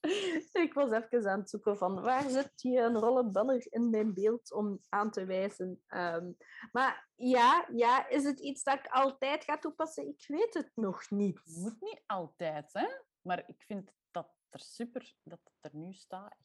Ik 0.52 0.74
was 0.74 0.90
even 0.90 1.30
aan 1.30 1.38
het 1.38 1.50
zoeken 1.50 1.78
van 1.78 2.00
waar 2.00 2.30
zit 2.30 2.52
die 2.56 2.78
een 2.78 2.98
rollenbanner 2.98 3.66
in 3.70 3.90
mijn 3.90 4.14
beeld 4.14 4.52
om 4.52 4.80
aan 4.88 5.10
te 5.10 5.24
wijzen. 5.24 5.82
Um, 5.88 6.36
maar 6.72 7.08
ja, 7.14 7.68
ja, 7.72 8.08
is 8.08 8.24
het 8.24 8.40
iets 8.40 8.62
dat 8.62 8.78
ik 8.78 8.86
altijd 8.86 9.44
ga 9.44 9.58
toepassen? 9.58 10.08
Ik 10.08 10.24
weet 10.26 10.54
het 10.54 10.70
nog 10.74 11.10
niet. 11.10 11.40
Moet 11.44 11.80
niet 11.80 12.02
altijd, 12.06 12.72
hè? 12.72 12.86
Maar 13.22 13.42
ik 13.46 13.62
vind 13.62 13.92
dat 14.10 14.28
er 14.50 14.60
super 14.60 15.14
dat 15.22 15.40
het 15.44 15.72
er 15.72 15.78
nu 15.78 15.92
staat. 15.92 16.36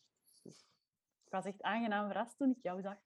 Ik 1.24 1.32
was 1.32 1.46
echt 1.46 1.62
aangenaam 1.62 2.08
verrast 2.08 2.38
toen 2.38 2.50
ik 2.50 2.64
jou 2.64 2.82
zag. 2.82 2.98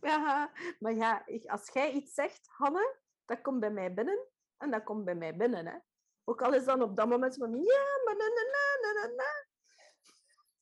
Ja, 0.00 0.52
maar 0.78 0.94
ja, 0.94 1.24
als 1.46 1.70
jij 1.72 1.92
iets 1.92 2.14
zegt, 2.14 2.46
Hanne, 2.46 2.96
dat 3.24 3.40
komt 3.40 3.60
bij 3.60 3.70
mij 3.70 3.94
binnen 3.94 4.26
en 4.56 4.70
dat 4.70 4.82
komt 4.82 5.04
bij 5.04 5.14
mij 5.14 5.36
binnen. 5.36 5.66
Hè? 5.66 5.76
Ook 6.24 6.42
al 6.42 6.54
is 6.54 6.64
dan 6.64 6.82
op 6.82 6.96
dat 6.96 7.08
moment 7.08 7.36
van 7.36 7.50
ja, 7.50 7.84
maar 8.04 8.16
na, 8.16 8.26
na, 8.26 8.42
na, 8.80 8.92
na, 8.92 9.14
na. 9.14 9.50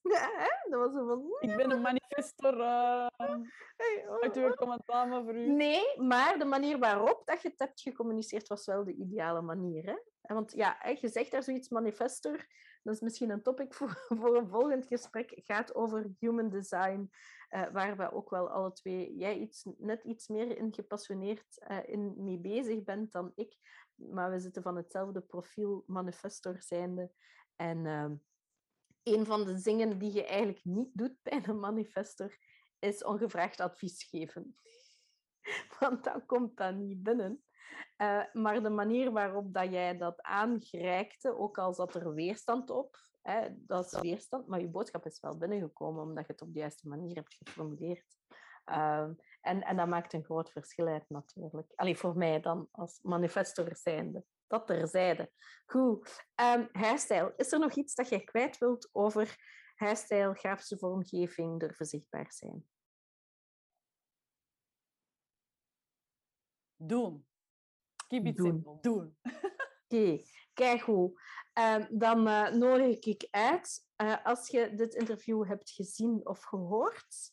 Ja, 0.02 0.30
hè? 0.44 0.70
Dat 0.70 0.92
was 0.92 1.06
van... 1.06 1.36
Ik 1.40 1.56
ben 1.56 1.70
een 1.70 1.80
manifestor. 1.80 2.58
Uh... 2.58 3.06
Hey, 3.76 4.04
oh, 4.08 4.20
Uit 4.20 4.36
uw 4.36 4.54
commentaar 4.54 5.08
maar 5.08 5.24
voor 5.24 5.34
u. 5.34 5.46
Nee, 5.46 6.00
maar 6.00 6.38
de 6.38 6.44
manier 6.44 6.78
waarop 6.78 7.22
dat 7.24 7.42
je 7.42 7.48
het 7.48 7.58
hebt 7.58 7.80
gecommuniceerd 7.80 8.48
was 8.48 8.66
wel 8.66 8.84
de 8.84 8.94
ideale 8.94 9.40
manier. 9.40 9.84
Hè? 9.84 10.34
Want 10.34 10.52
ja, 10.52 10.78
je 11.00 11.08
zegt 11.08 11.30
daar 11.30 11.42
zoiets 11.42 11.68
manifestor. 11.68 12.46
Dat 12.82 12.94
is 12.94 13.00
misschien 13.00 13.30
een 13.30 13.42
topic 13.42 13.74
voor, 13.74 14.04
voor 14.20 14.36
een 14.36 14.48
volgend 14.48 14.86
gesprek. 14.86 15.30
Het 15.30 15.44
gaat 15.44 15.74
over 15.74 16.10
human 16.18 16.48
design. 16.48 17.10
Uh, 17.50 17.68
waar 17.72 17.96
we 17.96 18.12
ook 18.12 18.30
wel 18.30 18.50
alle 18.50 18.72
twee, 18.72 19.16
jij 19.16 19.38
iets, 19.38 19.66
net 19.78 20.04
iets 20.04 20.28
meer 20.28 20.56
in 20.56 20.74
gepassioneerd 20.74 21.66
uh, 21.70 21.78
in 21.84 22.14
mee 22.16 22.38
bezig 22.38 22.82
bent 22.82 23.12
dan 23.12 23.32
ik. 23.34 23.56
Maar 23.94 24.30
we 24.30 24.38
zitten 24.38 24.62
van 24.62 24.76
hetzelfde 24.76 25.20
profiel 25.20 25.84
manifestor 25.86 26.62
zijnde. 26.62 27.10
En 27.56 27.84
uh, 27.84 28.10
een 29.14 29.26
van 29.26 29.44
de 29.44 29.60
dingen 29.62 29.98
die 29.98 30.12
je 30.12 30.24
eigenlijk 30.24 30.64
niet 30.64 30.90
doet 30.92 31.22
bij 31.22 31.42
een 31.44 31.60
manifestor, 31.60 32.36
is 32.78 33.04
ongevraagd 33.04 33.60
advies 33.60 34.04
geven. 34.04 34.56
Want 35.78 36.04
dan 36.04 36.26
komt 36.26 36.56
dat 36.56 36.74
niet 36.74 37.02
binnen. 37.02 37.44
Uh, 37.96 38.22
maar 38.32 38.62
de 38.62 38.70
manier 38.70 39.12
waarop 39.12 39.54
dat 39.54 39.70
jij 39.70 39.96
dat 39.96 40.22
aangereikte, 40.22 41.38
ook 41.38 41.58
al 41.58 41.74
zat 41.74 41.94
er 41.94 42.14
weerstand 42.14 42.70
op, 42.70 42.96
hè, 43.22 43.48
dat 43.66 43.84
is 43.84 44.00
weerstand, 44.00 44.46
maar 44.46 44.60
je 44.60 44.68
boodschap 44.68 45.06
is 45.06 45.20
wel 45.20 45.38
binnengekomen 45.38 46.02
omdat 46.02 46.26
je 46.26 46.32
het 46.32 46.42
op 46.42 46.52
de 46.52 46.58
juiste 46.58 46.88
manier 46.88 47.14
hebt 47.14 47.34
geformuleerd. 47.34 48.18
Uh, 48.66 49.08
en, 49.40 49.62
en 49.62 49.76
dat 49.76 49.88
maakt 49.88 50.12
een 50.12 50.24
groot 50.24 50.50
verschil 50.50 50.86
uit 50.86 51.04
natuurlijk. 51.08 51.72
Allee, 51.74 51.96
voor 51.96 52.16
mij 52.16 52.40
dan 52.40 52.68
als 52.70 52.98
manifestor 53.02 53.76
zijnde. 53.76 54.24
Dat 54.50 54.66
terzijde. 54.66 55.30
Goed. 55.66 56.26
Um. 56.34 56.68
Is 57.36 57.52
er 57.52 57.58
nog 57.58 57.72
iets 57.72 57.94
dat 57.94 58.08
jij 58.08 58.20
kwijt 58.20 58.58
wilt 58.58 58.88
over 58.92 59.36
hairstyle, 59.74 60.34
grafische 60.34 60.78
vormgeving, 60.78 61.60
durven 61.60 61.86
zichtbaar 61.86 62.32
zijn? 62.32 62.66
Doen. 66.76 67.26
Keep 68.06 68.26
it 68.26 68.36
Doen. 68.36 68.46
simple. 68.46 68.78
Doen. 68.80 69.16
Oké, 69.22 69.40
okay. 69.88 70.26
kijk 70.52 70.80
hoe. 70.80 71.20
Um, 71.54 71.98
dan 71.98 72.26
uh, 72.26 72.50
nodig 72.50 72.98
ik 72.98 73.28
uit, 73.30 73.86
uh, 73.96 74.24
als 74.24 74.48
je 74.48 74.74
dit 74.74 74.94
interview 74.94 75.46
hebt 75.46 75.70
gezien 75.70 76.26
of 76.26 76.42
gehoord, 76.42 77.32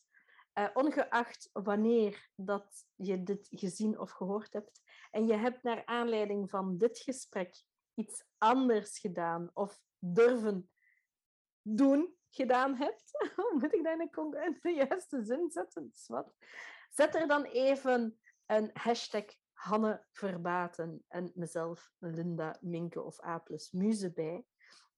uh, 0.58 0.68
ongeacht 0.74 1.50
wanneer 1.52 2.30
dat 2.34 2.86
je 2.94 3.22
dit 3.22 3.46
gezien 3.50 3.98
of 3.98 4.10
gehoord 4.10 4.52
hebt, 4.52 4.80
en 5.10 5.26
je 5.26 5.34
hebt 5.34 5.62
naar 5.62 5.84
aanleiding 5.84 6.50
van 6.50 6.76
dit 6.76 6.98
gesprek 6.98 7.62
iets 7.94 8.24
anders 8.38 8.98
gedaan 8.98 9.50
of 9.54 9.80
durven 9.98 10.70
doen 11.62 12.16
gedaan 12.30 12.76
hebt, 12.76 13.30
moet 13.60 13.74
ik 13.74 13.84
dat 13.84 14.00
in 14.34 14.58
de 14.60 14.72
juiste 14.72 15.24
zin 15.24 15.50
zetten? 15.50 15.92
Wat? 16.06 16.34
Zet 16.90 17.14
er 17.14 17.28
dan 17.28 17.44
even 17.44 18.20
een 18.46 18.70
hashtag 18.72 19.24
Hanne 19.52 20.04
Verbaten 20.12 21.04
en 21.08 21.32
mezelf 21.34 21.92
Linda 21.98 22.56
Minke 22.60 23.02
of 23.02 23.24
A 23.24 23.38
plus 23.38 23.70
Muze 23.70 24.12
bij. 24.12 24.44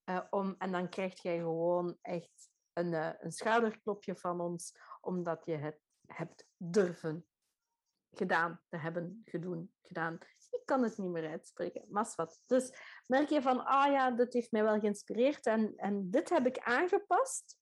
Uh, 0.05 0.21
om, 0.31 0.55
en 0.59 0.73
dan 0.73 0.89
krijg 0.89 1.23
jij 1.23 1.39
gewoon 1.39 1.99
echt 2.01 2.51
een, 2.73 2.93
uh, 2.93 3.11
een 3.19 3.33
schouderklopje 3.33 4.17
van 4.17 4.41
ons, 4.41 4.79
omdat 5.01 5.45
je 5.45 5.57
het 5.57 5.81
hebt 6.07 6.47
durven 6.57 7.27
gedaan 8.11 8.61
te 8.69 8.77
hebben, 8.77 9.23
gedoen, 9.25 9.73
gedaan. 9.83 10.19
Ik 10.51 10.63
kan 10.65 10.83
het 10.83 10.99
niet 10.99 11.11
meer 11.11 11.31
uitspreken, 11.31 11.85
maar 11.89 12.13
wat. 12.17 12.41
Dus 12.47 12.73
merk 13.07 13.29
je 13.29 13.43
van, 13.43 13.65
ah 13.65 13.93
ja, 13.93 14.11
dit 14.11 14.33
heeft 14.33 14.53
mij 14.53 14.63
wel 14.63 14.81
geïnspireerd 14.81 15.47
en, 15.47 15.77
en 15.77 16.11
dit 16.11 16.29
heb 16.29 16.47
ik 16.47 16.59
aangepast. 16.59 17.59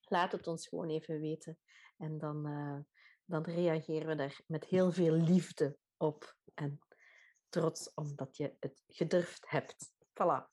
Laat 0.00 0.32
het 0.32 0.46
ons 0.46 0.68
gewoon 0.68 0.88
even 0.88 1.20
weten. 1.20 1.58
En 1.96 2.18
dan, 2.18 2.48
uh, 2.48 2.78
dan 3.24 3.42
reageren 3.42 4.06
we 4.06 4.14
daar 4.14 4.40
met 4.46 4.64
heel 4.64 4.92
veel 4.92 5.12
liefde 5.12 5.76
op. 5.96 6.36
En 6.54 6.80
trots 7.48 7.94
omdat 7.94 8.36
je 8.36 8.56
het 8.60 8.82
gedurfd 8.88 9.50
hebt. 9.50 9.92
Voilà. 10.08 10.48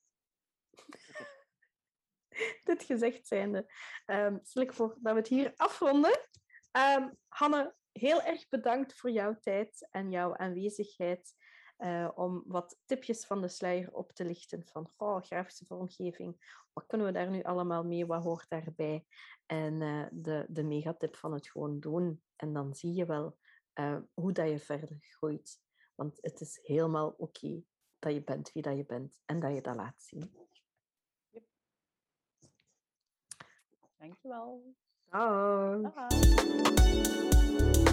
Dit 2.63 2.83
gezegd 2.83 3.27
zijnde, 3.27 3.73
um, 4.05 4.39
stel 4.43 4.61
ik 4.61 4.73
voor 4.73 4.97
dat 4.99 5.13
we 5.13 5.19
het 5.19 5.27
hier 5.27 5.53
afronden. 5.55 6.27
Um, 6.71 7.17
Hanne, 7.27 7.75
heel 7.99 8.21
erg 8.21 8.49
bedankt 8.49 8.93
voor 8.93 9.11
jouw 9.11 9.37
tijd 9.39 9.87
en 9.91 10.11
jouw 10.11 10.35
aanwezigheid. 10.35 11.35
Uh, 11.77 12.09
om 12.15 12.43
wat 12.45 12.79
tipjes 12.85 13.25
van 13.25 13.41
de 13.41 13.47
sluier 13.47 13.93
op 13.93 14.11
te 14.11 14.25
lichten 14.25 14.65
van 14.65 14.91
oh, 14.97 15.21
grafische 15.21 15.65
vormgeving. 15.65 16.61
Wat 16.73 16.85
kunnen 16.85 17.07
we 17.07 17.13
daar 17.13 17.29
nu 17.29 17.43
allemaal 17.43 17.83
mee? 17.83 18.05
Wat 18.05 18.23
hoort 18.23 18.49
daarbij? 18.49 19.05
En 19.45 19.81
uh, 19.81 20.05
de, 20.11 20.45
de 20.49 20.63
megatip 20.63 21.15
van 21.15 21.33
het 21.33 21.47
gewoon 21.47 21.79
doen. 21.79 22.23
En 22.35 22.53
dan 22.53 22.75
zie 22.75 22.93
je 22.93 23.05
wel 23.05 23.37
uh, 23.79 23.97
hoe 24.13 24.31
dat 24.31 24.49
je 24.49 24.59
verder 24.59 24.97
groeit. 24.99 25.61
Want 25.95 26.17
het 26.21 26.41
is 26.41 26.59
helemaal 26.61 27.09
oké 27.09 27.21
okay 27.21 27.65
dat 27.99 28.13
je 28.13 28.23
bent 28.23 28.51
wie 28.51 28.63
dat 28.63 28.77
je 28.77 28.85
bent 28.85 29.21
en 29.25 29.39
dat 29.39 29.53
je 29.53 29.61
dat 29.61 29.75
laat 29.75 30.03
zien. 30.03 30.31
Yep. 31.29 31.43
Dankjewel. 33.97 34.75
Dag. 35.09 35.81
Dag. 35.81 37.85